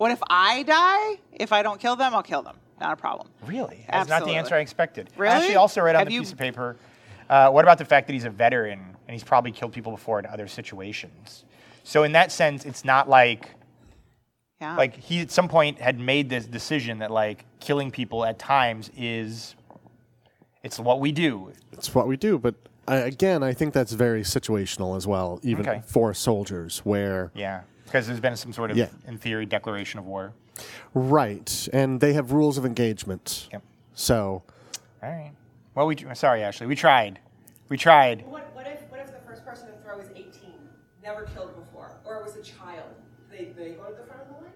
What 0.04 0.12
if 0.12 0.22
I 0.30 0.64
die? 0.64 1.22
If 1.32 1.54
I 1.54 1.64
don't 1.64 1.80
kill 1.80 1.96
them, 1.96 2.14
I'll 2.14 2.22
kill 2.24 2.42
them. 2.42 2.58
Not 2.82 2.92
a 2.92 2.98
problem." 2.98 3.30
Really? 3.46 3.86
That's 3.90 4.10
not 4.10 4.26
the 4.26 4.32
answer 4.32 4.54
I 4.54 4.60
expected. 4.60 5.10
Really? 5.16 5.34
Actually, 5.34 5.56
also 5.56 5.80
read 5.82 5.96
on 5.96 6.00
Have 6.02 6.08
the 6.10 6.14
you- 6.16 6.20
piece 6.20 6.34
of 6.34 6.38
paper. 6.38 6.76
Uh, 7.30 7.50
what 7.52 7.64
about 7.64 7.78
the 7.78 7.86
fact 7.86 8.08
that 8.08 8.14
he's 8.14 8.26
a 8.26 8.30
veteran 8.30 8.80
and 9.08 9.14
he's 9.14 9.24
probably 9.24 9.54
killed 9.54 9.72
people 9.72 9.94
before 9.94 10.20
in 10.20 10.26
other 10.26 10.46
situations? 10.50 11.46
So 11.86 12.04
in 12.04 12.12
that 12.12 12.34
sense, 12.34 12.66
it's 12.66 12.84
not 12.84 13.08
like 13.08 13.52
Yeah. 14.60 14.76
like 14.76 14.94
he 14.98 15.22
at 15.22 15.32
some 15.32 15.48
point 15.48 15.80
had 15.80 15.98
made 16.00 16.30
this 16.30 16.46
decision 16.48 17.00
that 17.00 17.10
like 17.10 17.46
killing 17.62 17.90
people 17.90 18.26
at 18.26 18.38
times 18.38 18.92
is 18.98 19.56
it's 20.64 20.80
what 20.80 21.00
we 21.00 21.14
do. 21.14 21.54
It's 21.72 21.96
what 21.96 22.08
we 22.10 22.18
do, 22.18 22.38
but 22.38 22.56
I, 22.90 22.98
again, 22.98 23.42
I 23.42 23.54
think 23.54 23.74
that's 23.74 23.94
very 23.94 24.24
situational 24.24 24.98
as 24.98 25.08
well, 25.08 25.40
even 25.44 25.66
Okay. 25.68 25.82
for 25.86 26.14
soldiers, 26.14 26.80
where 26.80 27.32
Yeah, 27.34 27.62
because 27.94 28.08
there's 28.08 28.20
been 28.20 28.36
some 28.36 28.52
sort 28.52 28.72
of, 28.72 28.78
Yeah. 28.78 28.88
in 29.08 29.20
theory, 29.20 29.46
declaration 29.46 30.00
of 30.00 30.08
war. 30.08 30.34
right, 30.96 31.70
and 31.72 32.02
they 32.02 32.14
have 32.14 32.32
rules 32.32 32.58
of 32.58 32.66
engagement. 32.66 33.48
Yep. 33.52 33.62
So 33.94 34.42
All 35.04 35.10
right. 35.10 35.32
Well, 35.76 35.86
we 35.86 35.96
sorry, 36.16 36.44
Ashley. 36.44 36.66
We 36.66 36.76
tried. 36.76 37.20
We 37.70 37.78
tried. 37.78 38.26
What, 38.26 38.50
what 38.56 38.66
if 38.66 38.82
what 38.90 39.00
if 39.00 39.08
the 39.08 39.20
first 39.28 39.46
person 39.46 39.68
to 39.68 39.74
throw 39.84 40.00
is 40.00 40.10
18, 40.16 40.32
never 41.04 41.26
killed 41.36 41.56
before, 41.56 41.92
or 42.04 42.18
it 42.18 42.24
was 42.24 42.36
a 42.36 42.42
child? 42.42 42.90
They 43.30 43.46
they 43.56 43.72
go 43.72 43.84
to 43.86 43.96
the 43.96 44.04
front 44.08 44.24
of 44.24 44.28
the 44.30 44.34
line. 44.44 44.52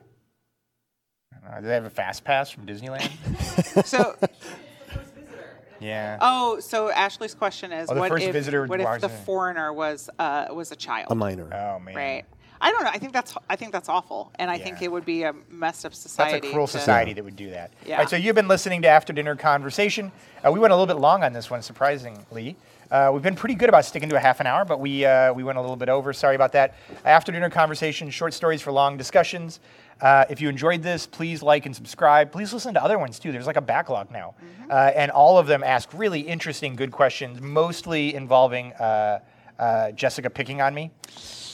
Uh, 1.48 1.62
do 1.62 1.68
they 1.68 1.74
have 1.76 1.86
a 1.86 1.90
fast 1.92 2.24
pass 2.24 2.50
from 2.50 2.66
Disneyland? 2.66 3.08
so, 3.86 4.16
first 4.20 5.14
visitor. 5.14 5.58
yeah. 5.80 6.18
oh, 6.22 6.60
so 6.60 6.90
Ashley's 6.90 7.36
question 7.36 7.72
is, 7.72 7.90
Oh, 7.92 7.96
what 7.96 8.10
first 8.10 8.26
if 8.26 8.34
visitor 8.34 8.66
what 8.66 8.82
if 8.82 9.02
the 9.02 9.08
a- 9.08 9.10
foreigner 9.10 9.72
was 9.72 10.10
uh, 10.18 10.48
was 10.52 10.72
a 10.72 10.76
child? 10.76 11.08
a 11.12 11.16
minor. 11.16 11.46
Oh 11.54 11.80
man. 11.80 11.96
Right. 11.96 12.26
I 12.60 12.72
don't 12.72 12.84
know. 12.84 12.90
I 12.92 12.98
think 12.98 13.14
that's 13.14 13.36
I 13.50 13.56
think 13.56 13.72
that's 13.72 13.90
awful, 13.90 14.32
and 14.36 14.50
I 14.50 14.58
think 14.58 14.82
it 14.82 14.92
would 14.92 15.06
be 15.06 15.24
a 15.24 15.34
messed 15.50 15.86
up 15.86 15.94
society. 15.94 16.40
That's 16.40 16.48
a 16.48 16.52
cruel 16.52 16.68
society 16.68 17.14
that 17.14 17.24
would 17.24 17.36
do 17.36 17.50
that. 17.52 17.72
Yeah. 17.86 17.98
Right, 17.98 18.10
so 18.10 18.16
you've 18.16 18.36
been 18.36 18.48
listening 18.48 18.82
to 18.84 18.88
After 18.88 19.14
Dinner 19.14 19.36
Conversation. 19.36 20.12
Uh, 20.46 20.52
we 20.52 20.60
went 20.60 20.74
a 20.74 20.76
little 20.76 20.94
bit 20.94 21.00
long 21.00 21.24
on 21.24 21.34
this 21.34 21.50
one, 21.50 21.62
surprisingly. 21.62 22.56
Uh, 22.90 23.12
we've 23.14 23.24
been 23.24 23.36
pretty 23.36 23.56
good 23.56 23.68
about 23.68 23.84
sticking 23.84 24.08
to 24.10 24.16
a 24.16 24.20
half 24.20 24.40
an 24.40 24.48
hour, 24.48 24.64
but 24.64 24.80
we, 24.80 25.04
uh, 25.04 25.34
we 25.34 25.44
went 25.44 25.58
a 25.58 25.62
little 25.62 25.76
bit 25.76 25.90
over. 25.90 26.14
Sorry 26.14 26.36
about 26.36 26.54
that. 26.54 26.76
After 27.04 27.34
Dinner 27.34 27.50
Conversation, 27.50 28.10
short 28.10 28.34
stories 28.34 28.62
for 28.62 28.72
long 28.72 28.96
discussions. 28.96 29.60
Uh, 30.00 30.26
if 30.30 30.40
you 30.40 30.48
enjoyed 30.48 30.84
this, 30.84 31.06
please 31.06 31.42
like 31.44 31.66
and 31.66 31.76
subscribe. 31.76 32.32
Please 32.32 32.54
listen 32.54 32.74
to 32.76 32.84
other 32.84 32.98
ones 32.98 33.20
too. 33.20 33.32
There's 33.32 33.48
like 33.48 33.58
a 33.58 33.62
backlog 33.62 34.12
now. 34.12 34.36
Mm-hmm. 34.40 34.72
Uh, 34.72 34.92
and 34.96 35.12
all 35.12 35.38
of 35.38 35.48
them 35.48 35.64
ask 35.64 35.90
really 35.94 36.22
interesting, 36.22 36.76
good 36.76 36.92
questions, 36.92 37.42
mostly 37.42 38.16
involving 38.16 38.72
uh, 38.74 39.20
uh, 39.60 39.92
Jessica 39.92 40.30
picking 40.30 40.62
on 40.62 40.74
me 40.74 40.92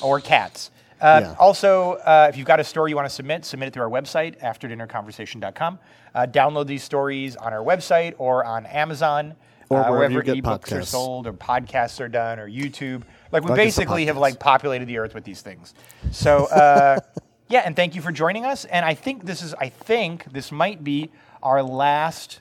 or 0.01 0.19
cats. 0.19 0.71
Uh, 1.03 1.19
Yeah. 1.21 1.35
Also, 1.37 1.93
uh, 2.05 2.27
if 2.29 2.37
you've 2.37 2.47
got 2.47 2.59
a 2.59 2.63
story 2.63 2.91
you 2.91 2.95
want 2.95 3.07
to 3.07 3.13
submit, 3.13 3.43
submit 3.45 3.67
it 3.67 3.73
through 3.73 3.83
our 3.83 3.89
website, 3.89 4.39
afterdinnerconversation.com. 4.41 5.79
Uh, 6.15 6.25
download 6.25 6.65
these 6.65 6.83
stories 6.83 7.35
on 7.35 7.51
our 7.53 7.63
website 7.63 8.13
or 8.17 8.45
on 8.45 8.65
Amazon, 8.67 9.35
Or 9.69 9.79
uh, 9.79 9.91
wherever 9.91 10.13
you 10.13 10.17
wherever 10.19 10.35
get 10.35 10.43
ebooks 10.43 10.71
are 10.71 10.83
sold 10.85 11.27
or 11.27 11.33
podcasts 11.33 11.99
are 11.99 12.07
done 12.07 12.39
or 12.39 12.47
YouTube. 12.49 13.03
Like 13.31 13.43
we 13.43 13.49
Like 13.49 13.57
basically 13.57 14.05
have 14.05 14.17
like 14.17 14.39
populated 14.39 14.85
the 14.85 14.97
earth 14.97 15.13
with 15.13 15.25
these 15.25 15.41
things. 15.41 15.73
So 16.11 16.45
uh, 16.45 16.99
yeah, 17.49 17.63
and 17.65 17.75
thank 17.75 17.95
you 17.95 18.01
for 18.01 18.11
joining 18.11 18.45
us. 18.45 18.63
And 18.65 18.85
I 18.85 18.93
think 18.93 19.25
this 19.25 19.41
is, 19.41 19.53
I 19.55 19.69
think 19.69 20.31
this 20.31 20.51
might 20.51 20.83
be 20.83 21.11
our 21.41 21.61
last 21.61 22.39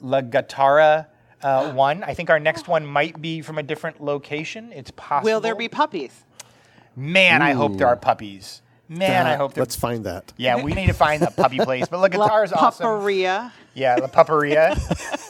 La 0.00 0.20
Gattara. 0.20 1.06
Uh, 1.42 1.70
one. 1.74 2.02
I 2.02 2.14
think 2.14 2.30
our 2.30 2.40
next 2.40 2.66
one 2.66 2.86
might 2.86 3.20
be 3.20 3.42
from 3.42 3.58
a 3.58 3.62
different 3.62 4.02
location. 4.02 4.72
It's 4.72 4.90
possible. 4.90 5.30
Will 5.30 5.40
there 5.40 5.54
be 5.54 5.68
puppies? 5.68 6.24
Man, 6.96 7.42
I 7.42 7.52
hope 7.52 7.76
there 7.76 7.86
are 7.88 7.96
puppies. 7.96 8.62
Man, 8.88 9.26
I 9.26 9.34
hope 9.34 9.54
there. 9.54 9.62
let's 9.62 9.74
find 9.76 10.04
that. 10.04 10.32
Yeah, 10.36 10.62
we 10.62 10.72
need 10.72 10.86
to 10.86 10.92
find 10.92 11.20
the 11.20 11.30
puppy 11.30 11.58
place. 11.58 11.88
But 11.88 11.98
La 11.98 12.08
Gattara 12.08 12.44
is 12.44 12.52
awesome. 12.52 12.86
Pupperia. 12.86 13.50
Yeah, 13.74 13.96
La 13.96 14.06
Pupperia. 14.06 14.76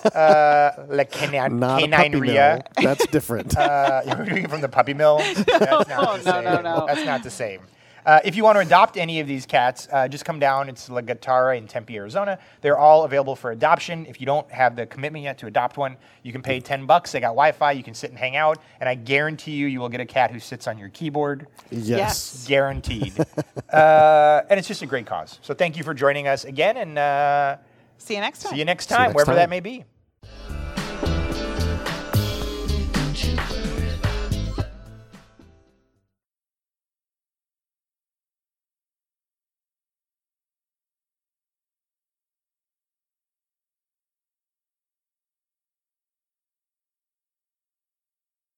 uh, 0.14 0.84
La 0.88 1.04
Canine, 1.04 1.58
Not 1.58 1.82
a 1.82 1.88
puppy 1.88 2.10
Canineria. 2.10 2.56
mill. 2.58 2.62
That's 2.82 3.06
different. 3.06 3.56
Uh, 3.56 4.02
you're 4.06 4.26
doing 4.26 4.46
from 4.48 4.60
the 4.60 4.68
puppy 4.68 4.92
mill. 4.94 5.18
That's 5.46 5.88
not 5.88 5.88
No, 5.88 6.16
the 6.18 6.22
no, 6.24 6.32
same. 6.32 6.44
no, 6.44 6.60
no. 6.60 6.86
That's 6.86 7.04
not 7.06 7.22
the 7.22 7.30
same. 7.30 7.60
Uh, 8.06 8.20
if 8.24 8.36
you 8.36 8.44
want 8.44 8.54
to 8.54 8.60
adopt 8.60 8.96
any 8.96 9.18
of 9.18 9.26
these 9.26 9.46
cats, 9.46 9.88
uh, 9.90 10.06
just 10.06 10.24
come 10.24 10.38
down. 10.38 10.68
It's 10.68 10.88
La 10.88 11.00
Gattara 11.00 11.58
in 11.58 11.66
Tempe, 11.66 11.96
Arizona. 11.96 12.38
They're 12.60 12.78
all 12.78 13.02
available 13.02 13.34
for 13.34 13.50
adoption. 13.50 14.06
If 14.06 14.20
you 14.20 14.26
don't 14.26 14.48
have 14.52 14.76
the 14.76 14.86
commitment 14.86 15.24
yet 15.24 15.38
to 15.38 15.46
adopt 15.46 15.76
one, 15.76 15.96
you 16.22 16.30
can 16.30 16.40
pay 16.40 16.60
10 16.60 16.86
bucks. 16.86 17.10
They 17.10 17.18
got 17.18 17.30
Wi-Fi. 17.30 17.72
You 17.72 17.82
can 17.82 17.94
sit 17.94 18.10
and 18.10 18.18
hang 18.18 18.36
out. 18.36 18.58
And 18.78 18.88
I 18.88 18.94
guarantee 18.94 19.56
you, 19.56 19.66
you 19.66 19.80
will 19.80 19.88
get 19.88 20.00
a 20.00 20.06
cat 20.06 20.30
who 20.30 20.38
sits 20.38 20.68
on 20.68 20.78
your 20.78 20.88
keyboard. 20.90 21.48
yes. 21.72 22.46
Guaranteed. 22.46 23.12
uh, 23.72 24.42
and 24.48 24.56
it's 24.56 24.68
just 24.68 24.82
a 24.82 24.86
great 24.86 25.06
cause. 25.06 25.40
So 25.42 25.52
thank 25.52 25.76
you 25.76 25.82
for 25.82 25.92
joining 25.92 26.28
us 26.28 26.44
again, 26.44 26.76
and 26.76 26.96
uh, 26.96 27.56
See 27.98 28.14
you 28.14 28.20
next 28.20 28.42
time. 28.42 28.52
see 28.52 28.58
you 28.58 28.64
next 28.64 28.88
you 28.88 28.96
time, 28.96 29.06
next 29.08 29.14
wherever 29.16 29.34
that 29.34 29.50
may 29.50 29.60
be. 29.60 29.84